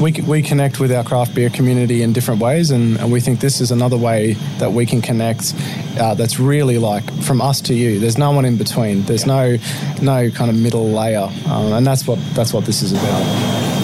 We, 0.01 0.13
we 0.13 0.43
connect 0.43 0.79
with 0.79 0.93
our 0.93 1.03
craft 1.03 1.35
beer 1.35 1.51
community 1.51 2.03
in 2.03 2.13
different 2.13 2.41
ways, 2.41 2.71
and, 2.71 2.99
and 2.99 3.11
we 3.11 3.21
think 3.21 3.41
this 3.41 3.61
is 3.61 3.73
another 3.73 3.97
way 3.97 4.35
that 4.59 4.73
we 4.73 4.87
can 4.87 5.03
connect 5.03 5.55
uh, 5.99 6.15
that's 6.15 6.39
really 6.39 6.79
like 6.79 7.05
from 7.23 7.41
us 7.41 7.61
to 7.63 7.75
you. 7.75 7.99
There's 7.99 8.19
no 8.19 8.31
one 8.31 8.45
in 8.45 8.57
between. 8.57 9.03
There's 9.03 9.27
no 9.27 9.57
no 10.01 10.31
kind 10.31 10.51
of 10.51 10.57
middle 10.57 10.89
layer, 10.89 11.29
um, 11.47 11.73
and 11.73 11.87
that's 11.87 12.07
what 12.07 12.19
that's 12.35 12.53
what 12.53 12.65
this 12.65 12.83
is 12.83 12.93
about. 12.93 13.23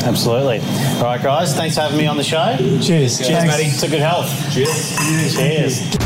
Absolutely. 0.05 0.61
All 0.99 1.05
right, 1.05 1.23
guys. 1.23 1.55
Thanks 1.55 1.75
for 1.77 1.83
having 1.83 1.99
me 1.99 2.07
on 2.07 2.17
the 2.17 2.25
show. 2.25 2.57
Cheers. 2.59 3.19
Cheers, 3.19 3.45
Matty. 3.45 3.71
To 3.81 3.89
good 3.89 4.01
health. 4.01 4.29
Cheers. 4.53 4.97
Cheers. 4.99 5.37
Cheers. 5.37 5.99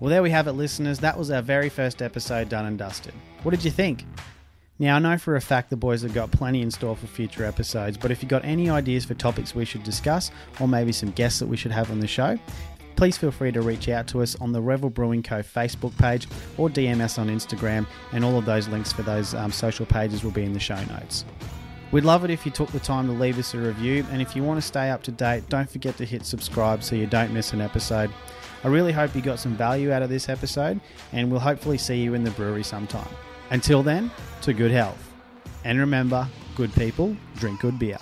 Well, 0.00 0.10
there 0.10 0.22
we 0.22 0.30
have 0.30 0.48
it, 0.48 0.52
listeners. 0.52 0.98
That 0.98 1.16
was 1.16 1.30
our 1.30 1.42
very 1.42 1.68
first 1.68 2.02
episode 2.02 2.48
done 2.48 2.66
and 2.66 2.76
dusted. 2.76 3.14
What 3.44 3.52
did 3.52 3.64
you 3.64 3.70
think? 3.70 4.04
Now, 4.78 4.96
I 4.96 4.98
know 4.98 5.18
for 5.18 5.36
a 5.36 5.40
fact 5.40 5.70
the 5.70 5.76
boys 5.76 6.02
have 6.02 6.14
got 6.14 6.30
plenty 6.30 6.62
in 6.62 6.70
store 6.70 6.96
for 6.96 7.06
future 7.06 7.44
episodes, 7.44 7.96
but 7.96 8.10
if 8.10 8.22
you've 8.22 8.30
got 8.30 8.44
any 8.44 8.70
ideas 8.70 9.04
for 9.04 9.14
topics 9.14 9.54
we 9.54 9.64
should 9.64 9.82
discuss, 9.82 10.30
or 10.60 10.66
maybe 10.66 10.92
some 10.92 11.10
guests 11.10 11.38
that 11.38 11.46
we 11.46 11.56
should 11.56 11.72
have 11.72 11.90
on 11.90 12.00
the 12.00 12.06
show, 12.06 12.38
please 12.96 13.16
feel 13.16 13.30
free 13.30 13.52
to 13.52 13.62
reach 13.62 13.88
out 13.88 14.06
to 14.08 14.22
us 14.22 14.34
on 14.40 14.52
the 14.52 14.60
Revel 14.60 14.90
Brewing 14.90 15.22
Co. 15.22 15.40
Facebook 15.40 15.96
page 15.98 16.26
or 16.56 16.68
DM 16.68 17.00
us 17.00 17.18
on 17.18 17.28
Instagram, 17.28 17.86
and 18.12 18.24
all 18.24 18.38
of 18.38 18.44
those 18.44 18.66
links 18.68 18.92
for 18.92 19.02
those 19.02 19.34
um, 19.34 19.52
social 19.52 19.86
pages 19.86 20.24
will 20.24 20.30
be 20.30 20.44
in 20.44 20.52
the 20.52 20.60
show 20.60 20.82
notes. 20.84 21.24
We'd 21.92 22.04
love 22.04 22.24
it 22.24 22.30
if 22.30 22.46
you 22.46 22.52
took 22.52 22.72
the 22.72 22.80
time 22.80 23.06
to 23.06 23.12
leave 23.12 23.38
us 23.38 23.52
a 23.52 23.58
review, 23.58 24.06
and 24.10 24.22
if 24.22 24.34
you 24.34 24.42
want 24.42 24.56
to 24.58 24.66
stay 24.66 24.88
up 24.88 25.02
to 25.02 25.10
date, 25.12 25.46
don't 25.50 25.68
forget 25.68 25.96
to 25.98 26.06
hit 26.06 26.24
subscribe 26.24 26.82
so 26.82 26.96
you 26.96 27.06
don't 27.06 27.34
miss 27.34 27.52
an 27.52 27.60
episode. 27.60 28.10
I 28.64 28.68
really 28.68 28.92
hope 28.92 29.14
you 29.14 29.20
got 29.20 29.38
some 29.38 29.54
value 29.54 29.92
out 29.92 30.02
of 30.02 30.08
this 30.08 30.30
episode, 30.30 30.80
and 31.12 31.30
we'll 31.30 31.40
hopefully 31.40 31.76
see 31.76 32.00
you 32.00 32.14
in 32.14 32.24
the 32.24 32.30
brewery 32.30 32.62
sometime. 32.62 33.08
Until 33.52 33.82
then, 33.82 34.10
to 34.40 34.54
good 34.54 34.70
health. 34.70 35.12
And 35.64 35.78
remember, 35.78 36.26
good 36.56 36.72
people 36.72 37.14
drink 37.36 37.60
good 37.60 37.78
beer. 37.78 37.98